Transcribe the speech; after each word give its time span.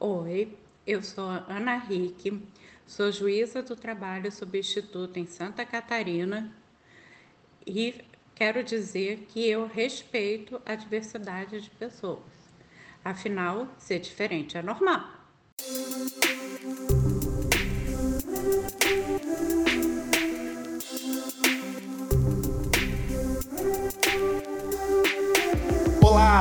Oi, 0.00 0.56
eu 0.86 1.02
sou 1.02 1.24
Ana 1.24 1.76
Rick, 1.76 2.40
sou 2.86 3.10
juíza 3.10 3.64
do 3.64 3.74
trabalho 3.74 4.30
substituto 4.30 5.16
em 5.16 5.26
Santa 5.26 5.66
Catarina 5.66 6.54
e 7.66 8.04
quero 8.32 8.62
dizer 8.62 9.26
que 9.28 9.44
eu 9.44 9.66
respeito 9.66 10.62
a 10.64 10.76
diversidade 10.76 11.60
de 11.60 11.70
pessoas. 11.70 12.22
Afinal, 13.04 13.66
ser 13.76 13.98
diferente 13.98 14.56
é 14.56 14.62
normal. 14.62 15.17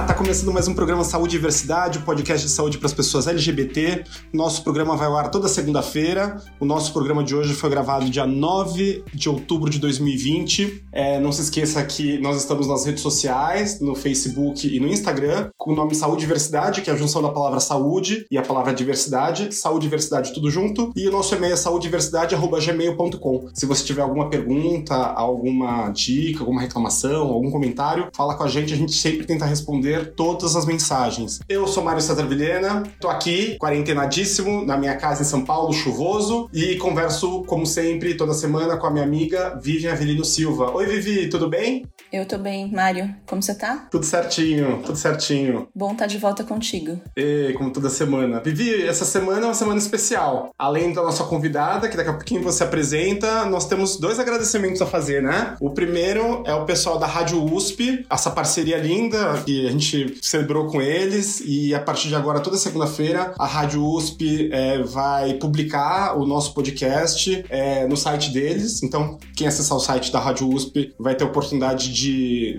Tá 0.05 0.13
começando 0.13 0.53
mais 0.53 0.67
um 0.67 0.75
programa 0.75 1.03
Saúde 1.03 1.35
e 1.35 1.39
Diversidade, 1.39 1.97
o 1.97 2.01
um 2.01 2.03
podcast 2.03 2.45
de 2.45 2.53
saúde 2.53 2.77
para 2.77 2.85
as 2.85 2.93
pessoas 2.93 3.25
LGBT. 3.25 4.03
Nosso 4.31 4.63
programa 4.63 4.95
vai 4.95 5.07
ao 5.07 5.17
ar 5.17 5.31
toda 5.31 5.47
segunda-feira. 5.47 6.37
O 6.59 6.65
nosso 6.65 6.93
programa 6.93 7.23
de 7.23 7.35
hoje 7.35 7.55
foi 7.55 7.67
gravado 7.67 8.07
dia 8.07 8.27
9 8.27 9.03
de 9.11 9.27
outubro 9.27 9.71
de 9.71 9.79
2020. 9.79 10.85
É, 10.91 11.19
não 11.19 11.31
se 11.31 11.41
esqueça 11.41 11.83
que 11.83 12.19
nós 12.19 12.37
estamos 12.37 12.67
nas 12.67 12.85
redes 12.85 13.01
sociais, 13.01 13.81
no 13.81 13.95
Facebook 13.95 14.67
e 14.67 14.79
no 14.79 14.87
Instagram, 14.87 15.49
com 15.57 15.73
o 15.73 15.75
nome 15.75 15.95
Saúde 15.95 16.23
e 16.23 16.27
Diversidade, 16.27 16.81
que 16.81 16.91
é 16.91 16.93
a 16.93 16.95
junção 16.95 17.21
da 17.21 17.29
palavra 17.29 17.59
saúde 17.59 18.27
e 18.29 18.37
a 18.37 18.43
palavra 18.43 18.73
diversidade. 18.73 19.53
Saúde 19.53 19.87
e 19.87 19.89
diversidade 19.89 20.31
tudo 20.31 20.51
junto. 20.51 20.91
E 20.95 21.07
o 21.07 21.11
nosso 21.11 21.33
e-mail 21.33 21.53
é 21.53 21.57
saudediversidade.gmail.com. 21.57 23.49
Se 23.51 23.65
você 23.65 23.83
tiver 23.83 24.03
alguma 24.03 24.29
pergunta, 24.29 24.95
alguma 24.95 25.89
dica, 25.89 26.41
alguma 26.41 26.61
reclamação, 26.61 27.27
algum 27.27 27.49
comentário, 27.49 28.09
fala 28.13 28.35
com 28.35 28.43
a 28.43 28.47
gente, 28.47 28.73
a 28.73 28.77
gente 28.77 28.93
sempre 28.93 29.25
tenta 29.25 29.43
responder 29.45 29.86
responder 29.87 30.13
todas 30.15 30.55
as 30.55 30.65
mensagens. 30.65 31.39
Eu 31.47 31.67
sou 31.67 31.83
Mário 31.83 32.01
César 32.01 32.25
Vilhena, 32.25 32.83
tô 32.99 33.07
aqui, 33.07 33.57
quarentenadíssimo, 33.57 34.65
na 34.65 34.77
minha 34.77 34.95
casa 34.95 35.21
em 35.21 35.25
São 35.25 35.43
Paulo, 35.43 35.73
chuvoso, 35.73 36.49
e 36.53 36.75
converso, 36.75 37.43
como 37.43 37.65
sempre, 37.65 38.15
toda 38.15 38.33
semana 38.33 38.77
com 38.77 38.87
a 38.87 38.91
minha 38.91 39.05
amiga 39.05 39.57
Vivian 39.61 39.93
Avelino 39.93 40.25
Silva. 40.25 40.71
Oi, 40.71 40.85
Vivi, 40.85 41.29
tudo 41.29 41.49
bem? 41.49 41.85
Eu 42.11 42.25
tô 42.25 42.37
bem, 42.37 42.71
Mário. 42.71 43.13
Como 43.25 43.43
você 43.43 43.53
tá? 43.53 43.87
Tudo 43.91 44.05
certinho, 44.05 44.81
tudo 44.85 44.97
certinho. 44.97 45.67
Bom 45.75 45.91
estar 45.91 46.05
tá 46.05 46.07
de 46.07 46.17
volta 46.17 46.43
contigo. 46.43 46.99
E, 47.17 47.53
como 47.57 47.71
toda 47.71 47.89
semana. 47.89 48.39
Vivi, 48.39 48.83
essa 48.83 49.03
semana 49.03 49.41
é 49.41 49.45
uma 49.45 49.53
semana 49.53 49.77
especial. 49.77 50.51
Além 50.57 50.93
da 50.93 51.03
nossa 51.03 51.25
convidada, 51.25 51.89
que 51.89 51.97
daqui 51.97 52.09
a 52.09 52.13
pouquinho 52.13 52.41
você 52.41 52.63
apresenta, 52.63 53.45
nós 53.45 53.65
temos 53.65 53.97
dois 53.97 54.19
agradecimentos 54.19 54.81
a 54.81 54.85
fazer, 54.85 55.21
né? 55.21 55.55
O 55.59 55.71
primeiro 55.71 56.43
é 56.45 56.53
o 56.53 56.65
pessoal 56.65 56.97
da 56.97 57.05
Rádio 57.05 57.43
USP, 57.43 58.05
essa 58.09 58.31
parceria 58.31 58.77
linda 58.77 59.41
que 59.45 59.67
a 59.67 59.71
gente 59.71 60.17
celebrou 60.21 60.67
com 60.67 60.81
eles 60.81 61.41
e 61.45 61.75
a 61.75 61.79
partir 61.79 62.07
de 62.07 62.15
agora, 62.15 62.39
toda 62.39 62.57
segunda-feira, 62.57 63.33
a 63.37 63.45
Rádio 63.45 63.83
USP 63.85 64.49
é, 64.53 64.81
vai 64.81 65.33
publicar 65.33 66.17
o 66.17 66.25
nosso 66.25 66.53
podcast 66.53 67.43
é, 67.49 67.85
no 67.85 67.97
site 67.97 68.31
deles. 68.31 68.81
Então, 68.81 69.17
quem 69.35 69.45
acessar 69.45 69.77
o 69.77 69.81
site 69.81 70.11
da 70.11 70.19
Rádio 70.19 70.47
USP 70.47 70.93
vai 70.97 71.13
ter 71.13 71.25
a 71.25 71.27
oportunidade 71.27 71.91
de 71.91 71.96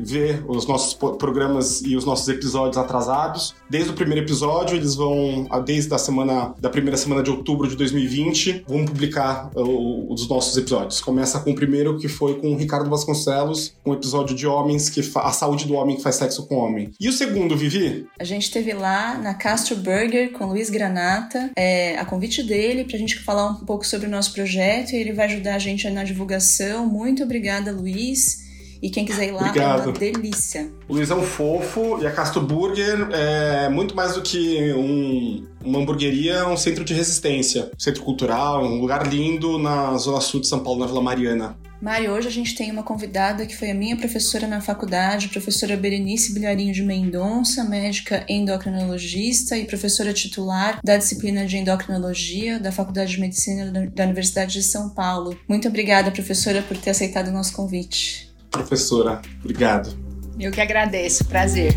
ver 0.03 0.44
os 0.48 0.67
nossos 0.67 0.94
programas 0.94 1.83
e 1.83 1.97
os 1.97 2.05
nossos 2.05 2.28
episódios 2.28 2.77
atrasados. 2.77 3.55
Desde 3.69 3.91
o 3.91 3.94
primeiro 3.94 4.25
episódio, 4.25 4.77
eles 4.77 4.94
vão, 4.94 5.47
desde 5.64 5.92
a 5.94 5.98
semana, 5.98 6.55
da 6.58 6.70
primeira 6.70 6.97
semana 6.97 7.22
de 7.22 7.31
outubro 7.31 7.69
de 7.69 7.77
2020, 7.77 8.64
vão 8.66 8.84
publicar 8.84 9.50
os 9.55 10.28
nossos 10.28 10.56
episódios. 10.56 11.00
Começa 11.00 11.41
com 11.41 11.50
o 11.50 11.55
primeiro, 11.55 11.98
que 11.98 12.09
foi 12.09 12.41
com 12.41 12.53
o 12.53 12.56
Ricardo 12.56 12.89
Vasconcelos, 12.89 13.75
um 13.84 13.92
episódio 13.92 14.34
de 14.34 14.47
homens 14.47 14.89
que 14.89 15.00
a 15.16 15.33
saúde 15.33 15.66
do 15.66 15.75
homem 15.75 15.97
que 15.97 16.03
faz 16.03 16.16
sexo 16.16 16.47
com 16.47 16.56
homem. 16.56 16.91
E 17.00 17.09
o 17.09 17.12
segundo, 17.12 17.56
Vivi? 17.56 18.06
A 18.19 18.25
gente 18.25 18.42
esteve 18.44 18.72
lá 18.72 19.19
na 19.19 19.34
Castro 19.34 19.77
Burger 19.77 20.33
com 20.33 20.44
o 20.44 20.48
Luiz 20.48 20.70
Granata, 20.70 21.50
é, 21.56 21.98
a 21.98 22.05
convite 22.05 22.42
dele 22.42 22.84
para 22.84 22.97
a 22.97 22.98
gente 22.98 23.19
falar 23.19 23.50
um 23.50 23.55
pouco 23.64 23.86
sobre 23.86 24.06
o 24.06 24.11
nosso 24.11 24.33
projeto 24.33 24.92
e 24.92 24.97
ele 24.97 25.12
vai 25.12 25.27
ajudar 25.27 25.55
a 25.55 25.59
gente 25.59 25.89
na 25.91 26.05
divulgação. 26.05 26.86
Muito 26.86 27.22
obrigada, 27.22 27.72
Luiz. 27.72 28.47
E 28.83 28.91
quem 28.91 29.05
quiser 29.05 29.28
ir 29.28 29.33
lá, 29.33 29.49
Obrigado. 29.49 29.81
é 29.81 29.84
uma 29.84 29.93
delícia. 29.93 30.71
O 30.89 30.94
Luiz 30.94 31.11
é 31.11 31.15
um 31.15 31.22
fofo 31.22 31.99
e 32.00 32.06
a 32.06 32.11
Castro 32.11 32.41
Burger 32.41 33.09
é 33.12 33.69
muito 33.69 33.94
mais 33.94 34.15
do 34.15 34.22
que 34.22 34.72
um, 34.72 35.47
uma 35.65 35.78
hamburgueria, 35.81 36.34
é 36.34 36.47
um 36.47 36.56
centro 36.56 36.84
de 36.84 36.94
resistência, 36.94 37.71
um 37.75 37.81
centro 37.81 38.03
cultural, 38.03 38.65
um 38.65 38.81
lugar 38.81 39.06
lindo 39.06 39.59
na 39.59 39.97
zona 39.99 40.21
sul 40.21 40.41
de 40.41 40.47
São 40.47 40.61
Paulo, 40.61 40.81
na 40.81 40.87
Vila 40.87 41.03
Mariana. 41.03 41.56
Mari, 41.81 42.09
hoje 42.09 42.27
a 42.27 42.31
gente 42.31 42.56
tem 42.56 42.72
uma 42.72 42.83
convidada 42.83 43.47
que 43.47 43.56
foi 43.56 43.71
a 43.71 43.75
minha 43.75 43.97
professora 43.97 44.49
na 44.49 44.61
faculdade, 44.61 45.28
professora 45.28 45.77
Berenice 45.77 46.34
Bilharinho 46.34 46.75
de 46.75 46.83
Mendonça, 46.83 47.62
médica 47.62 48.25
endocrinologista 48.28 49.56
e 49.56 49.65
professora 49.65 50.12
titular 50.12 50.81
da 50.83 50.97
disciplina 50.97 51.47
de 51.47 51.56
endocrinologia 51.56 52.59
da 52.59 52.72
Faculdade 52.72 53.12
de 53.12 53.21
Medicina 53.21 53.71
da 53.95 54.05
Universidade 54.05 54.55
de 54.55 54.62
São 54.65 54.91
Paulo. 54.91 55.39
Muito 55.49 55.69
obrigada, 55.69 56.10
professora, 56.10 56.62
por 56.62 56.77
ter 56.77 56.91
aceitado 56.91 57.28
o 57.28 57.33
nosso 57.33 57.53
convite. 57.53 58.28
Professora, 58.58 59.20
obrigado. 59.41 59.96
Eu 60.38 60.52
que 60.52 60.60
agradeço, 60.60 61.24
prazer. 61.24 61.74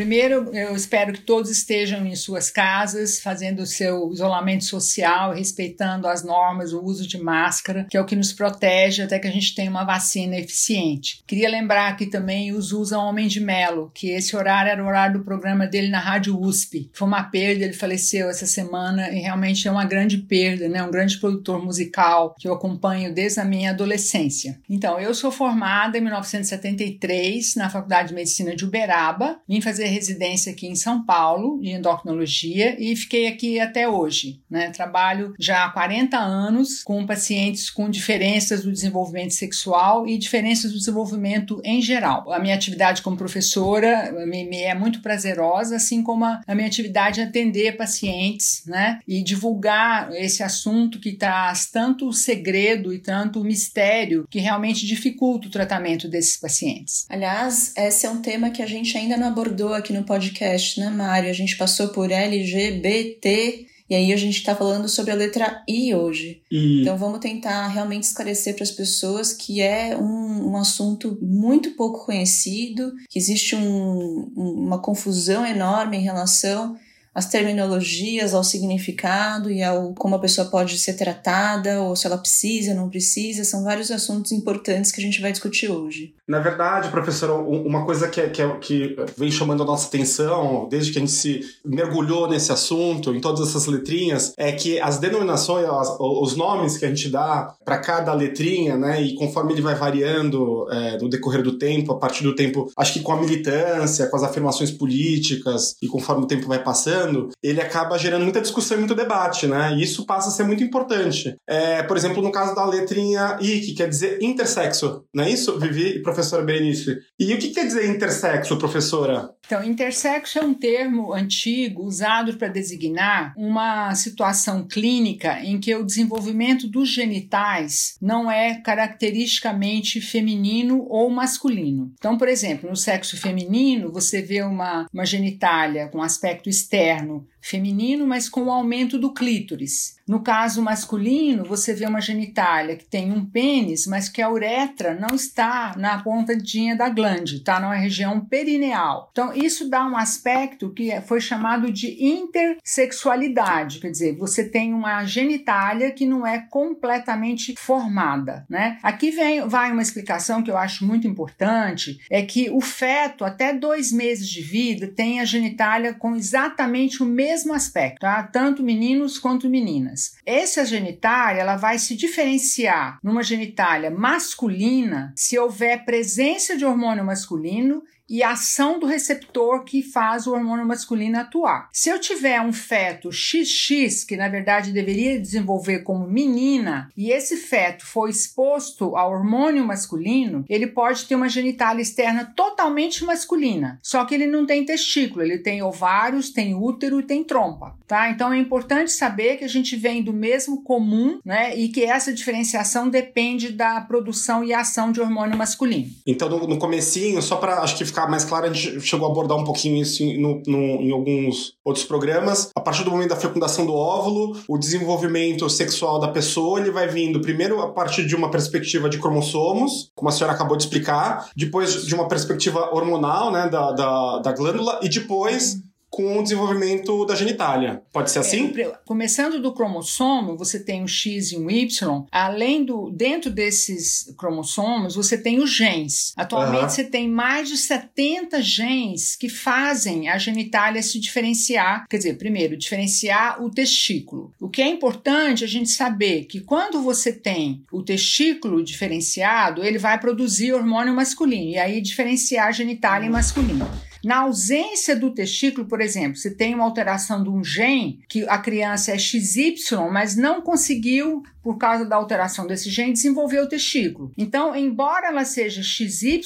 Primeiro, 0.00 0.48
eu 0.54 0.74
espero 0.74 1.12
que 1.12 1.20
todos 1.20 1.50
estejam 1.50 2.06
em 2.06 2.16
suas 2.16 2.50
casas, 2.50 3.20
fazendo 3.20 3.60
o 3.60 3.66
seu 3.66 4.10
isolamento 4.10 4.64
social, 4.64 5.34
respeitando 5.34 6.08
as 6.08 6.24
normas, 6.24 6.72
o 6.72 6.82
uso 6.82 7.06
de 7.06 7.18
máscara, 7.18 7.86
que 7.90 7.98
é 7.98 8.00
o 8.00 8.06
que 8.06 8.16
nos 8.16 8.32
protege 8.32 9.02
até 9.02 9.18
que 9.18 9.28
a 9.28 9.30
gente 9.30 9.54
tenha 9.54 9.70
uma 9.70 9.84
vacina 9.84 10.38
eficiente. 10.38 11.22
Queria 11.26 11.50
lembrar 11.50 11.88
aqui 11.88 12.06
também 12.06 12.50
os 12.50 12.72
Usa 12.72 12.96
Homem 12.96 13.28
de 13.28 13.40
Melo, 13.40 13.92
que 13.94 14.08
esse 14.08 14.34
horário 14.34 14.70
era 14.70 14.82
o 14.82 14.86
horário 14.86 15.18
do 15.18 15.24
programa 15.24 15.66
dele 15.66 15.88
na 15.88 16.00
Rádio 16.00 16.40
USP. 16.40 16.88
Foi 16.94 17.06
uma 17.06 17.24
perda, 17.24 17.62
ele 17.62 17.74
faleceu 17.74 18.30
essa 18.30 18.46
semana 18.46 19.10
e 19.10 19.18
realmente 19.18 19.68
é 19.68 19.70
uma 19.70 19.84
grande 19.84 20.16
perda, 20.16 20.66
né? 20.66 20.82
Um 20.82 20.90
grande 20.90 21.18
produtor 21.18 21.62
musical 21.62 22.34
que 22.38 22.48
eu 22.48 22.54
acompanho 22.54 23.12
desde 23.12 23.38
a 23.38 23.44
minha 23.44 23.68
adolescência. 23.68 24.58
Então, 24.66 24.98
eu 24.98 25.12
sou 25.12 25.30
formada 25.30 25.98
em 25.98 26.00
1973 26.00 27.54
na 27.56 27.68
Faculdade 27.68 28.08
de 28.08 28.14
Medicina 28.14 28.56
de 28.56 28.64
Uberaba, 28.64 29.38
vim 29.46 29.60
fazer 29.60 29.89
residência 29.90 30.52
aqui 30.52 30.66
em 30.66 30.74
São 30.74 31.04
Paulo, 31.04 31.60
de 31.60 31.70
endocrinologia, 31.70 32.76
e 32.78 32.94
fiquei 32.96 33.26
aqui 33.26 33.60
até 33.60 33.88
hoje. 33.88 34.40
Né? 34.48 34.70
Trabalho 34.70 35.34
já 35.38 35.64
há 35.64 35.70
40 35.70 36.16
anos 36.18 36.82
com 36.82 37.06
pacientes 37.06 37.70
com 37.70 37.90
diferenças 37.90 38.62
do 38.62 38.72
desenvolvimento 38.72 39.34
sexual 39.34 40.06
e 40.06 40.18
diferenças 40.18 40.72
do 40.72 40.78
desenvolvimento 40.78 41.60
em 41.64 41.80
geral. 41.80 42.32
A 42.32 42.38
minha 42.38 42.54
atividade 42.54 43.02
como 43.02 43.16
professora 43.16 44.12
me, 44.26 44.56
é 44.56 44.74
muito 44.74 45.00
prazerosa, 45.00 45.76
assim 45.76 46.02
como 46.02 46.24
a, 46.24 46.40
a 46.46 46.54
minha 46.54 46.66
atividade 46.66 47.20
em 47.20 47.24
atender 47.24 47.76
pacientes 47.76 48.62
né? 48.66 49.00
e 49.06 49.22
divulgar 49.22 50.12
esse 50.14 50.42
assunto 50.42 50.98
que 50.98 51.12
traz 51.12 51.66
tanto 51.66 52.12
segredo 52.12 52.92
e 52.92 52.98
tanto 52.98 53.44
mistério 53.44 54.26
que 54.30 54.38
realmente 54.38 54.86
dificulta 54.86 55.48
o 55.48 55.50
tratamento 55.50 56.08
desses 56.08 56.36
pacientes. 56.36 57.06
Aliás, 57.08 57.72
esse 57.76 58.06
é 58.06 58.10
um 58.10 58.22
tema 58.22 58.50
que 58.50 58.62
a 58.62 58.66
gente 58.66 58.96
ainda 58.96 59.16
não 59.16 59.28
abordou 59.28 59.69
aqui 59.74 59.92
no 59.92 60.04
podcast, 60.04 60.78
né, 60.80 60.90
Mário? 60.90 61.30
A 61.30 61.34
gente 61.34 61.56
passou 61.56 61.88
por 61.88 62.10
LGBT 62.10 63.66
e 63.90 63.94
aí 63.94 64.12
a 64.12 64.16
gente 64.16 64.36
está 64.36 64.54
falando 64.54 64.88
sobre 64.88 65.10
a 65.10 65.16
letra 65.16 65.64
I 65.68 65.92
hoje. 65.94 66.42
Então 66.80 66.96
vamos 66.96 67.18
tentar 67.18 67.66
realmente 67.66 68.04
esclarecer 68.04 68.54
para 68.54 68.62
as 68.62 68.70
pessoas 68.70 69.32
que 69.32 69.60
é 69.60 69.96
um, 69.96 70.52
um 70.52 70.56
assunto 70.56 71.18
muito 71.20 71.72
pouco 71.72 72.06
conhecido, 72.06 72.92
que 73.08 73.18
existe 73.18 73.56
um, 73.56 74.32
uma 74.36 74.80
confusão 74.80 75.44
enorme 75.44 75.96
em 75.96 76.02
relação 76.02 76.76
as 77.14 77.28
terminologias, 77.28 78.34
ao 78.34 78.44
significado 78.44 79.50
e 79.50 79.62
ao 79.62 79.94
como 79.94 80.14
a 80.14 80.18
pessoa 80.18 80.48
pode 80.48 80.78
ser 80.78 80.94
tratada, 80.94 81.82
ou 81.82 81.96
se 81.96 82.06
ela 82.06 82.18
precisa, 82.18 82.74
não 82.74 82.88
precisa, 82.88 83.44
são 83.44 83.64
vários 83.64 83.90
assuntos 83.90 84.32
importantes 84.32 84.92
que 84.92 85.00
a 85.00 85.04
gente 85.04 85.20
vai 85.20 85.32
discutir 85.32 85.70
hoje. 85.70 86.14
Na 86.28 86.38
verdade, 86.38 86.90
professora, 86.90 87.34
uma 87.34 87.84
coisa 87.84 88.08
que, 88.08 88.22
que, 88.28 88.48
que 88.60 88.96
vem 89.16 89.30
chamando 89.30 89.62
a 89.64 89.66
nossa 89.66 89.88
atenção, 89.88 90.68
desde 90.70 90.92
que 90.92 90.98
a 90.98 91.00
gente 91.00 91.12
se 91.12 91.40
mergulhou 91.64 92.28
nesse 92.28 92.52
assunto, 92.52 93.12
em 93.12 93.20
todas 93.20 93.48
essas 93.48 93.66
letrinhas, 93.66 94.32
é 94.36 94.52
que 94.52 94.78
as 94.78 94.98
denominações, 94.98 95.66
as, 95.66 95.96
os 95.98 96.36
nomes 96.36 96.78
que 96.78 96.84
a 96.84 96.88
gente 96.88 97.08
dá 97.08 97.54
para 97.64 97.78
cada 97.78 98.14
letrinha, 98.14 98.76
né, 98.76 99.02
e 99.02 99.16
conforme 99.16 99.52
ele 99.52 99.62
vai 99.62 99.74
variando 99.74 100.68
é, 100.70 100.98
no 100.98 101.08
decorrer 101.08 101.42
do 101.42 101.58
tempo, 101.58 101.92
a 101.92 101.98
partir 101.98 102.22
do 102.22 102.34
tempo, 102.34 102.70
acho 102.76 102.92
que 102.92 103.00
com 103.00 103.12
a 103.12 103.20
militância, 103.20 104.06
com 104.06 104.16
as 104.16 104.22
afirmações 104.22 104.70
políticas, 104.70 105.74
e 105.82 105.88
conforme 105.88 106.22
o 106.22 106.26
tempo 106.28 106.46
vai 106.46 106.62
passando, 106.62 106.99
ele 107.42 107.60
acaba 107.60 107.98
gerando 107.98 108.22
muita 108.22 108.40
discussão 108.40 108.76
e 108.76 108.80
muito 108.80 108.94
debate, 108.94 109.46
né? 109.46 109.74
E 109.74 109.82
isso 109.82 110.06
passa 110.06 110.28
a 110.28 110.32
ser 110.32 110.44
muito 110.44 110.62
importante. 110.62 111.36
É, 111.48 111.82
por 111.82 111.96
exemplo, 111.96 112.22
no 112.22 112.32
caso 112.32 112.54
da 112.54 112.64
letrinha 112.64 113.38
I, 113.40 113.60
que 113.60 113.74
quer 113.74 113.88
dizer 113.88 114.18
intersexo, 114.22 115.04
não 115.14 115.24
é 115.24 115.30
isso, 115.30 115.58
Vivi 115.58 115.96
e 115.96 116.02
professora 116.02 116.42
Berenice? 116.42 116.98
E 117.18 117.34
o 117.34 117.38
que 117.38 117.50
quer 117.50 117.66
dizer 117.66 117.88
intersexo, 117.88 118.58
professora? 118.58 119.30
Então, 119.46 119.64
intersexo 119.64 120.38
é 120.38 120.42
um 120.42 120.54
termo 120.54 121.12
antigo 121.12 121.82
usado 121.82 122.36
para 122.36 122.48
designar 122.48 123.34
uma 123.36 123.94
situação 123.94 124.66
clínica 124.66 125.40
em 125.42 125.58
que 125.58 125.74
o 125.74 125.84
desenvolvimento 125.84 126.68
dos 126.68 126.88
genitais 126.88 127.96
não 128.00 128.30
é 128.30 128.60
caracteristicamente 128.60 130.00
feminino 130.00 130.86
ou 130.88 131.10
masculino. 131.10 131.92
Então, 131.98 132.16
por 132.16 132.28
exemplo, 132.28 132.70
no 132.70 132.76
sexo 132.76 133.16
feminino, 133.16 133.92
você 133.92 134.22
vê 134.22 134.42
uma, 134.42 134.86
uma 134.92 135.04
genitália 135.04 135.88
com 135.88 136.00
aspecto 136.02 136.48
externo 136.48 136.89
moderno 136.90 137.26
feminino, 137.40 138.06
mas 138.06 138.28
com 138.28 138.44
o 138.44 138.50
aumento 138.50 138.98
do 138.98 139.12
clítoris. 139.12 139.98
No 140.06 140.22
caso 140.24 140.60
masculino, 140.60 141.44
você 141.44 141.72
vê 141.72 141.86
uma 141.86 142.00
genitália 142.00 142.74
que 142.74 142.84
tem 142.84 143.12
um 143.12 143.24
pênis, 143.24 143.86
mas 143.86 144.08
que 144.08 144.20
a 144.20 144.28
uretra 144.28 144.92
não 144.92 145.14
está 145.14 145.74
na 145.76 146.02
pontadinha 146.02 146.74
da 146.74 146.88
glande, 146.88 147.36
está 147.36 147.60
na 147.60 147.72
região 147.74 148.20
perineal. 148.20 149.08
Então, 149.12 149.32
isso 149.32 149.70
dá 149.70 149.86
um 149.86 149.96
aspecto 149.96 150.70
que 150.70 151.00
foi 151.02 151.20
chamado 151.20 151.72
de 151.72 151.96
intersexualidade, 152.04 153.78
quer 153.78 153.90
dizer, 153.90 154.16
você 154.16 154.42
tem 154.42 154.74
uma 154.74 155.04
genitália 155.04 155.92
que 155.92 156.04
não 156.04 156.26
é 156.26 156.40
completamente 156.50 157.54
formada, 157.56 158.44
né? 158.50 158.78
Aqui 158.82 159.12
vem 159.12 159.46
vai 159.46 159.70
uma 159.70 159.82
explicação 159.82 160.42
que 160.42 160.50
eu 160.50 160.58
acho 160.58 160.84
muito 160.84 161.06
importante, 161.06 162.00
é 162.10 162.22
que 162.22 162.50
o 162.50 162.60
feto 162.60 163.24
até 163.24 163.52
dois 163.52 163.92
meses 163.92 164.28
de 164.28 164.42
vida 164.42 164.88
tem 164.88 165.20
a 165.20 165.24
genitália 165.24 165.94
com 165.94 166.16
exatamente 166.16 167.00
o 167.00 167.06
mesmo 167.06 167.29
aspecto, 167.54 168.00
tá? 168.00 168.22
Tanto 168.22 168.62
meninos 168.62 169.18
quanto 169.18 169.48
meninas. 169.48 170.16
Essa 170.24 170.64
genitália 170.64 171.40
ela 171.40 171.56
vai 171.56 171.78
se 171.78 171.96
diferenciar 171.96 172.98
numa 173.02 173.22
genitália 173.22 173.90
masculina 173.90 175.12
se 175.16 175.38
houver 175.38 175.84
presença 175.84 176.56
de 176.56 176.64
hormônio 176.64 177.04
masculino 177.04 177.82
e 178.10 178.24
a 178.24 178.32
ação 178.32 178.80
do 178.80 178.86
receptor 178.86 179.62
que 179.62 179.82
faz 179.82 180.26
o 180.26 180.32
hormônio 180.32 180.66
masculino 180.66 181.18
atuar. 181.18 181.68
Se 181.72 181.88
eu 181.88 182.00
tiver 182.00 182.40
um 182.40 182.52
feto 182.52 183.12
XX, 183.12 184.04
que 184.04 184.16
na 184.16 184.28
verdade 184.28 184.72
deveria 184.72 185.20
desenvolver 185.20 185.80
como 185.80 186.08
menina, 186.08 186.90
e 186.96 187.12
esse 187.12 187.36
feto 187.36 187.86
for 187.86 188.08
exposto 188.08 188.96
ao 188.96 189.12
hormônio 189.12 189.64
masculino, 189.64 190.44
ele 190.48 190.66
pode 190.66 191.04
ter 191.04 191.14
uma 191.14 191.28
genitália 191.28 191.80
externa 191.80 192.32
totalmente 192.34 193.04
masculina, 193.04 193.78
só 193.80 194.04
que 194.04 194.14
ele 194.14 194.26
não 194.26 194.44
tem 194.44 194.64
testículo, 194.64 195.22
ele 195.22 195.38
tem 195.38 195.62
ovários, 195.62 196.30
tem 196.30 196.54
útero 196.54 196.98
e 196.98 197.04
tem 197.04 197.22
trompa, 197.22 197.76
tá? 197.86 198.10
Então 198.10 198.32
é 198.32 198.38
importante 198.38 198.90
saber 198.90 199.36
que 199.36 199.44
a 199.44 199.48
gente 199.48 199.76
vem 199.76 200.02
do 200.02 200.12
mesmo 200.12 200.62
comum, 200.62 201.20
né, 201.24 201.56
e 201.56 201.68
que 201.68 201.84
essa 201.84 202.12
diferenciação 202.12 202.88
depende 202.88 203.52
da 203.52 203.80
produção 203.80 204.42
e 204.42 204.52
ação 204.52 204.90
de 204.90 205.00
hormônio 205.00 205.36
masculino. 205.36 205.90
Então 206.04 206.28
no, 206.28 206.46
no 206.46 206.58
comecinho, 206.58 207.22
só 207.22 207.36
para 207.36 207.60
acho 207.60 207.76
que 207.76 207.84
ficar 207.84 207.99
ficar 208.00 208.08
mais 208.08 208.24
claro, 208.24 208.46
a 208.46 208.52
gente 208.52 208.80
chegou 208.80 209.06
a 209.08 209.10
abordar 209.10 209.36
um 209.36 209.44
pouquinho 209.44 209.80
isso 209.82 210.02
em, 210.02 210.20
no, 210.20 210.42
no, 210.46 210.58
em 210.58 210.90
alguns 210.90 211.54
outros 211.64 211.84
programas. 211.84 212.50
A 212.56 212.60
partir 212.60 212.84
do 212.84 212.90
momento 212.90 213.10
da 213.10 213.16
fecundação 213.16 213.66
do 213.66 213.74
óvulo, 213.74 214.36
o 214.48 214.56
desenvolvimento 214.56 215.48
sexual 215.50 215.98
da 215.98 216.08
pessoa 216.08 216.60
ele 216.60 216.70
vai 216.70 216.88
vindo 216.88 217.20
primeiro 217.20 217.60
a 217.60 217.72
partir 217.72 218.06
de 218.06 218.16
uma 218.16 218.30
perspectiva 218.30 218.88
de 218.88 218.98
cromossomos, 218.98 219.90
como 219.94 220.08
a 220.08 220.12
senhora 220.12 220.34
acabou 220.34 220.56
de 220.56 220.62
explicar, 220.62 221.28
depois 221.36 221.84
de 221.84 221.94
uma 221.94 222.08
perspectiva 222.08 222.74
hormonal, 222.74 223.30
né, 223.30 223.48
da, 223.48 223.72
da, 223.72 224.18
da 224.18 224.32
glândula, 224.32 224.80
e 224.82 224.88
depois 224.88 225.56
com 225.90 226.18
o 226.18 226.22
desenvolvimento 226.22 227.04
da 227.04 227.16
genitália. 227.16 227.82
Pode 227.92 228.10
ser 228.10 228.20
assim? 228.20 228.52
É, 228.56 228.72
começando 228.86 229.42
do 229.42 229.52
cromossomo, 229.52 230.36
você 230.36 230.60
tem 230.60 230.84
o 230.84 230.88
X 230.88 231.32
e 231.32 231.36
um 231.36 231.50
Y. 231.50 232.06
Além 232.12 232.64
do 232.64 232.90
dentro 232.90 233.30
desses 233.30 234.14
cromossomos, 234.16 234.94
você 234.94 235.18
tem 235.18 235.40
os 235.40 235.50
genes. 235.50 236.12
Atualmente 236.16 236.62
uhum. 236.62 236.68
você 236.70 236.84
tem 236.84 237.08
mais 237.08 237.48
de 237.48 237.56
70 237.56 238.40
genes 238.40 239.16
que 239.16 239.28
fazem 239.28 240.08
a 240.08 240.16
genitália 240.16 240.82
se 240.82 241.00
diferenciar. 241.00 241.86
Quer 241.88 241.96
dizer, 241.96 242.16
primeiro, 242.16 242.56
diferenciar 242.56 243.42
o 243.42 243.50
testículo. 243.50 244.32
O 244.40 244.48
que 244.48 244.62
é 244.62 244.68
importante 244.68 245.42
a 245.42 245.48
gente 245.48 245.70
saber 245.70 246.24
que 246.24 246.40
quando 246.40 246.80
você 246.80 247.12
tem 247.12 247.64
o 247.72 247.82
testículo 247.82 248.62
diferenciado, 248.62 249.64
ele 249.64 249.78
vai 249.78 249.98
produzir 249.98 250.52
hormônio 250.52 250.94
masculino 250.94 251.50
e 251.50 251.58
aí 251.58 251.80
diferenciar 251.80 252.46
a 252.48 252.52
genitália 252.52 253.10
masculina. 253.10 253.68
Na 254.04 254.20
ausência 254.20 254.96
do 254.96 255.12
testículo, 255.12 255.66
por 255.66 255.80
exemplo, 255.80 256.16
se 256.16 256.30
tem 256.34 256.54
uma 256.54 256.64
alteração 256.64 257.22
de 257.22 257.28
um 257.28 257.44
gene 257.44 258.00
que 258.08 258.26
a 258.28 258.38
criança 258.38 258.92
é 258.92 258.98
XY, 258.98 259.54
mas 259.90 260.16
não 260.16 260.40
conseguiu 260.40 261.22
por 261.42 261.56
causa 261.56 261.84
da 261.84 261.96
alteração 261.96 262.46
desse 262.46 262.70
gene, 262.70 262.92
desenvolveu 262.92 263.44
o 263.44 263.48
testículo. 263.48 264.12
Então, 264.16 264.54
embora 264.54 265.08
ela 265.08 265.24
seja 265.24 265.62
XY, 265.62 266.20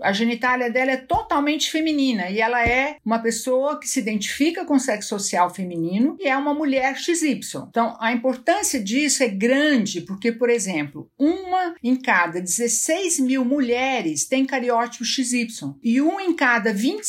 a 0.00 0.12
genitália 0.12 0.70
dela 0.70 0.92
é 0.92 0.96
totalmente 0.96 1.70
feminina 1.70 2.30
e 2.30 2.40
ela 2.40 2.66
é 2.66 2.96
uma 3.04 3.18
pessoa 3.18 3.78
que 3.80 3.88
se 3.88 4.00
identifica 4.00 4.64
com 4.64 4.74
o 4.74 4.80
sexo 4.80 5.08
social 5.08 5.50
feminino 5.50 6.16
e 6.20 6.28
é 6.28 6.36
uma 6.36 6.54
mulher 6.54 6.96
XY. 6.96 7.40
Então, 7.68 7.96
a 8.00 8.12
importância 8.12 8.80
disso 8.80 9.22
é 9.22 9.28
grande 9.28 10.02
porque, 10.02 10.30
por 10.32 10.50
exemplo, 10.50 11.10
uma 11.18 11.74
em 11.82 11.96
cada 11.96 12.40
16 12.40 13.20
mil 13.20 13.44
mulheres 13.44 14.26
tem 14.26 14.44
cariótipo 14.44 15.04
XY 15.04 15.48
e 15.82 16.00
um 16.00 16.20
em 16.20 16.34
cada 16.34 16.72
25 16.72 17.02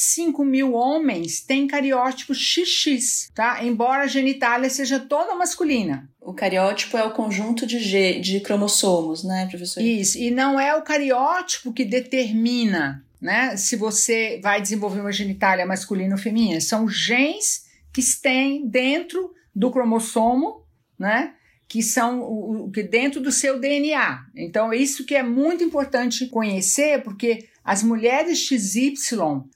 mil 0.46 0.74
homens 0.74 1.42
tem 1.42 1.68
cariótipo 1.68 2.34
XX, 2.34 3.30
tá? 3.34 3.64
Embora 3.64 4.04
a 4.04 4.08
genitália 4.08 4.70
seja 4.70 5.00
toda 5.00 5.36
masculina. 5.36 6.10
O 6.22 6.34
cariótipo 6.34 6.98
é 6.98 7.04
o 7.04 7.12
conjunto 7.12 7.66
de, 7.66 7.80
G, 7.80 8.20
de 8.20 8.40
cromossomos, 8.40 9.24
né, 9.24 9.48
professor? 9.50 9.82
Isso, 9.82 10.18
e 10.18 10.32
não 10.32 10.60
é 10.60 10.76
o 10.76 10.82
cariótipo 10.82 11.74
que 11.74 11.86
determina 11.86 13.04
né, 13.22 13.58
se 13.58 13.76
você 13.76 14.40
vai 14.42 14.62
desenvolver 14.62 15.02
uma 15.02 15.12
genitália 15.12 15.66
masculina 15.66 16.16
ou 16.16 16.22
feminina. 16.22 16.62
São 16.62 16.88
genes 16.88 17.66
que 17.94 18.02
têm 18.22 18.68
dentro 18.68 19.34
do 19.54 19.72
cromossomo, 19.72 20.64
né? 20.98 21.34
Que 21.68 21.84
são 21.84 22.22
o, 22.22 22.72
que 22.72 22.82
dentro 22.82 23.22
do 23.22 23.32
seu 23.32 23.60
DNA. 23.60 24.26
Então, 24.36 24.74
isso 24.74 25.06
que 25.06 25.16
é 25.16 25.22
muito 25.22 25.64
importante 25.64 26.28
conhecer, 26.28 27.04
porque 27.04 27.48
as 27.64 27.84
mulheres 27.84 28.40
XY 28.40 28.94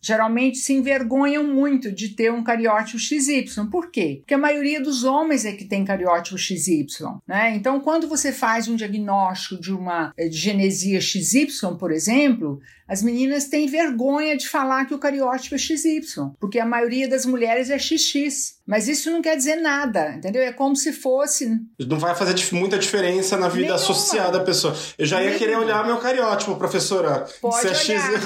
geralmente 0.01 0.57
se 0.57 0.73
envergonham 0.73 1.43
muito 1.43 1.91
de 1.91 2.09
ter 2.09 2.31
um 2.31 2.43
cariótipo 2.43 2.99
XY. 2.99 3.45
Por 3.71 3.89
quê? 3.89 4.17
Porque 4.19 4.33
a 4.33 4.37
maioria 4.37 4.81
dos 4.81 5.03
homens 5.03 5.45
é 5.45 5.51
que 5.53 5.65
tem 5.65 5.85
cariótipo 5.85 6.37
XY. 6.37 6.85
Né? 7.27 7.55
Então, 7.55 7.79
quando 7.79 8.07
você 8.07 8.31
faz 8.31 8.67
um 8.67 8.75
diagnóstico 8.75 9.59
de 9.59 9.73
uma 9.73 10.13
eh, 10.17 10.27
de 10.27 10.37
genesia 10.37 11.01
XY, 11.01 11.47
por 11.79 11.91
exemplo, 11.91 12.59
as 12.87 13.01
meninas 13.01 13.45
têm 13.45 13.67
vergonha 13.67 14.35
de 14.35 14.47
falar 14.47 14.85
que 14.85 14.93
o 14.93 14.99
cariótipo 14.99 15.55
é 15.55 15.57
XY, 15.57 16.01
porque 16.39 16.59
a 16.59 16.65
maioria 16.65 17.07
das 17.07 17.25
mulheres 17.25 17.69
é 17.69 17.79
XX. 17.79 18.61
Mas 18.65 18.87
isso 18.87 19.11
não 19.11 19.21
quer 19.21 19.35
dizer 19.35 19.57
nada, 19.57 20.15
entendeu? 20.15 20.41
É 20.41 20.53
como 20.53 20.75
se 20.75 20.93
fosse. 20.93 21.49
Não 21.79 21.99
vai 21.99 22.15
fazer 22.15 22.33
muita 22.53 22.79
diferença 22.79 23.35
na 23.35 23.47
vida 23.47 23.61
Nenhuma. 23.61 23.75
associada 23.75 24.39
da 24.39 24.45
pessoa. 24.45 24.73
Eu 24.97 25.05
já 25.05 25.17
ia 25.17 25.31
Nenhuma. 25.31 25.39
querer 25.39 25.57
olhar 25.57 25.85
meu 25.85 25.97
cariótipo, 25.97 26.55
professora. 26.55 27.25
Pode 27.41 27.59
se 27.61 27.67
é 27.67 27.73
olhar. 27.93 28.21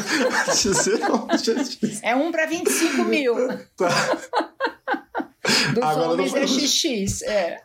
X, 1.38 2.04
é 2.04 2.16
um 2.16 2.32
para 2.32 2.46
25 2.46 3.04
mil. 3.04 3.36
Tá. 3.76 3.90
Dos 5.74 5.84
Agora 5.84 6.12
homens 6.12 6.34
é 6.34 6.48
XX, 6.48 7.22
é. 7.24 7.62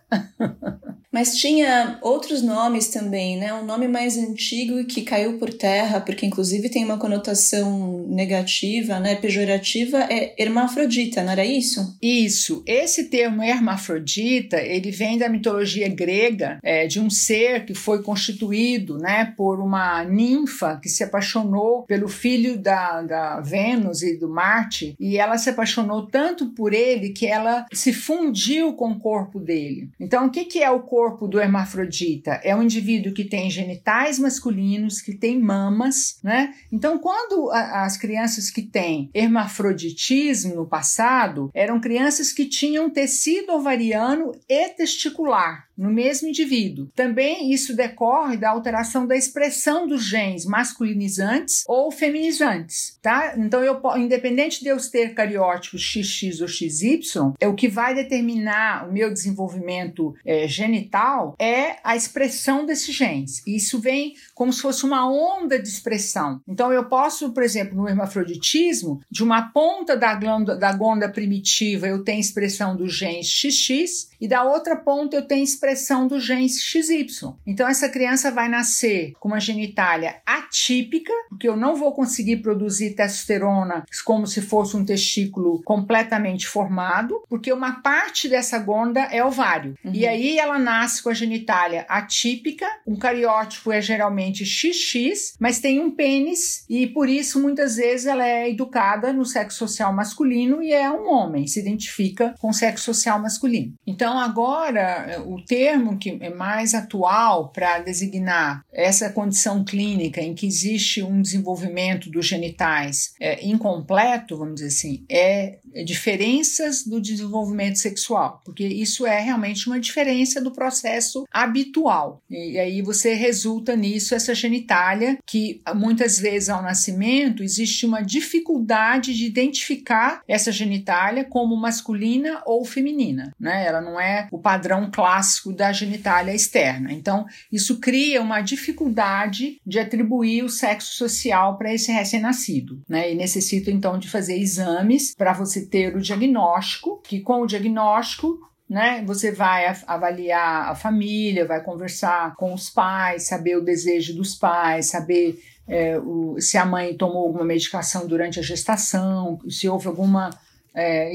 Mas 1.12 1.37
tinha 1.37 1.99
outros 2.00 2.40
nomes 2.42 2.88
também, 2.88 3.37
né? 3.37 3.52
Um 3.52 3.66
nome 3.66 3.87
mais 3.87 4.16
antigo 4.16 4.81
e 4.81 4.85
que 4.85 5.02
caiu 5.02 5.38
por 5.38 5.52
terra, 5.52 6.00
porque 6.00 6.25
inclusive 6.25 6.71
tem 6.71 6.85
uma 6.87 6.97
conotação 6.97 8.07
negativa, 8.09 8.99
né? 8.99 9.14
Pejorativa, 9.16 9.99
é 10.11 10.35
hermafrodita, 10.38 11.23
não 11.23 11.33
era 11.33 11.45
isso? 11.45 11.99
Isso. 12.00 12.64
Esse 12.66 13.04
termo 13.04 13.42
hermafrodita, 13.42 14.57
ele 14.57 14.90
vem 14.90 15.19
da 15.19 15.28
mitologia 15.28 15.87
grega, 15.88 16.59
é, 16.62 16.87
de 16.87 16.99
um 16.99 17.11
ser 17.11 17.66
que 17.66 17.75
foi 17.75 18.02
constituído, 18.02 18.97
né? 18.97 19.35
Por 19.37 19.61
uma 19.61 20.02
ninfa 20.04 20.78
que 20.83 20.88
se 20.88 21.04
apaixonou 21.04 21.83
pelo 21.83 22.09
filho 22.09 22.57
da, 22.57 23.02
da 23.02 23.40
Vênus 23.40 24.02
e 24.02 24.16
do 24.16 24.31
Marte, 24.31 24.97
e 24.99 25.19
ela 25.19 25.37
se 25.37 25.50
apaixonou 25.50 26.07
tanto 26.07 26.47
por 26.54 26.73
ele 26.73 27.11
que 27.11 27.26
ela 27.26 27.66
se 27.71 27.92
fundiu 27.92 28.73
com 28.73 28.92
o 28.92 28.99
corpo 28.99 29.38
dele. 29.38 29.90
Então, 30.00 30.26
o 30.26 30.31
que, 30.31 30.47
que 30.47 30.62
é 30.62 30.71
o 30.71 30.81
corpo 30.81 31.02
corpo 31.03 31.27
do 31.27 31.41
hermafrodita 31.41 32.41
é 32.45 32.55
um 32.55 32.63
indivíduo 32.63 33.13
que 33.13 33.25
tem 33.25 33.51
genitais 33.51 34.21
masculinos, 34.21 35.01
que 35.01 35.13
tem 35.13 35.37
mamas, 35.37 36.21
né? 36.23 36.55
Então, 36.71 36.97
quando 36.97 37.51
a, 37.51 37.85
as 37.85 37.97
crianças 37.97 38.51
que 38.51 38.63
têm 38.63 39.11
hermafroditismo 39.13 40.55
no 40.55 40.65
passado 40.65 41.51
eram 41.53 41.81
crianças 41.81 42.33
que 42.33 42.45
tinham 42.45 42.89
tecido 42.89 43.53
ovariano 43.53 44.31
e 44.49 44.69
testicular 44.69 45.67
no 45.77 45.91
mesmo 45.91 46.29
indivíduo. 46.29 46.89
Também 46.95 47.53
isso 47.53 47.75
decorre 47.75 48.37
da 48.37 48.51
alteração 48.51 49.07
da 49.07 49.17
expressão 49.17 49.89
dos 49.89 50.05
genes 50.05 50.45
masculinizantes 50.45 51.65
ou 51.67 51.91
feminizantes, 51.91 52.99
tá? 53.03 53.35
Então, 53.37 53.65
eu, 53.65 53.81
independente 53.97 54.63
de 54.63 54.69
eu 54.69 54.77
ter 54.91 55.15
cariótipos 55.15 55.83
XX 55.83 56.41
ou 56.41 56.47
XY, 56.47 57.01
é 57.41 57.49
o 57.49 57.55
que 57.55 57.69
vai 57.69 57.95
determinar 57.95 58.89
o 58.89 58.93
meu 58.93 59.13
desenvolvimento 59.13 60.15
é, 60.25 60.47
genital 60.47 60.92
é 61.39 61.77
a 61.83 61.97
expressão 61.97 62.67
desses 62.67 62.95
genes. 62.95 63.43
Isso 63.47 63.79
vem 63.79 64.15
como 64.35 64.53
se 64.53 64.63
fosse 64.63 64.85
uma 64.85 65.11
onda 65.11 65.59
de 65.59 65.69
expressão. 65.69 66.41
Então, 66.47 66.73
eu 66.73 66.85
posso, 66.85 67.33
por 67.33 67.43
exemplo, 67.43 67.77
no 67.77 67.89
hermafroditismo, 67.89 69.01
de 69.11 69.23
uma 69.23 69.51
ponta 69.51 69.97
da 69.97 70.15
glândula 70.15 70.57
da 70.57 70.73
gonda 70.73 71.09
primitiva 71.09 71.87
eu 71.87 72.05
tenho 72.05 72.21
expressão 72.21 72.77
dos 72.77 72.95
genes 72.95 73.27
XX 73.29 74.12
e 74.23 74.29
da 74.29 74.45
outra 74.45 74.76
ponta 74.76 75.17
eu 75.17 75.26
tenho 75.26 75.43
expressão 75.43 76.07
do 76.07 76.21
genes 76.21 76.62
XY. 76.62 77.35
Então 77.45 77.67
essa 77.67 77.88
criança 77.88 78.31
vai 78.31 78.49
nascer 78.49 79.14
com 79.19 79.26
uma 79.26 79.41
genitália 79.41 80.23
atípica, 80.25 81.12
porque 81.29 81.49
eu 81.49 81.57
não 81.57 81.75
vou 81.75 81.93
conseguir 81.93 82.37
produzir 82.37 82.95
testosterona 82.95 83.85
como 84.05 84.25
se 84.29 84.41
fosse 84.41 84.76
um 84.76 84.85
testículo 84.85 85.61
completamente 85.64 86.47
formado, 86.47 87.21
porque 87.29 87.52
uma 87.52 87.83
parte 87.83 88.29
dessa 88.29 88.61
gonda 88.61 89.00
é 89.00 89.25
ovário. 89.25 89.75
Uhum. 89.85 89.91
E 89.93 90.07
aí 90.07 90.38
ela 90.38 90.57
nasce 90.57 91.02
com 91.02 91.09
a 91.09 91.14
genitália 91.14 91.85
atípica, 91.88 92.69
um 92.87 92.97
cariótipo 92.97 93.73
é 93.73 93.81
geralmente 93.81 94.45
XX, 94.47 95.35
mas 95.41 95.59
tem 95.59 95.81
um 95.81 95.91
pênis 95.91 96.64
e 96.71 96.87
por 96.87 97.09
isso 97.09 97.43
muitas 97.43 97.75
vezes 97.75 98.07
ela 98.07 98.25
é 98.25 98.49
educada 98.49 99.12
no 99.12 99.25
sexo 99.25 99.59
social 99.59 99.93
masculino 99.93 100.62
e 100.62 100.73
é 100.73 100.88
um 100.88 101.09
homem, 101.09 101.49
se 101.49 101.59
identifica 101.59 102.37
com 102.41 102.50
o 102.50 102.55
sexo 102.55 102.85
social 102.85 103.21
masculino. 103.21 103.75
Então 103.85 104.12
então, 104.12 104.21
agora, 104.21 105.23
o 105.26 105.42
termo 105.42 105.97
que 105.97 106.19
é 106.21 106.28
mais 106.28 106.75
atual 106.75 107.49
para 107.49 107.78
designar 107.78 108.62
essa 108.71 109.09
condição 109.09 109.64
clínica 109.64 110.21
em 110.21 110.35
que 110.35 110.47
existe 110.47 111.02
um 111.02 111.23
desenvolvimento 111.23 112.11
dos 112.11 112.26
genitais 112.26 113.14
é, 113.19 113.42
incompleto, 113.42 114.37
vamos 114.37 114.57
dizer 114.57 114.66
assim, 114.66 115.02
é 115.09 115.61
diferenças 115.83 116.85
do 116.85 117.00
desenvolvimento 117.00 117.78
sexual, 117.78 118.42
porque 118.45 118.66
isso 118.66 119.07
é 119.07 119.19
realmente 119.19 119.66
uma 119.66 119.81
diferença 119.81 120.42
do 120.42 120.50
processo 120.50 121.25
habitual. 121.33 122.21
E 122.28 122.59
aí 122.59 122.83
você 122.83 123.14
resulta 123.14 123.75
nisso, 123.75 124.14
essa 124.14 124.35
genitália, 124.35 125.16
que 125.26 125.62
muitas 125.75 126.19
vezes 126.19 126.50
ao 126.50 126.62
nascimento 126.62 127.42
existe 127.42 127.87
uma 127.87 128.02
dificuldade 128.02 129.14
de 129.14 129.25
identificar 129.25 130.21
essa 130.28 130.52
genitália 130.52 131.25
como 131.25 131.57
masculina 131.57 132.42
ou 132.45 132.62
feminina, 132.62 133.33
né? 133.40 133.64
Ela 133.64 133.81
não 133.81 133.99
é 133.99 134.02
é 134.03 134.29
o 134.31 134.39
padrão 134.39 134.91
clássico 134.91 135.53
da 135.53 135.73
genitália 135.73 136.35
externa. 136.35 136.93
Então, 136.93 137.25
isso 137.51 137.79
cria 137.79 138.21
uma 138.21 138.41
dificuldade 138.41 139.61
de 139.65 139.79
atribuir 139.79 140.45
o 140.45 140.49
sexo 140.49 140.95
social 140.97 141.57
para 141.57 141.73
esse 141.73 141.93
recém-nascido, 141.93 142.83
né? 142.89 143.13
E 143.13 143.15
necessita 143.15 143.71
então 143.71 143.99
de 143.99 144.09
fazer 144.09 144.39
exames 144.39 145.15
para 145.15 145.33
você 145.33 145.67
ter 145.67 145.95
o 145.97 146.01
diagnóstico, 146.01 147.01
que 147.03 147.21
com 147.21 147.43
o 147.43 147.47
diagnóstico 147.47 148.39
né? 148.73 149.05
Você 149.07 149.31
vai 149.31 149.67
avaliar 149.87 150.71
a 150.71 150.75
família, 150.75 151.47
vai 151.47 151.63
conversar 151.63 152.35
com 152.37 152.55
os 152.55 152.71
pais, 152.71 153.25
saber 153.25 153.55
o 153.57 153.61
desejo 153.61 154.15
dos 154.17 154.35
pais, 154.35 154.87
saber 154.87 155.39
é, 155.69 155.99
o, 155.99 156.41
se 156.41 156.57
a 156.57 156.65
mãe 156.65 156.97
tomou 156.97 157.27
alguma 157.27 157.45
medicação 157.45 158.07
durante 158.07 158.41
a 158.41 158.43
gestação, 158.43 159.39
se 159.49 159.69
houve 159.69 159.89
alguma 159.89 160.31
é, 160.75 161.12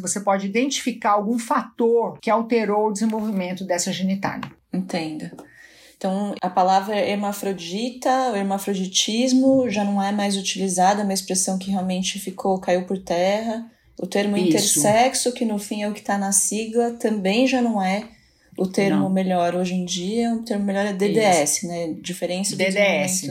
você 0.00 0.20
pode 0.20 0.46
identificar 0.46 1.12
algum 1.12 1.38
fator 1.38 2.18
que 2.20 2.30
alterou 2.30 2.88
o 2.88 2.92
desenvolvimento 2.92 3.64
dessa 3.64 3.92
genitália. 3.92 4.50
Entenda. 4.72 5.32
Então, 5.96 6.34
a 6.42 6.50
palavra 6.50 6.96
hermafrodita, 6.96 8.32
o 8.32 8.36
hermafroditismo, 8.36 9.70
já 9.70 9.84
não 9.84 10.02
é 10.02 10.12
mais 10.12 10.36
utilizada, 10.36 11.00
é 11.00 11.04
uma 11.04 11.14
expressão 11.14 11.56
que 11.56 11.70
realmente 11.70 12.18
ficou, 12.18 12.58
caiu 12.58 12.84
por 12.84 12.98
terra. 12.98 13.70
O 13.98 14.06
termo 14.06 14.36
Isso. 14.36 14.48
intersexo, 14.48 15.32
que 15.32 15.44
no 15.44 15.58
fim 15.58 15.82
é 15.82 15.88
o 15.88 15.92
que 15.92 16.00
está 16.00 16.18
na 16.18 16.32
sigla, 16.32 16.92
também 16.94 17.46
já 17.46 17.62
não 17.62 17.80
é 17.80 18.08
o 18.58 18.66
termo 18.66 19.02
não. 19.02 19.10
melhor 19.10 19.54
hoje 19.54 19.74
em 19.74 19.84
dia. 19.84 20.34
O 20.34 20.42
termo 20.42 20.64
melhor 20.64 20.84
é 20.84 20.92
DDS, 20.92 21.58
Isso. 21.58 21.68
né? 21.68 21.94
Diferença 22.02 22.50
do 22.50 22.58
DDS 22.58 23.28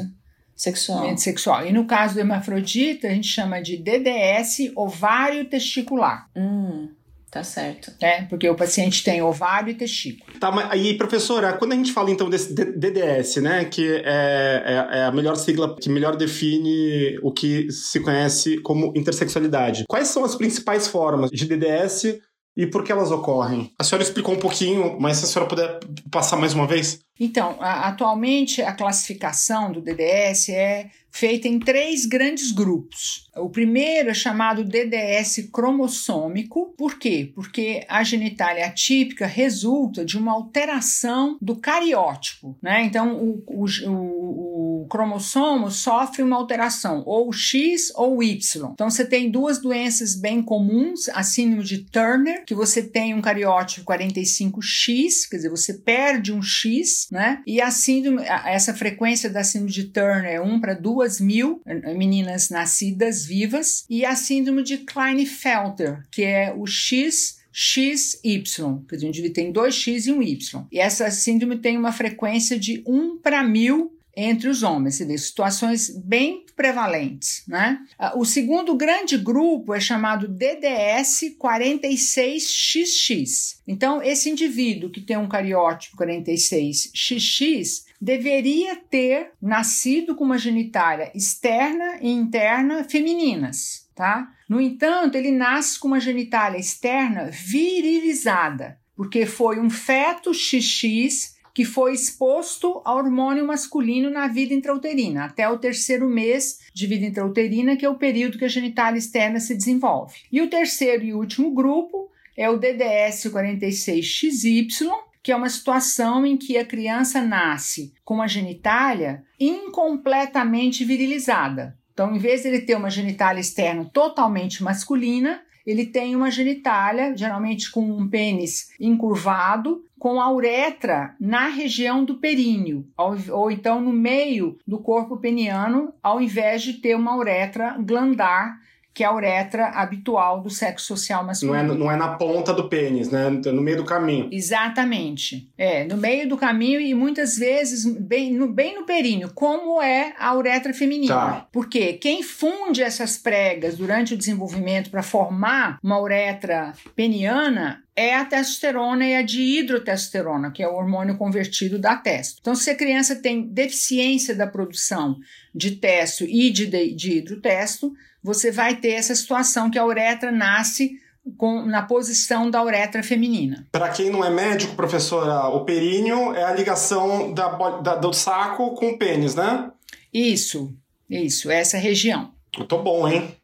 sexual. 0.63 1.17
sexual. 1.17 1.65
E 1.65 1.73
no 1.73 1.85
caso 1.85 2.13
do 2.13 2.19
hermafrodita, 2.21 3.07
a 3.07 3.11
gente 3.11 3.27
chama 3.27 3.61
de 3.61 3.77
DDS 3.77 4.71
ovário 4.75 5.45
testicular. 5.45 6.29
Hum. 6.35 6.89
Tá 7.29 7.43
certo. 7.43 7.91
É, 7.99 8.21
porque 8.25 8.47
o 8.47 8.53
paciente 8.53 9.03
tem 9.03 9.19
ovário 9.19 9.71
e 9.71 9.73
testículo. 9.73 10.39
Tá, 10.39 10.51
mas 10.51 10.69
aí, 10.69 10.95
professora, 10.95 11.53
quando 11.53 11.71
a 11.71 11.75
gente 11.75 11.91
fala 11.91 12.11
então 12.11 12.29
desse 12.29 12.53
DDS, 12.53 13.37
né, 13.37 13.65
que 13.65 13.91
é, 13.91 14.63
é, 14.63 14.97
é, 14.99 15.05
a 15.05 15.11
melhor 15.11 15.35
sigla 15.35 15.75
que 15.75 15.89
melhor 15.89 16.15
define 16.15 17.17
o 17.23 17.31
que 17.31 17.71
se 17.71 17.99
conhece 18.01 18.59
como 18.59 18.93
intersexualidade, 18.95 19.85
quais 19.89 20.09
são 20.09 20.23
as 20.23 20.35
principais 20.35 20.87
formas 20.87 21.31
de 21.31 21.47
DDS 21.47 22.19
e 22.55 22.67
por 22.67 22.83
que 22.83 22.91
elas 22.91 23.09
ocorrem? 23.09 23.71
A 23.79 23.83
senhora 23.83 24.03
explicou 24.03 24.35
um 24.35 24.39
pouquinho, 24.39 24.95
mas 24.99 25.17
se 25.17 25.25
a 25.25 25.27
senhora 25.27 25.49
puder 25.49 25.79
passar 26.11 26.37
mais 26.37 26.53
uma 26.53 26.67
vez? 26.67 26.99
Então, 27.19 27.57
a, 27.59 27.87
atualmente 27.87 28.61
a 28.61 28.73
classificação 28.73 29.71
do 29.71 29.81
DDS 29.81 30.49
é 30.49 30.89
feita 31.13 31.47
em 31.47 31.59
três 31.59 32.07
grandes 32.07 32.51
grupos. 32.51 33.29
O 33.37 33.49
primeiro 33.49 34.09
é 34.09 34.13
chamado 34.13 34.63
DDS 34.63 35.47
cromossômico. 35.51 36.73
Por 36.75 36.97
quê? 36.97 37.31
Porque 37.35 37.85
a 37.87 38.03
genitália 38.03 38.65
atípica 38.65 39.27
resulta 39.27 40.03
de 40.03 40.17
uma 40.17 40.33
alteração 40.33 41.37
do 41.39 41.55
cariótipo, 41.55 42.57
né? 42.61 42.83
Então, 42.83 43.15
o, 43.15 43.43
o, 43.47 43.65
o, 43.89 44.83
o 44.83 44.87
cromossomo 44.87 45.69
sofre 45.69 46.23
uma 46.23 46.35
alteração, 46.35 47.03
ou 47.05 47.31
X 47.31 47.91
ou 47.95 48.21
Y. 48.23 48.71
Então, 48.73 48.89
você 48.89 49.05
tem 49.05 49.29
duas 49.29 49.59
doenças 49.59 50.15
bem 50.15 50.41
comuns, 50.41 51.09
a 51.09 51.21
síndrome 51.21 51.63
de 51.63 51.79
Turner, 51.79 52.43
que 52.45 52.55
você 52.55 52.81
tem 52.81 53.13
um 53.13 53.21
cariótipo 53.21 53.85
45X, 53.85 55.29
quer 55.29 55.37
dizer, 55.37 55.49
você 55.49 55.73
perde 55.75 56.33
um 56.33 56.41
X, 56.41 57.02
né? 57.11 57.41
E 57.45 57.61
a 57.61 57.71
síndrome, 57.71 58.23
essa 58.45 58.73
frequência 58.73 59.29
da 59.29 59.43
síndrome 59.43 59.71
de 59.71 59.85
Turner 59.85 60.25
é 60.25 60.41
1 60.41 60.59
para 60.59 60.73
2 60.73 61.19
mil 61.21 61.61
eh, 61.65 61.93
meninas 61.93 62.49
nascidas 62.49 63.25
vivas, 63.25 63.85
e 63.89 64.05
a 64.05 64.15
síndrome 64.15 64.63
de 64.63 64.79
Klinefelter, 64.79 66.03
que 66.11 66.23
é 66.23 66.53
o 66.55 66.65
X 66.65 67.41
XY, 67.53 68.43
quer 68.89 68.95
dizer, 68.95 69.05
o 69.05 69.09
indivíduo 69.09 69.33
tem 69.35 69.51
dois 69.51 69.75
X 69.75 70.07
e 70.07 70.11
um 70.11 70.23
Y. 70.23 70.65
E 70.71 70.79
essa 70.79 71.09
síndrome 71.11 71.59
tem 71.59 71.77
uma 71.77 71.91
frequência 71.91 72.57
de 72.57 72.81
1 72.85 73.19
para 73.19 73.43
mil 73.43 73.93
entre 74.15 74.47
os 74.47 74.61
homens, 74.61 74.93
você 74.95 75.05
vê, 75.05 75.17
situações 75.17 75.89
bem 75.89 76.45
prevalentes. 76.55 77.43
Né? 77.47 77.79
Ah, 77.97 78.13
o 78.15 78.23
segundo 78.25 78.75
grande 78.75 79.17
grupo 79.17 79.73
é 79.73 79.79
chamado 79.79 80.27
DDS 80.27 81.35
46XX. 81.41 83.57
Então, 83.67 84.03
esse 84.03 84.29
indivíduo 84.29 84.91
que 84.91 85.01
tem 85.01 85.17
um 85.17 85.27
cariótipo 85.27 85.97
46XX 85.97 87.85
deveria 87.99 88.75
ter 88.75 89.31
nascido 89.41 90.15
com 90.15 90.23
uma 90.23 90.37
genitália 90.37 91.11
externa 91.15 91.97
e 92.01 92.09
interna 92.09 92.83
femininas. 92.83 93.89
Tá? 93.95 94.31
No 94.49 94.59
entanto, 94.59 95.15
ele 95.15 95.31
nasce 95.31 95.79
com 95.79 95.87
uma 95.87 95.99
genitália 95.99 96.59
externa 96.59 97.29
virilizada, 97.31 98.77
porque 98.95 99.25
foi 99.25 99.59
um 99.59 99.69
feto 99.69 100.33
XX 100.33 101.33
que 101.53 101.63
foi 101.63 101.93
exposto 101.93 102.81
ao 102.83 102.97
hormônio 102.97 103.45
masculino 103.45 104.09
na 104.09 104.27
vida 104.27 104.53
intrauterina, 104.53 105.25
até 105.25 105.47
o 105.47 105.57
terceiro 105.57 106.09
mês 106.09 106.59
de 106.73 106.87
vida 106.87 107.05
intrauterina, 107.05 107.77
que 107.77 107.85
é 107.85 107.89
o 107.89 107.97
período 107.97 108.37
que 108.37 108.45
a 108.45 108.49
genitália 108.49 108.97
externa 108.97 109.39
se 109.39 109.55
desenvolve. 109.55 110.15
E 110.31 110.41
o 110.41 110.49
terceiro 110.49 111.03
e 111.03 111.13
último 111.13 111.53
grupo 111.53 112.11
é 112.35 112.49
o 112.49 112.57
DDS 112.57 113.25
46XY, 113.25 114.89
que 115.21 115.31
é 115.31 115.35
uma 115.35 115.49
situação 115.49 116.25
em 116.25 116.35
que 116.35 116.57
a 116.57 116.65
criança 116.65 117.21
nasce 117.21 117.93
com 118.03 118.15
uma 118.15 118.27
genitália 118.27 119.23
incompletamente 119.39 120.83
virilizada. 120.83 121.77
Então, 121.93 122.15
em 122.15 122.17
vez 122.17 122.41
de 122.41 122.47
ele 122.47 122.61
ter 122.61 122.75
uma 122.75 122.89
genitália 122.89 123.39
externa 123.39 123.85
totalmente 123.85 124.63
masculina, 124.63 125.41
ele 125.65 125.85
tem 125.85 126.15
uma 126.15 126.29
genitália, 126.29 127.15
geralmente 127.15 127.71
com 127.71 127.81
um 127.81 128.07
pênis 128.07 128.71
encurvado, 128.79 129.83
com 129.97 130.19
a 130.19 130.29
uretra 130.31 131.15
na 131.19 131.47
região 131.47 132.03
do 132.03 132.15
períneo, 132.15 132.85
ou, 132.97 133.15
ou 133.31 133.51
então 133.51 133.79
no 133.79 133.93
meio 133.93 134.57
do 134.67 134.77
corpo 134.77 135.17
peniano, 135.17 135.93
ao 136.03 136.19
invés 136.19 136.61
de 136.61 136.73
ter 136.73 136.95
uma 136.95 137.15
uretra 137.15 137.77
glandar 137.79 138.61
que 138.93 139.03
é 139.03 139.07
a 139.07 139.13
uretra 139.13 139.69
habitual 139.69 140.41
do 140.41 140.49
sexo 140.49 140.85
social 140.85 141.25
masculino. 141.25 141.63
Não 141.69 141.73
é, 141.73 141.77
não 141.77 141.91
é 141.91 141.95
na 141.95 142.15
ponta 142.15 142.53
do 142.53 142.69
pênis, 142.69 143.09
né? 143.09 143.29
No 143.29 143.61
meio 143.61 143.77
do 143.77 143.85
caminho. 143.85 144.29
Exatamente. 144.31 145.49
É, 145.57 145.83
no 145.85 145.97
meio 145.97 146.29
do 146.29 146.37
caminho 146.37 146.79
e 146.79 146.93
muitas 146.93 147.37
vezes 147.37 147.85
bem 147.85 148.33
no, 148.33 148.47
bem 148.47 148.75
no 148.75 148.85
períneo, 148.85 149.31
como 149.33 149.81
é 149.81 150.13
a 150.19 150.35
uretra 150.35 150.73
feminina. 150.73 151.15
Tá. 151.15 151.47
Porque 151.51 151.93
quem 151.93 152.21
funde 152.21 152.83
essas 152.83 153.17
pregas 153.17 153.75
durante 153.77 154.13
o 154.13 154.17
desenvolvimento 154.17 154.91
para 154.91 155.01
formar 155.01 155.79
uma 155.81 155.99
uretra 155.99 156.73
peniana 156.95 157.83
é 157.95 158.15
a 158.15 158.25
testosterona 158.25 159.05
e 159.05 159.15
a 159.15 159.21
dihidrotestosterona, 159.21 160.51
que 160.51 160.63
é 160.63 160.67
o 160.67 160.75
hormônio 160.75 161.17
convertido 161.17 161.77
da 161.77 161.95
testo. 161.95 162.39
Então, 162.41 162.55
se 162.55 162.69
a 162.69 162.75
criança 162.75 163.15
tem 163.15 163.47
deficiência 163.47 164.35
da 164.35 164.47
produção 164.47 165.17
de 165.53 165.71
testo 165.71 166.23
e 166.25 166.49
de 166.49 166.65
dihidrotesto, 166.95 167.93
você 168.23 168.51
vai 168.51 168.75
ter 168.75 168.91
essa 168.91 169.13
situação 169.13 169.69
que 169.69 169.77
a 169.77 169.85
uretra 169.85 170.31
nasce 170.31 170.97
com, 171.37 171.65
na 171.65 171.83
posição 171.83 172.49
da 172.49 172.63
uretra 172.63 173.03
feminina. 173.03 173.67
Para 173.71 173.89
quem 173.89 174.09
não 174.09 174.23
é 174.23 174.29
médico, 174.29 174.75
professora, 174.75 175.47
o 175.47 175.65
períneo 175.65 176.33
é 176.33 176.43
a 176.43 176.53
ligação 176.53 177.33
da, 177.33 177.49
da, 177.81 177.95
do 177.95 178.13
saco 178.13 178.73
com 178.75 178.91
o 178.91 178.97
pênis, 178.97 179.35
né? 179.35 179.69
Isso, 180.13 180.73
isso, 181.09 181.51
essa 181.51 181.77
região. 181.77 182.31
Eu 182.57 182.65
tô 182.65 182.79
bom, 182.79 183.07
hein? 183.07 183.35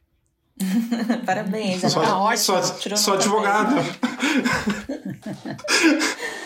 Parabéns, 1.26 1.82
sou, 1.82 2.02
tá 2.02 2.20
ótimo. 2.20 2.38
Sou, 2.38 2.98
sou 2.98 3.14
advogado. 3.14 3.76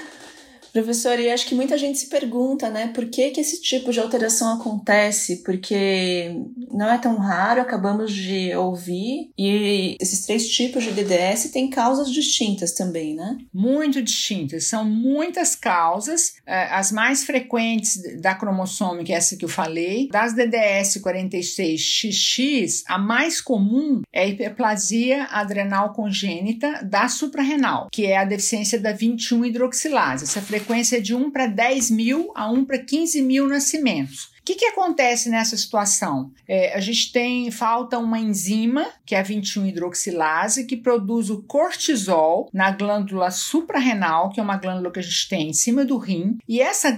Professor, 0.73 1.19
e 1.19 1.29
acho 1.29 1.45
que 1.45 1.53
muita 1.53 1.77
gente 1.77 1.99
se 1.99 2.07
pergunta, 2.07 2.67
né, 2.67 2.87
por 2.87 3.05
que, 3.05 3.29
que 3.29 3.39
esse 3.39 3.61
tipo 3.61 3.91
de 3.91 3.99
alteração 3.99 4.59
acontece? 4.59 5.43
Porque 5.43 6.35
não 6.71 6.91
é 6.91 6.97
tão 6.97 7.15
raro, 7.17 7.61
acabamos 7.61 8.11
de 8.11 8.55
ouvir, 8.55 9.29
e 9.37 9.95
esses 10.01 10.25
três 10.25 10.49
tipos 10.49 10.83
de 10.83 10.91
DDS 10.91 11.51
têm 11.51 11.69
causas 11.69 12.11
distintas 12.11 12.73
também, 12.73 13.13
né? 13.13 13.37
Muito 13.53 14.01
distintas, 14.01 14.65
são 14.65 14.83
muitas 14.83 15.55
causas, 15.55 16.33
é, 16.43 16.63
as 16.73 16.91
mais 16.91 17.23
frequentes 17.23 18.01
da 18.19 18.33
cromossômica, 18.33 19.13
é 19.13 19.15
essa 19.15 19.37
que 19.37 19.45
eu 19.45 19.49
falei, 19.49 20.09
das 20.11 20.33
DDS 20.33 20.97
46XX, 21.03 22.81
a 22.87 22.97
mais 22.97 23.39
comum 23.39 24.01
é 24.11 24.23
a 24.23 24.27
hiperplasia 24.27 25.25
adrenal 25.25 25.93
congênita 25.93 26.83
da 26.83 27.07
suprarrenal, 27.07 27.89
que 27.91 28.07
é 28.07 28.17
a 28.17 28.25
deficiência 28.25 28.79
da 28.79 28.91
21 28.91 29.45
hidroxilase. 29.45 30.23
Essa 30.23 30.41
frequência 30.41 30.62
de 31.01 31.15
1 31.15 31.31
para 31.31 31.47
10 31.47 31.91
mil 31.91 32.31
a 32.35 32.49
1 32.51 32.65
para 32.65 32.77
15 32.77 33.21
mil 33.21 33.47
nascimentos. 33.47 34.33
O 34.43 34.45
que, 34.45 34.55
que 34.55 34.65
acontece 34.65 35.29
nessa 35.29 35.55
situação? 35.55 36.29
É, 36.45 36.75
a 36.75 36.81
gente 36.81 37.13
tem, 37.13 37.49
falta 37.49 37.97
uma 37.97 38.19
enzima, 38.19 38.85
que 39.05 39.15
é 39.15 39.19
a 39.21 39.23
21-hidroxilase, 39.23 40.65
que 40.65 40.75
produz 40.75 41.29
o 41.29 41.41
cortisol 41.43 42.49
na 42.51 42.69
glândula 42.69 43.31
suprarrenal, 43.31 44.31
que 44.31 44.41
é 44.41 44.43
uma 44.43 44.57
glândula 44.57 44.91
que 44.91 44.99
a 44.99 45.03
gente 45.03 45.29
tem 45.29 45.49
em 45.49 45.53
cima 45.53 45.85
do 45.85 45.97
rim, 45.97 46.37
e 46.45 46.59
essa, 46.59 46.89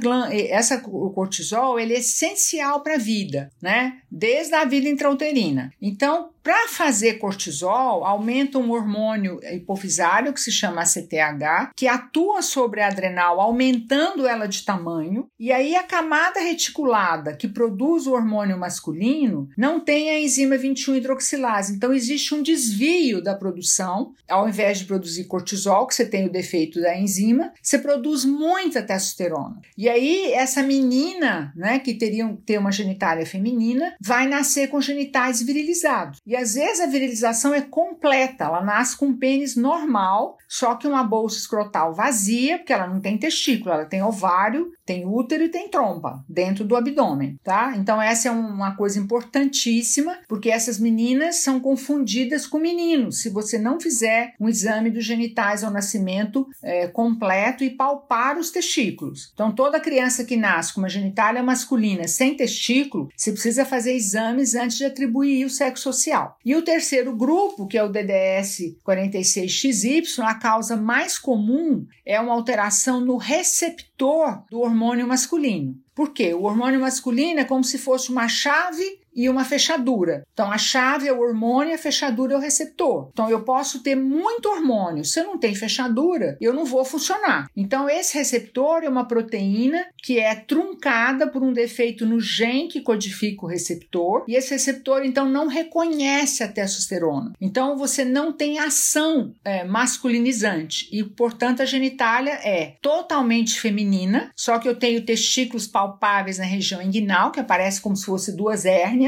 essa 0.50 0.81
o 0.88 1.12
cortisol 1.12 1.79
ele 1.79 1.93
é 1.93 2.00
essencial 2.00 2.81
para 2.81 2.95
a 2.95 2.98
vida, 2.98 3.51
né? 3.62 4.00
Desde 4.10 4.55
a 4.55 4.65
vida 4.65 4.89
intrauterina. 4.89 5.72
Então, 5.79 6.31
para 6.45 6.67
fazer 6.67 7.15
cortisol, 7.15 8.05
aumenta 8.05 8.59
um 8.59 8.69
hormônio 8.69 9.39
hipofisário 9.51 10.31
que 10.31 10.39
se 10.39 10.51
chama 10.51 10.83
ACTH, 10.83 11.71
que 11.75 11.87
atua 11.87 12.43
sobre 12.43 12.81
a 12.81 12.87
adrenal, 12.87 13.41
aumentando 13.41 14.27
ela 14.27 14.45
de 14.45 14.63
tamanho, 14.63 15.27
e 15.39 15.51
aí 15.51 15.75
a 15.75 15.81
camada 15.81 16.39
reticulada 16.39 17.35
que 17.35 17.47
produz 17.47 18.05
o 18.05 18.13
hormônio 18.13 18.59
masculino 18.59 19.49
não 19.57 19.79
tem 19.79 20.11
a 20.11 20.19
enzima 20.19 20.55
21 20.55 20.97
hidroxilase. 20.97 21.73
Então 21.73 21.91
existe 21.91 22.35
um 22.35 22.43
desvio 22.43 23.23
da 23.23 23.33
produção. 23.33 24.13
Ao 24.29 24.47
invés 24.47 24.77
de 24.77 24.85
produzir 24.85 25.23
cortisol, 25.23 25.87
que 25.87 25.95
você 25.95 26.05
tem 26.05 26.27
o 26.27 26.31
defeito 26.31 26.79
da 26.79 26.95
enzima, 26.95 27.53
você 27.59 27.79
produz 27.79 28.23
muita 28.23 28.83
testosterona. 28.83 29.61
E 29.75 29.89
aí 29.89 30.31
essa 30.31 30.61
menina, 30.61 31.51
né, 31.55 31.79
que 31.79 31.95
teria 31.95 32.37
ter 32.45 32.59
uma 32.59 32.71
genitália 32.71 33.25
feminina, 33.25 33.95
vai 33.99 34.27
nascer 34.27 34.67
com 34.67 34.79
genitais 34.79 35.41
virilizados. 35.41 36.19
E 36.23 36.35
às 36.36 36.56
vezes 36.56 36.82
a 36.82 36.88
virilização 36.88 37.54
é 37.54 37.62
completa, 37.62 38.46
ela 38.46 38.62
nasce 38.62 38.98
com 38.98 39.08
um 39.08 39.18
pênis 39.18 39.56
normal, 39.56 40.38
só 40.48 40.75
que 40.75 40.88
uma 40.88 41.04
bolsa 41.04 41.38
escrotal 41.38 41.94
vazia, 41.94 42.58
porque 42.58 42.74
ela 42.74 42.88
não 42.88 43.00
tem 43.00 43.18
testículo, 43.18 43.74
ela 43.74 43.86
tem 43.86 44.04
ovário, 44.04 44.72
tem 44.86 45.06
útero 45.06 45.44
e 45.44 45.50
tem 45.50 45.70
trompa 45.70 46.24
dentro 46.30 46.63
do 46.63 46.75
abdômen, 46.75 47.39
tá? 47.44 47.74
Então 47.75 48.01
essa 48.01 48.27
é 48.27 48.32
uma 48.32 48.75
coisa 48.75 49.00
importantíssima, 49.00 50.18
porque 50.27 50.50
essas 50.50 50.80
meninas 50.80 51.38
são 51.38 51.60
confundidas 51.60 52.46
com 52.46 52.60
meninos. 52.60 53.22
Se 53.22 53.30
você 53.30 53.58
não 53.58 53.80
fizer 53.80 54.34
um 54.39 54.48
exame 54.48 54.89
dos 54.89 55.04
genitais 55.04 55.63
ao 55.63 55.72
nascimento 55.72 56.48
é, 56.63 56.88
completo 56.88 57.63
e 57.63 57.70
palpar 57.70 58.38
os 58.38 58.51
testículos. 58.51 59.32
Então 59.34 59.51
toda 59.51 59.80
criança 59.80 60.24
que 60.24 60.36
nasce 60.36 60.74
com 60.74 60.82
uma 60.82 60.89
genitália 60.89 61.44
masculina 61.44 62.08
sem 62.08 62.36
testículo, 62.36 63.10
você 63.15 63.32
precisa 63.32 63.65
fazer 63.65 63.94
exames 63.94 64.56
antes 64.56 64.77
de 64.77 64.86
atribuir 64.86 65.46
o 65.46 65.50
sexo 65.50 65.84
social. 65.84 66.25
E 66.44 66.55
o 66.55 66.63
terceiro 66.63 67.15
grupo, 67.15 67.67
que 67.67 67.77
é 67.77 67.84
o 67.84 67.89
DDS 67.89 68.77
46XY, 68.86 70.24
a 70.24 70.36
causa 70.36 70.75
mais 70.75 71.17
comum 71.17 71.86
é 72.05 72.20
uma 72.20 72.34
alteração 72.34 73.00
no 73.00 73.17
receptor 73.17 74.44
do 74.50 74.60
hormônio 74.60 75.08
masculino. 75.08 75.75
Por 75.94 76.12
quê? 76.12 76.34
O 76.34 76.44
hormônio 76.44 76.82
masculino 76.82 77.39
é 77.39 77.46
como 77.46 77.63
se 77.63 77.77
fosse 77.77 78.12
uma 78.12 78.27
chave 78.27 78.84
e 79.15 79.29
uma 79.29 79.45
fechadura. 79.45 80.25
Então, 80.34 80.51
a 80.51 80.57
chave 80.57 81.07
é 81.07 81.13
o 81.13 81.22
hormônio, 81.22 81.74
a 81.74 81.77
fechadura 81.77 82.34
é 82.34 82.38
o 82.38 82.41
receptor. 82.41 83.10
Então, 83.13 83.29
eu 83.29 83.41
posso 83.43 83.81
ter 83.81 83.95
muito 83.95 84.49
hormônio. 84.49 85.06
Se 85.06 85.19
eu 85.19 85.23
não 85.23 85.38
tenho 85.38 85.56
fechadura, 85.56 86.38
eu 86.41 86.54
não 86.54 86.65
vou 86.65 86.84
funcionar. 86.84 87.47
Então, 87.56 87.89
esse 87.89 88.17
receptor 88.17 88.84
é 88.84 88.89
uma 88.89 89.08
proteína 89.08 89.86
que 90.04 90.19
é 90.19 90.36
truncada 90.36 91.28
por 91.28 91.41
um 91.41 91.54
defeito 91.54 92.06
no 92.06 92.19
gene 92.19 92.67
que 92.67 92.82
codifica 92.82 93.45
o 93.45 93.49
receptor, 93.49 94.25
e 94.28 94.36
esse 94.36 94.51
receptor, 94.51 95.06
então, 95.06 95.30
não 95.30 95.47
reconhece 95.47 96.43
a 96.43 96.47
testosterona. 96.47 97.34
Então, 97.39 97.78
você 97.78 98.04
não 98.04 98.34
tem 98.34 98.60
ação 98.60 99.34
é, 99.43 99.63
masculinizante, 99.63 100.89
e, 100.91 101.04
portanto, 101.04 101.62
a 101.62 101.65
genitália 101.65 102.34
é 102.43 102.75
totalmente 102.82 103.60
feminina, 103.60 104.32
só 104.36 104.60
que 104.60 104.67
eu 104.67 104.75
tenho 104.75 105.06
testículos 105.06 105.67
palpáveis 105.67 106.38
na 106.38 106.45
região 106.45 106.82
inguinal, 106.82 107.32
que 107.32 107.39
aparece 107.39 107.80
como 107.80 107.95
se 107.95 108.06
fosse 108.06 108.36
duas 108.36 108.65
hérnias 108.65 109.05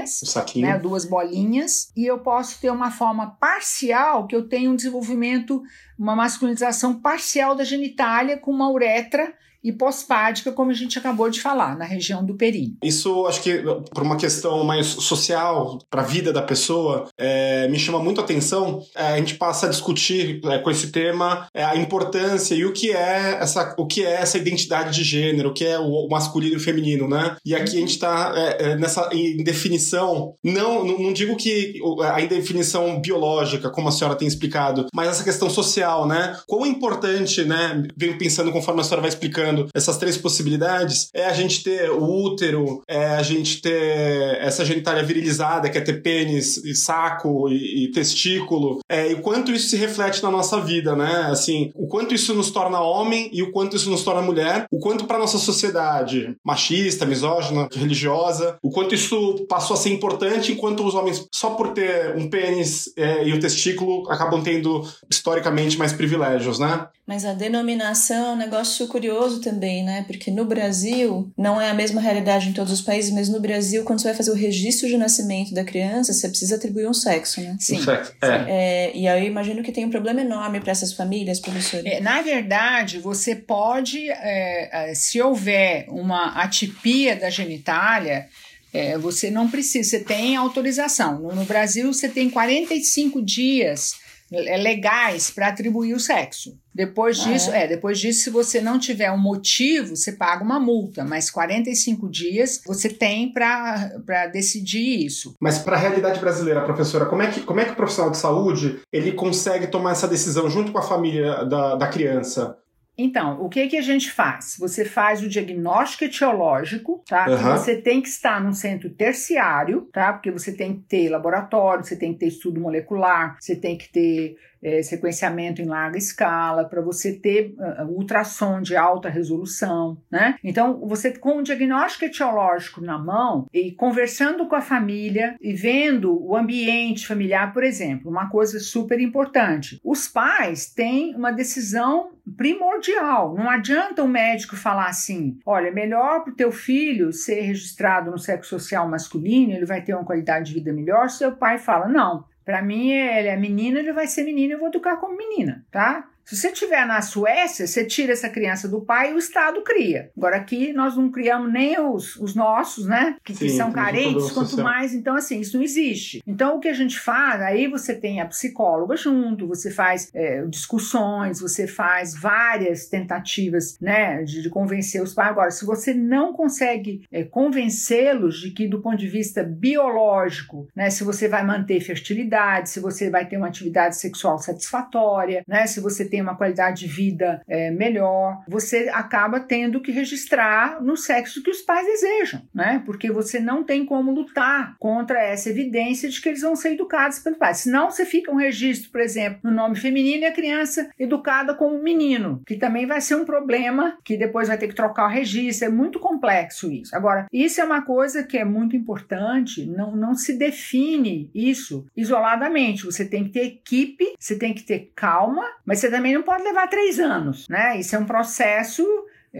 né, 0.73 0.79
duas 0.79 1.05
bolinhas, 1.05 1.91
e 1.95 2.05
eu 2.05 2.19
posso 2.19 2.59
ter 2.59 2.69
uma 2.69 2.91
forma 2.91 3.37
parcial, 3.39 4.27
que 4.27 4.35
eu 4.35 4.47
tenho 4.47 4.71
um 4.71 4.75
desenvolvimento, 4.75 5.63
uma 5.97 6.15
masculinização 6.15 6.99
parcial 6.99 7.55
da 7.55 7.63
genitália 7.63 8.37
com 8.37 8.51
uma 8.51 8.69
uretra 8.69 9.33
e 9.67 9.73
pós-pádica, 9.73 10.53
como 10.53 10.71
a 10.71 10.73
gente 10.73 10.97
acabou 10.97 11.29
de 11.29 11.41
falar, 11.41 11.77
na 11.77 11.83
região 11.83 12.25
do 12.25 12.35
períneo. 12.35 12.77
Isso, 12.81 13.27
acho 13.27 13.41
que 13.41 13.61
por 13.93 14.01
uma 14.01 14.15
questão 14.15 14.63
mais 14.63 14.85
social, 14.87 15.77
para 15.89 16.03
a 16.03 16.05
vida 16.05 16.31
da 16.31 16.41
pessoa, 16.41 17.09
é, 17.17 17.67
me 17.67 17.77
chama 17.77 17.99
muito 17.99 18.21
a 18.21 18.23
atenção. 18.23 18.81
É, 18.95 19.07
a 19.07 19.17
gente 19.17 19.35
passa 19.35 19.65
a 19.65 19.69
discutir 19.69 20.39
é, 20.45 20.59
com 20.59 20.71
esse 20.71 20.89
tema 20.89 21.49
é, 21.53 21.65
a 21.65 21.75
importância 21.75 22.55
e 22.55 22.63
o 22.63 22.71
que 22.71 22.91
é 22.91 23.39
essa, 23.41 23.75
o 23.77 23.85
que 23.85 24.05
é 24.05 24.13
essa 24.13 24.37
identidade 24.37 24.95
de 24.95 25.03
gênero, 25.03 25.49
o 25.49 25.53
que 25.53 25.65
é 25.65 25.77
o 25.77 26.07
masculino 26.09 26.53
e 26.53 26.57
o 26.57 26.61
feminino, 26.61 27.09
né? 27.09 27.35
E 27.45 27.53
aqui 27.53 27.75
a 27.75 27.79
gente 27.81 27.91
está 27.91 28.33
é, 28.37 28.71
é, 28.71 28.75
nessa 28.77 29.09
em 29.11 29.43
definição, 29.43 30.33
não, 30.41 30.85
não 30.85 31.11
digo 31.11 31.35
que 31.35 31.73
a 32.13 32.21
indefinição 32.21 33.01
biológica, 33.01 33.69
como 33.69 33.89
a 33.89 33.91
senhora 33.91 34.17
tem 34.17 34.27
explicado, 34.27 34.85
mas 34.93 35.09
essa 35.09 35.25
questão 35.25 35.49
social, 35.49 36.07
né? 36.07 36.37
Quão 36.47 36.65
importante, 36.65 37.43
né? 37.43 37.83
Venho 37.97 38.17
pensando 38.17 38.51
conforme 38.53 38.79
a 38.79 38.83
senhora 38.85 39.01
vai 39.01 39.09
explicando 39.09 39.56
essas 39.73 39.97
três 39.97 40.17
possibilidades, 40.17 41.09
é 41.13 41.25
a 41.25 41.33
gente 41.33 41.63
ter 41.63 41.89
o 41.89 42.03
útero, 42.03 42.81
é 42.87 43.07
a 43.07 43.23
gente 43.23 43.61
ter 43.61 44.37
essa 44.39 44.65
genitália 44.65 45.03
virilizada, 45.03 45.69
que 45.69 45.77
é 45.77 45.81
ter 45.81 46.01
pênis, 46.01 46.57
e 46.57 46.75
saco 46.75 47.49
e, 47.49 47.85
e 47.85 47.91
testículo, 47.91 48.79
é, 48.89 49.11
e 49.11 49.13
o 49.15 49.21
quanto 49.21 49.51
isso 49.51 49.69
se 49.69 49.77
reflete 49.77 50.21
na 50.21 50.31
nossa 50.31 50.59
vida, 50.59 50.95
né? 50.95 51.27
Assim, 51.29 51.71
o 51.75 51.87
quanto 51.87 52.13
isso 52.13 52.33
nos 52.33 52.51
torna 52.51 52.79
homem 52.81 53.29
e 53.33 53.41
o 53.43 53.51
quanto 53.51 53.75
isso 53.75 53.89
nos 53.89 54.03
torna 54.03 54.21
mulher, 54.21 54.65
o 54.71 54.79
quanto 54.79 55.05
para 55.05 55.17
nossa 55.17 55.37
sociedade 55.37 56.35
machista, 56.45 57.05
misógina, 57.05 57.67
religiosa, 57.73 58.57
o 58.61 58.69
quanto 58.69 58.95
isso 58.95 59.45
passou 59.47 59.75
a 59.75 59.77
ser 59.77 59.89
importante, 59.89 60.51
enquanto 60.51 60.85
os 60.85 60.95
homens, 60.95 61.27
só 61.33 61.51
por 61.51 61.69
ter 61.69 62.15
um 62.15 62.29
pênis 62.29 62.91
é, 62.95 63.27
e 63.27 63.33
o 63.33 63.39
testículo, 63.39 64.09
acabam 64.09 64.41
tendo 64.41 64.81
historicamente 65.09 65.77
mais 65.77 65.93
privilégios, 65.93 66.59
né? 66.59 66.87
Mas 67.07 67.23
a 67.23 67.33
denominação 67.33 68.27
é 68.27 68.31
um 68.33 68.35
negócio 68.35 68.85
curioso 68.87 69.39
também, 69.39 69.81
né? 69.81 70.03
Porque 70.05 70.29
no 70.29 70.43
Brasil, 70.43 71.31
não 71.37 71.59
é 71.59 71.69
a 71.69 71.73
mesma 71.73 72.01
realidade 72.01 72.49
em 72.49 72.53
todos 72.53 72.73
os 72.73 72.81
países, 72.81 73.13
mas 73.13 73.29
no 73.29 73.39
Brasil, 73.39 73.85
quando 73.85 74.01
você 74.01 74.09
vai 74.09 74.17
fazer 74.17 74.31
o 74.31 74.35
registro 74.35 74.89
de 74.89 74.97
nascimento 74.97 75.53
da 75.53 75.63
criança, 75.63 76.11
você 76.11 76.27
precisa 76.27 76.55
atribuir 76.55 76.85
um 76.85 76.93
sexo, 76.93 77.39
né? 77.39 77.55
Sim. 77.61 77.77
Um 77.77 77.83
sexo, 77.83 78.13
é. 78.21 78.45
é. 78.49 78.91
E 78.93 79.07
aí 79.07 79.23
eu 79.23 79.27
imagino 79.27 79.63
que 79.63 79.71
tem 79.71 79.85
um 79.85 79.89
problema 79.89 80.19
enorme 80.19 80.59
para 80.59 80.71
essas 80.71 80.91
famílias, 80.91 81.39
professor. 81.39 81.81
É, 81.87 82.01
na 82.01 82.21
verdade, 82.21 82.99
você 82.99 83.33
pode, 83.35 84.09
é, 84.09 84.89
é, 84.91 84.93
se 84.93 85.21
houver 85.21 85.85
uma 85.87 86.41
atipia 86.41 87.15
da 87.15 87.29
genitália, 87.29 88.27
É, 88.73 88.97
você 88.97 89.31
não 89.31 89.49
precisa, 89.49 89.89
você 89.89 89.99
tem 90.01 90.35
autorização. 90.35 91.19
No, 91.21 91.33
no 91.33 91.45
Brasil, 91.45 91.91
você 91.91 92.09
tem 92.09 92.29
45 92.29 93.21
dias 93.21 93.95
legais 94.31 95.29
para 95.29 95.47
atribuir 95.47 95.93
o 95.93 95.99
sexo. 95.99 96.57
Depois 96.73 97.19
ah, 97.19 97.23
disso, 97.23 97.51
é? 97.51 97.63
é? 97.63 97.67
depois 97.67 97.99
disso, 97.99 98.25
se 98.25 98.29
você 98.29 98.61
não 98.61 98.77
tiver 98.77 99.11
um 99.11 99.17
motivo, 99.17 99.95
você 99.95 100.11
paga 100.11 100.43
uma 100.43 100.59
multa, 100.59 101.03
mas 101.03 101.31
45 101.31 102.09
dias 102.09 102.61
você 102.65 102.89
tem 102.89 103.31
para 103.31 104.27
decidir 104.31 105.05
isso. 105.05 105.33
Mas 105.41 105.57
para 105.57 105.75
a 105.75 105.79
realidade 105.79 106.19
brasileira, 106.19 106.63
professora, 106.63 107.05
como 107.05 107.23
é, 107.23 107.31
que, 107.31 107.41
como 107.41 107.59
é 107.59 107.65
que 107.65 107.71
o 107.71 107.75
profissional 107.75 108.11
de 108.11 108.17
saúde 108.17 108.79
ele 108.91 109.11
consegue 109.13 109.67
tomar 109.67 109.91
essa 109.91 110.07
decisão 110.07 110.49
junto 110.49 110.71
com 110.71 110.77
a 110.77 110.83
família 110.83 111.43
da, 111.45 111.75
da 111.75 111.87
criança? 111.87 112.57
Então, 112.97 113.39
o 113.41 113.47
que 113.47 113.67
que 113.67 113.77
a 113.77 113.81
gente 113.81 114.11
faz? 114.11 114.55
Você 114.59 114.83
faz 114.83 115.21
o 115.21 115.29
diagnóstico 115.29 116.05
etiológico, 116.05 117.03
tá? 117.07 117.29
Uhum. 117.29 117.51
Você 117.51 117.75
tem 117.75 118.01
que 118.01 118.07
estar 118.07 118.41
num 118.41 118.53
centro 118.53 118.89
terciário, 118.89 119.87
tá? 119.93 120.13
Porque 120.13 120.31
você 120.31 120.51
tem 120.51 120.75
que 120.75 120.81
ter 120.81 121.09
laboratório, 121.09 121.83
você 121.83 121.95
tem 121.95 122.13
que 122.13 122.19
ter 122.19 122.27
estudo 122.27 122.59
molecular, 122.59 123.37
você 123.39 123.55
tem 123.55 123.77
que 123.77 123.89
ter 123.89 124.35
é, 124.61 124.81
sequenciamento 124.81 125.61
em 125.61 125.65
larga 125.65 125.97
escala, 125.97 126.65
para 126.65 126.81
você 126.81 127.13
ter 127.13 127.55
uh, 127.57 127.85
ultrassom 127.85 128.61
de 128.61 128.75
alta 128.75 129.09
resolução, 129.09 129.97
né? 130.11 130.35
Então, 130.43 130.79
você 130.87 131.11
com 131.17 131.37
o 131.37 131.43
diagnóstico 131.43 132.05
etiológico 132.05 132.81
na 132.81 132.97
mão 132.97 133.47
e 133.53 133.71
conversando 133.71 134.47
com 134.47 134.55
a 134.55 134.61
família 134.61 135.35
e 135.41 135.53
vendo 135.53 136.17
o 136.23 136.35
ambiente 136.35 137.07
familiar, 137.07 137.53
por 137.53 137.63
exemplo, 137.63 138.09
uma 138.09 138.29
coisa 138.29 138.59
super 138.59 138.99
importante. 138.99 139.79
Os 139.83 140.07
pais 140.07 140.67
têm 140.73 141.15
uma 141.15 141.31
decisão 141.31 142.11
primordial. 142.35 143.35
Não 143.35 143.49
adianta 143.49 144.03
o 144.03 144.07
médico 144.07 144.55
falar 144.55 144.87
assim: 144.87 145.39
olha, 145.45 145.71
melhor 145.71 146.23
para 146.23 146.33
o 146.33 146.35
teu 146.35 146.51
filho 146.51 147.13
ser 147.13 147.41
registrado 147.41 148.11
no 148.11 148.17
sexo 148.17 148.49
social 148.49 148.87
masculino, 148.89 149.53
ele 149.53 149.65
vai 149.65 149.81
ter 149.81 149.93
uma 149.93 150.05
qualidade 150.05 150.47
de 150.49 150.55
vida 150.55 150.73
melhor. 150.73 151.09
Seu 151.09 151.31
pai 151.31 151.57
fala: 151.57 151.87
não, 151.87 152.25
para 152.47 152.61
mim, 152.61 152.91
ele 152.91 153.27
é 153.27 153.35
menina, 153.35 153.79
ele 153.79 153.91
vai 153.91 154.07
ser 154.07 154.23
menina, 154.23 154.53
eu 154.53 154.59
vou 154.59 154.69
educar 154.69 154.95
como 154.95 155.17
menina, 155.17 155.65
tá? 155.69 156.09
Se 156.27 156.35
você 156.35 156.49
estiver 156.49 156.85
na 156.85 157.01
Suécia, 157.01 157.65
você 157.65 157.85
tira 157.85 158.11
essa 158.11 158.27
criança 158.27 158.67
do 158.67 158.81
pai 158.81 159.11
e 159.11 159.13
o 159.13 159.17
Estado 159.17 159.61
cria. 159.61 160.11
Agora 160.17 160.35
aqui 160.35 160.73
nós 160.73 160.97
não 160.97 161.09
criamos 161.09 161.49
nem 161.49 161.79
os, 161.79 162.17
os 162.17 162.35
nossos, 162.35 162.85
né? 162.85 163.15
Que, 163.23 163.33
Sim, 163.33 163.45
que 163.45 163.49
são 163.51 163.71
carentes, 163.71 164.31
quanto 164.31 164.49
social. 164.49 164.67
mais. 164.67 164.93
Então, 164.93 165.15
assim, 165.15 165.39
isso 165.39 165.55
não 165.55 165.63
existe. 165.63 166.21
Então, 166.27 166.57
o 166.57 166.59
que 166.59 166.67
a 166.67 166.73
gente 166.73 166.99
faz, 166.99 167.41
aí 167.41 167.67
você 167.67 167.95
tem 167.95 168.19
a 168.19 168.25
psicóloga 168.25 168.97
junto, 168.97 169.47
você 169.47 169.71
faz 169.71 170.09
é, 170.13 170.45
discussões, 170.47 171.39
você 171.39 171.65
faz 171.65 172.13
várias 172.13 172.87
tentativas, 172.87 173.77
né? 173.79 174.21
De, 174.23 174.41
de, 174.41 174.49
convencer 174.49 175.01
os 175.01 175.13
pais. 175.13 175.29
Agora, 175.29 175.49
se 175.51 175.65
você 175.65 175.93
não 175.93 176.33
consegue 176.33 177.03
é, 177.09 177.23
convencê-los 177.23 178.41
de 178.41 178.51
que, 178.51 178.67
do 178.67 178.81
ponto 178.81 178.97
de 178.97 179.07
vista 179.07 179.43
biológico, 179.43 180.67
né? 180.75 180.89
Se 180.89 181.05
você 181.05 181.29
vai 181.29 181.45
manter 181.45 181.79
fertilidade, 181.79 182.69
se 182.69 182.81
você 182.81 183.09
vai 183.09 183.25
ter 183.25 183.37
uma 183.37 183.47
atividade 183.47 183.95
sexual 183.95 184.37
satisfatória, 184.39 185.41
né? 185.47 185.65
Se 185.67 185.79
você 185.79 186.03
tem 186.03 186.16
tem 186.17 186.21
uma 186.23 186.35
qualidade 186.35 186.79
de 186.79 186.87
vida 186.87 187.41
é, 187.47 187.69
melhor, 187.69 188.41
você 188.47 188.89
acaba 188.91 189.39
tendo 189.39 189.79
que 189.79 189.91
registrar 189.91 190.81
no 190.81 190.97
sexo 190.97 191.43
que 191.43 191.51
os 191.51 191.61
pais 191.61 191.85
desejam, 191.85 192.41
né? 192.53 192.81
Porque 192.87 193.11
você 193.11 193.39
não 193.39 193.63
tem 193.63 193.85
como 193.85 194.11
lutar 194.11 194.75
contra 194.79 195.21
essa 195.21 195.51
evidência 195.51 196.09
de 196.09 196.19
que 196.19 196.29
eles 196.29 196.41
vão 196.41 196.55
ser 196.55 196.73
educados 196.73 197.19
pelos 197.19 197.37
pais. 197.37 197.57
Senão 197.57 197.91
você 197.91 198.03
fica 198.03 198.31
um 198.31 198.35
registro, 198.35 198.89
por 198.89 198.99
exemplo, 198.99 199.39
no 199.43 199.51
nome 199.51 199.75
feminino 199.75 200.23
e 200.23 200.25
a 200.25 200.33
criança 200.33 200.89
educada 200.97 201.53
como 201.53 201.83
menino, 201.83 202.41
que 202.47 202.55
também 202.55 202.87
vai 202.87 202.99
ser 202.99 203.13
um 203.13 203.25
problema 203.25 203.99
que 204.03 204.17
depois 204.17 204.47
vai 204.47 204.57
ter 204.57 204.69
que 204.69 204.75
trocar 204.75 205.05
o 205.05 205.13
registro. 205.13 205.67
É 205.67 205.71
muito 205.71 205.99
complexo 205.99 206.71
isso. 206.71 206.95
Agora, 206.95 207.27
isso 207.31 207.61
é 207.61 207.63
uma 207.63 207.83
coisa 207.83 208.23
que 208.23 208.39
é 208.39 208.45
muito 208.45 208.75
importante, 208.75 209.67
não, 209.67 209.95
não 209.95 210.15
se 210.15 210.33
define 210.33 211.29
isso 211.35 211.85
isoladamente. 211.95 212.85
Você 212.85 213.05
tem 213.05 213.25
que 213.25 213.29
ter 213.29 213.45
equipe, 213.45 214.15
você 214.17 214.35
tem 214.35 214.51
que 214.51 214.63
ter 214.63 214.91
calma, 214.95 215.43
mas 215.63 215.77
você 215.77 215.91
também 215.91 216.06
também 216.07 216.13
não 216.13 216.23
pode 216.23 216.43
levar 216.43 216.67
três 216.67 216.99
anos, 216.99 217.47
né? 217.49 217.77
Isso 217.77 217.95
é 217.95 217.99
um 217.99 218.05
processo 218.05 218.85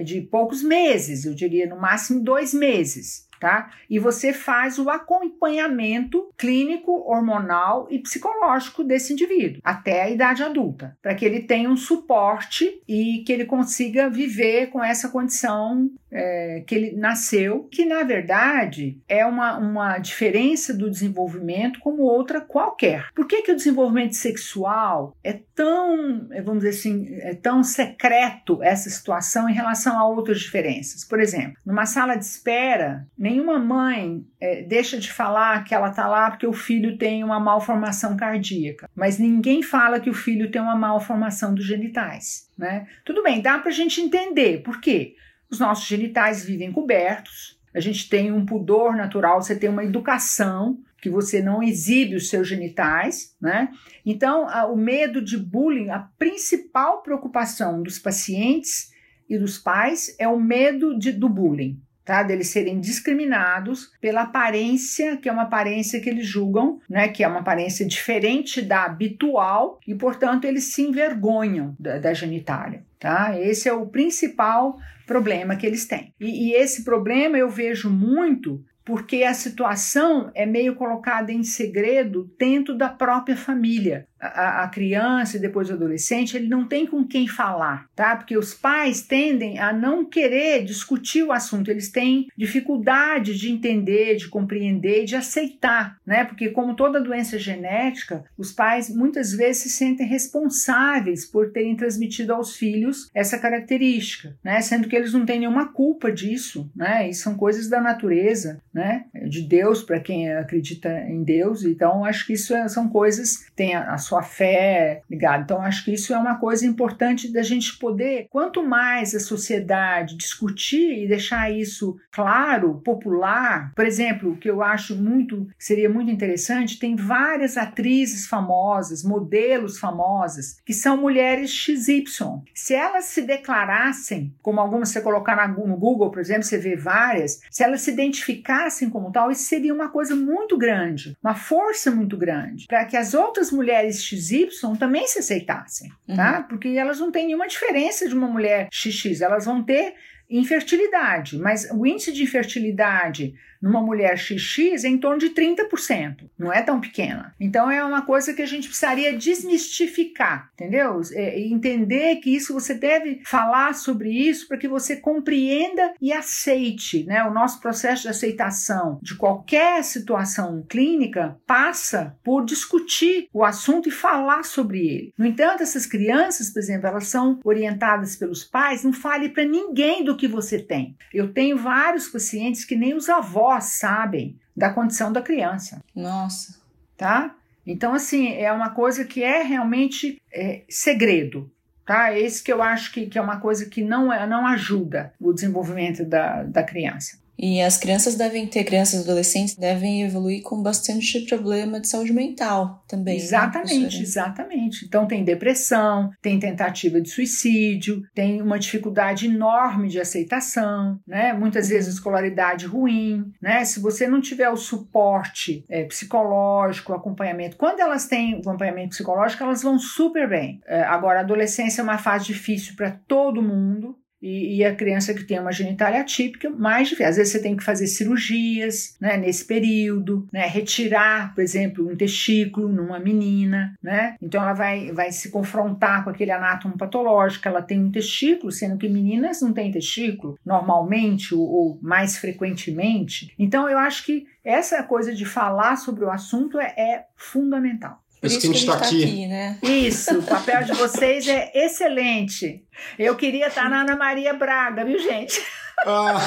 de 0.04 0.22
poucos 0.22 0.62
meses, 0.62 1.26
eu 1.26 1.34
diria 1.34 1.66
no 1.66 1.80
máximo 1.80 2.20
dois 2.20 2.54
meses 2.54 3.26
tá? 3.40 3.70
E 3.88 4.00
você 4.00 4.34
faz 4.34 4.80
o 4.80 4.90
acompanhamento 4.90 6.32
clínico, 6.36 6.92
hormonal 7.08 7.88
e 7.90 8.00
psicológico 8.00 8.84
desse 8.84 9.14
indivíduo 9.14 9.62
até 9.64 10.02
a 10.02 10.10
idade 10.10 10.44
adulta, 10.44 10.98
para 11.04 11.14
que 11.14 11.24
ele 11.24 11.42
tenha 11.42 11.70
um 11.70 11.78
suporte 11.78 12.82
e 12.88 13.24
que 13.26 13.32
ele 13.32 13.46
consiga 13.46 14.10
viver 14.10 14.72
com 14.72 14.84
essa 14.84 15.10
condição 15.10 15.88
é, 16.18 16.64
que 16.66 16.76
ele 16.76 16.96
nasceu, 16.96 17.68
que 17.72 17.86
na 17.86 18.04
verdade 18.04 19.00
é 19.08 19.26
uma, 19.26 19.58
uma 19.58 19.98
diferença 20.00 20.74
do 20.74 20.90
desenvolvimento 20.90 21.80
como 21.80 22.04
outra 22.04 22.42
qualquer. 22.42 23.10
Por 23.14 23.28
que, 23.28 23.42
que 23.42 23.52
o 23.52 23.56
desenvolvimento 23.56 24.16
sexual 24.16 25.16
é 25.24 25.40
tão, 25.54 26.28
vamos 26.44 26.64
dizer 26.64 26.70
assim, 26.70 27.08
é 27.22 27.36
tão 27.36 27.64
secreto 27.64 28.62
essa 28.64 28.90
situação 28.90 29.50
em 29.50 29.54
relação 29.54 29.98
a 30.00 30.08
outras 30.08 30.40
diferenças? 30.40 31.04
Por 31.04 31.20
exemplo, 31.20 31.58
numa 31.66 31.86
sala 31.86 32.16
de 32.16 32.26
espera, 32.26 33.08
Nenhuma 33.18 33.60
mãe 33.60 34.26
é, 34.40 34.62
deixa 34.62 34.98
de 34.98 35.12
falar 35.12 35.64
que 35.64 35.74
ela 35.74 35.90
está 35.90 36.08
lá 36.08 36.30
porque 36.32 36.48
o 36.48 36.54
filho 36.54 36.98
tem 36.98 37.24
uma 37.24 37.40
malformação 37.40 38.16
cardíaca, 38.16 38.90
mas 38.96 39.20
ninguém 39.20 39.62
fala 39.62 40.00
que 40.00 40.10
o 40.10 40.14
filho 40.14 40.52
tem 40.52 40.62
uma 40.62 40.76
malformação 40.76 41.54
dos 41.54 41.66
genitais. 41.66 42.50
Né? 42.58 42.88
Tudo 43.04 43.22
bem, 43.22 43.42
dá 43.42 43.60
para 43.60 43.70
a 43.70 43.74
gente 43.74 44.02
entender 44.02 44.62
por 44.64 44.80
quê. 44.80 45.16
Os 45.50 45.60
nossos 45.60 45.88
genitais 45.88 46.44
vivem 46.44 46.72
cobertos, 46.72 47.60
a 47.74 47.80
gente 47.80 48.10
tem 48.10 48.32
um 48.32 48.46
pudor 48.46 48.96
natural, 48.96 49.42
você 49.42 49.56
tem 49.56 49.70
uma 49.70 49.84
educação 49.84 50.80
que 51.02 51.10
você 51.10 51.42
não 51.42 51.62
exibe 51.62 52.16
os 52.16 52.30
seus 52.30 52.48
genitais, 52.48 53.36
né? 53.40 53.70
Então, 54.06 54.48
a, 54.50 54.66
o 54.66 54.76
medo 54.76 55.22
de 55.22 55.38
bullying, 55.38 55.90
a 55.90 56.00
principal 56.18 57.02
preocupação 57.04 57.84
dos 57.84 58.00
pacientes 58.00 58.92
e 59.30 59.38
dos 59.38 59.58
pais 59.58 60.16
é 60.18 60.28
o 60.28 60.40
medo 60.40 60.98
de, 60.98 61.12
do 61.12 61.30
bullying 61.30 61.80
tá? 62.08 62.24
Deles 62.24 62.48
serem 62.48 62.80
discriminados 62.80 63.92
pela 64.00 64.22
aparência, 64.22 65.18
que 65.18 65.28
é 65.28 65.32
uma 65.32 65.44
aparência 65.44 66.00
que 66.00 66.10
eles 66.10 66.26
julgam, 66.26 66.80
né? 66.90 67.10
Que 67.10 67.22
é 67.22 67.28
uma 67.28 67.42
aparência 67.42 67.86
diferente 67.86 68.62
da 68.62 68.86
habitual 68.86 69.78
e, 69.86 69.94
portanto, 69.94 70.46
eles 70.46 70.74
se 70.74 70.84
envergonham 70.84 71.76
da, 71.78 72.00
da 72.00 72.14
genitália, 72.14 72.82
tá? 72.98 73.38
Esse 73.38 73.68
é 73.68 73.74
o 73.74 73.86
principal 73.86 74.80
problema 75.06 75.58
que 75.58 75.66
eles 75.66 75.86
têm. 75.86 76.14
E, 76.18 76.50
e 76.50 76.54
esse 76.54 76.86
problema 76.86 77.38
eu 77.38 77.50
vejo 77.50 77.90
muito 77.90 78.64
porque 78.86 79.24
a 79.24 79.34
situação 79.34 80.32
é 80.34 80.46
meio 80.46 80.76
colocada 80.76 81.30
em 81.30 81.44
segredo 81.44 82.32
dentro 82.40 82.78
da 82.78 82.88
própria 82.88 83.36
família 83.36 84.07
a, 84.20 84.64
a, 84.64 84.68
criança 84.68 85.38
e 85.38 85.40
depois 85.40 85.70
o 85.70 85.74
adolescente, 85.74 86.36
ele 86.36 86.48
não 86.48 86.68
tem 86.68 86.86
com 86.86 87.06
quem 87.06 87.28
falar, 87.28 87.88
tá? 87.96 88.16
Porque 88.16 88.38
os 88.38 88.54
pais 88.54 89.02
tendem 89.02 89.60
a 89.60 89.72
não 89.72 90.06
querer 90.06 90.64
discutir 90.64 91.24
o 91.24 91.32
assunto, 91.32 91.70
eles 91.70 91.90
têm 91.90 92.28
dificuldade 92.38 93.38
de 93.38 93.52
entender, 93.52 94.16
de 94.16 94.28
compreender, 94.28 95.06
de 95.06 95.16
aceitar, 95.16 95.98
né? 96.06 96.26
Porque 96.26 96.50
como 96.50 96.76
toda 96.76 97.02
doença 97.02 97.38
genética, 97.38 98.26
os 98.38 98.52
pais 98.52 98.94
muitas 98.94 99.32
vezes 99.32 99.64
se 99.64 99.70
sentem 99.70 100.08
responsáveis 100.08 101.26
por 101.26 101.52
terem 101.52 101.76
transmitido 101.76 102.34
aos 102.34 102.56
filhos 102.56 103.10
essa 103.14 103.38
característica, 103.38 104.36
né? 104.44 104.62
Sendo 104.62 104.88
que 104.88 104.96
eles 104.96 105.14
não 105.14 105.26
têm 105.26 105.40
nenhuma 105.40 105.72
culpa 105.72 106.12
disso, 106.12 106.70
né? 106.76 107.10
E 107.10 107.14
são 107.14 107.36
coisas 107.36 107.70
da 107.70 107.82
natureza, 107.82 108.62
né? 108.74 109.06
De 109.28 109.42
Deus 109.42 109.84
para 109.84 110.00
quem 110.00 110.32
acredita 110.34 110.90
em 111.08 111.24
Deus. 111.24 111.64
Então 111.64 112.04
acho 112.04 112.26
que 112.26 112.34
isso 112.34 112.54
é, 112.54 112.68
são 112.68 112.88
coisas 112.90 113.48
tem 113.56 113.76
a, 113.76 113.94
a 113.94 113.98
sua 114.08 114.24
fé 114.24 115.02
ligada. 115.10 115.44
Então, 115.44 115.62
acho 115.62 115.84
que 115.86 115.94
isso 115.94 116.14
é 116.14 116.18
uma 116.18 116.36
coisa 116.36 116.66
importante 116.66 117.32
da 117.32 117.42
gente 117.42 117.78
poder, 117.78 118.28
quanto 118.30 118.66
mais 118.66 119.14
a 119.14 119.20
sociedade 119.20 120.18
discutir 120.18 121.04
e 121.04 121.08
deixar 121.08 121.52
isso 121.52 121.98
claro, 122.12 122.82
popular. 122.84 123.72
Por 123.76 123.86
exemplo, 123.86 124.32
o 124.32 124.38
que 124.38 124.50
eu 124.50 124.62
acho 124.62 124.96
muito, 124.96 125.48
seria 125.58 125.90
muito 125.90 126.12
interessante, 126.12 126.80
tem 126.80 126.96
várias 126.96 127.58
atrizes 127.58 128.28
famosas, 128.28 129.04
modelos 129.04 129.78
famosas, 129.78 130.58
que 130.66 130.74
são 130.74 130.98
mulheres 130.98 131.52
XY. 131.52 132.06
Se 132.54 132.74
elas 132.74 133.06
se 133.06 133.22
declarassem, 133.22 134.34
como 134.42 134.60
algumas 134.60 134.90
você 134.90 135.02
colocar 135.02 135.48
no 135.48 135.78
Google, 135.78 136.10
por 136.10 136.20
exemplo, 136.20 136.44
você 136.44 136.58
vê 136.58 136.76
várias, 136.76 137.42
se 137.52 137.64
elas 137.64 137.82
se 137.82 137.92
identificassem 137.92 138.90
como 138.90 139.12
tal, 139.12 139.32
isso 139.32 139.44
seria 139.44 139.74
uma 139.74 139.90
coisa 139.90 140.16
muito 140.16 140.58
grande, 140.58 141.16
uma 141.24 141.36
força 141.36 141.92
muito 141.92 142.18
grande, 142.18 142.66
para 142.68 142.86
que 142.86 142.98
as 142.98 143.14
outras 143.14 143.52
mulheres 143.52 143.97
mulheres 143.98 144.50
XY 144.50 144.78
também 144.78 145.08
se 145.08 145.20
aceitassem, 145.20 145.92
tá? 146.16 146.40
Uhum. 146.40 146.44
Porque 146.48 146.70
elas 146.70 147.00
não 147.00 147.12
têm 147.12 147.28
nenhuma 147.28 147.48
diferença 147.48 148.08
de 148.08 148.14
uma 148.14 148.28
mulher 148.28 148.70
XX, 148.72 149.22
elas 149.22 149.46
vão 149.46 149.64
ter 149.64 149.96
infertilidade, 150.30 151.38
mas 151.38 151.70
o 151.72 151.86
índice 151.86 152.12
de 152.12 152.24
infertilidade 152.24 153.34
numa 153.62 153.82
mulher 153.82 154.18
XX 154.18 154.84
é 154.84 154.88
em 154.88 154.98
torno 154.98 155.20
de 155.20 155.30
30%. 155.30 156.30
Não 156.38 156.52
é 156.52 156.62
tão 156.62 156.80
pequena. 156.80 157.34
Então 157.40 157.70
é 157.70 157.84
uma 157.84 158.04
coisa 158.04 158.34
que 158.34 158.42
a 158.42 158.46
gente 158.46 158.68
precisaria 158.68 159.18
desmistificar, 159.18 160.50
entendeu? 160.54 161.02
É, 161.14 161.40
entender 161.40 162.18
que 162.18 162.36
isso 162.36 162.54
você 162.54 162.74
deve 162.74 163.22
falar 163.26 163.74
sobre 163.74 164.12
isso 164.12 164.48
para 164.48 164.58
que 164.58 164.68
você 164.68 164.96
compreenda 164.96 165.94
e 166.02 166.14
aceite, 166.14 167.04
né? 167.06 167.24
O 167.24 167.34
nosso 167.34 167.60
processo 167.60 168.04
de 168.04 168.10
aceitação 168.10 169.00
de 169.02 169.16
qualquer 169.16 169.84
situação 169.84 170.66
clínica 170.68 171.38
passa 171.46 172.16
por 172.24 172.46
discutir 172.46 173.28
o 173.34 173.44
assunto 173.44 173.90
e 173.90 173.92
falar 173.92 174.44
sobre 174.44 174.80
ele. 174.88 175.14
No 175.18 175.26
entanto, 175.26 175.64
essas 175.64 175.86
crianças, 175.86 176.50
por 176.50 176.60
exemplo, 176.60 176.88
elas 176.88 177.08
são 177.08 177.40
orientadas 177.44 178.16
pelos 178.16 178.44
pais, 178.44 178.84
não 178.84 178.94
fale 178.94 179.30
para 179.30 179.46
ninguém 179.46 180.04
do 180.04 180.16
que 180.16 180.28
você 180.28 180.60
tem. 180.60 180.96
Eu 181.14 181.34
tenho 181.34 181.58
vários 181.58 182.08
pacientes 182.08 182.66
que 182.66 182.76
nem 182.76 182.94
os 182.94 183.10
avós 183.10 183.47
avós 183.48 183.66
sabem 183.66 184.38
da 184.56 184.70
condição 184.70 185.12
da 185.12 185.22
criança. 185.22 185.82
Nossa. 185.96 186.60
Tá? 186.98 187.36
Então, 187.66 187.94
assim, 187.94 188.34
é 188.34 188.52
uma 188.52 188.72
coisa 188.72 189.06
que 189.06 189.24
é 189.24 189.44
realmente 189.44 190.22
é, 190.34 190.64
segredo. 190.70 191.52
Tá? 191.86 192.18
Esse 192.18 192.44
que 192.44 192.52
eu 192.52 192.62
acho 192.62 192.92
que, 192.92 193.06
que 193.06 193.18
é 193.18 193.22
uma 193.22 193.40
coisa 193.40 193.66
que 193.66 193.84
não, 193.84 194.12
é, 194.12 194.26
não 194.28 194.46
ajuda 194.46 195.14
o 195.20 195.32
desenvolvimento 195.32 196.04
da, 196.04 196.44
da 196.44 196.64
criança. 196.64 197.20
E 197.38 197.62
as 197.62 197.78
crianças 197.78 198.16
devem 198.16 198.48
ter, 198.48 198.64
crianças 198.64 199.00
e 199.00 199.04
adolescentes 199.04 199.56
devem 199.56 200.04
evoluir 200.04 200.42
com 200.42 200.62
bastante 200.62 201.22
problema 201.22 201.80
de 201.80 201.88
saúde 201.88 202.12
mental 202.12 202.84
também. 202.88 203.18
Né, 203.18 203.24
exatamente, 203.24 203.98
né, 203.98 204.04
exatamente. 204.04 204.86
Então 204.86 205.06
tem 205.06 205.24
depressão, 205.24 206.10
tem 206.22 206.40
tentativa 206.40 207.00
de 207.00 207.10
suicídio, 207.10 208.02
tem 208.16 208.42
uma 208.42 208.58
dificuldade 208.58 209.28
enorme 209.28 209.88
de 209.88 210.00
aceitação, 210.00 211.00
né? 211.06 211.34
Muitas 211.34 211.70
vezes 211.70 211.96
escolaridade 211.96 212.66
ruim, 212.66 213.32
né? 213.42 213.64
Se 213.66 213.80
você 213.80 214.08
não 214.08 214.20
tiver 214.20 214.50
o 214.50 214.58
suporte 214.58 215.64
é, 215.70 215.84
psicológico, 215.84 216.94
acompanhamento, 216.94 217.58
quando 217.58 217.80
elas 217.80 218.08
têm 218.08 218.36
acompanhamento 218.36 218.90
psicológico, 218.90 219.44
elas 219.44 219.62
vão 219.62 219.78
super 219.78 220.28
bem. 220.28 220.60
É, 220.68 220.82
agora, 220.84 221.20
a 221.20 221.24
adolescência 221.24 221.82
é 221.82 221.84
uma 221.84 221.98
fase 221.98 222.26
difícil 222.26 222.76
para 222.76 222.92
todo 222.92 223.42
mundo, 223.42 223.96
e, 224.22 224.58
e, 224.58 224.66
a 224.66 224.76
criança 224.76 225.14
que 225.14 225.24
tem 225.24 225.40
uma 225.40 225.52
genitália 225.52 226.02
atípica, 226.02 226.50
mais 226.50 226.90
difícil. 226.90 227.10
Às 227.10 227.18
vezes 227.18 227.34
você 227.34 227.42
tem 227.42 227.56
que 227.56 227.64
fazer 227.64 227.88
cirurgias 227.88 228.96
né, 229.00 229.18
nesse 229.18 229.46
período, 229.46 230.28
né, 230.32 230.46
retirar, 230.48 231.34
por 231.34 231.42
exemplo, 231.42 231.90
um 231.90 231.96
testículo 231.96 232.70
numa 232.70 233.00
menina, 233.00 233.76
né? 233.82 234.16
Então 234.22 234.42
ela 234.42 234.54
vai, 234.54 234.92
vai 234.92 235.12
se 235.12 235.30
confrontar 235.30 236.04
com 236.04 236.10
aquele 236.10 236.32
anátomo 236.32 236.78
patológico, 236.78 237.48
ela 237.48 237.62
tem 237.62 237.80
um 237.80 237.92
testículo, 237.92 238.52
sendo 238.52 238.78
que 238.78 238.90
meninas 238.90 239.42
não 239.42 239.54
têm 239.54 239.72
testículo 239.72 240.38
normalmente 240.46 241.36
ou, 241.36 241.42
ou 241.42 241.80
mais 241.82 242.18
frequentemente. 242.18 243.34
Então 243.38 243.70
eu 243.70 243.78
acho 243.78 244.06
que 244.06 244.26
essa 244.44 244.82
coisa 244.82 245.14
de 245.14 245.26
falar 245.26 245.76
sobre 245.76 246.06
o 246.06 246.10
assunto 246.10 246.60
é, 246.60 246.74
é 246.78 247.06
fundamental. 247.16 248.02
Por 248.20 248.28
isso, 248.28 248.40
que 248.40 248.48
a 248.48 248.50
gente 248.50 248.60
está 248.60 248.78
tá 248.78 248.86
aqui. 248.86 249.04
aqui 249.04 249.28
né? 249.28 249.58
Isso, 249.62 250.18
o 250.18 250.24
papel 250.24 250.64
de 250.64 250.74
vocês 250.74 251.28
é 251.28 251.52
excelente. 251.54 252.64
Eu 252.98 253.16
queria 253.16 253.48
estar 253.48 253.70
na 253.70 253.82
Ana 253.82 253.96
Maria 253.96 254.34
Braga, 254.34 254.84
viu, 254.84 255.00
gente? 255.00 255.42
Ah. 255.86 256.20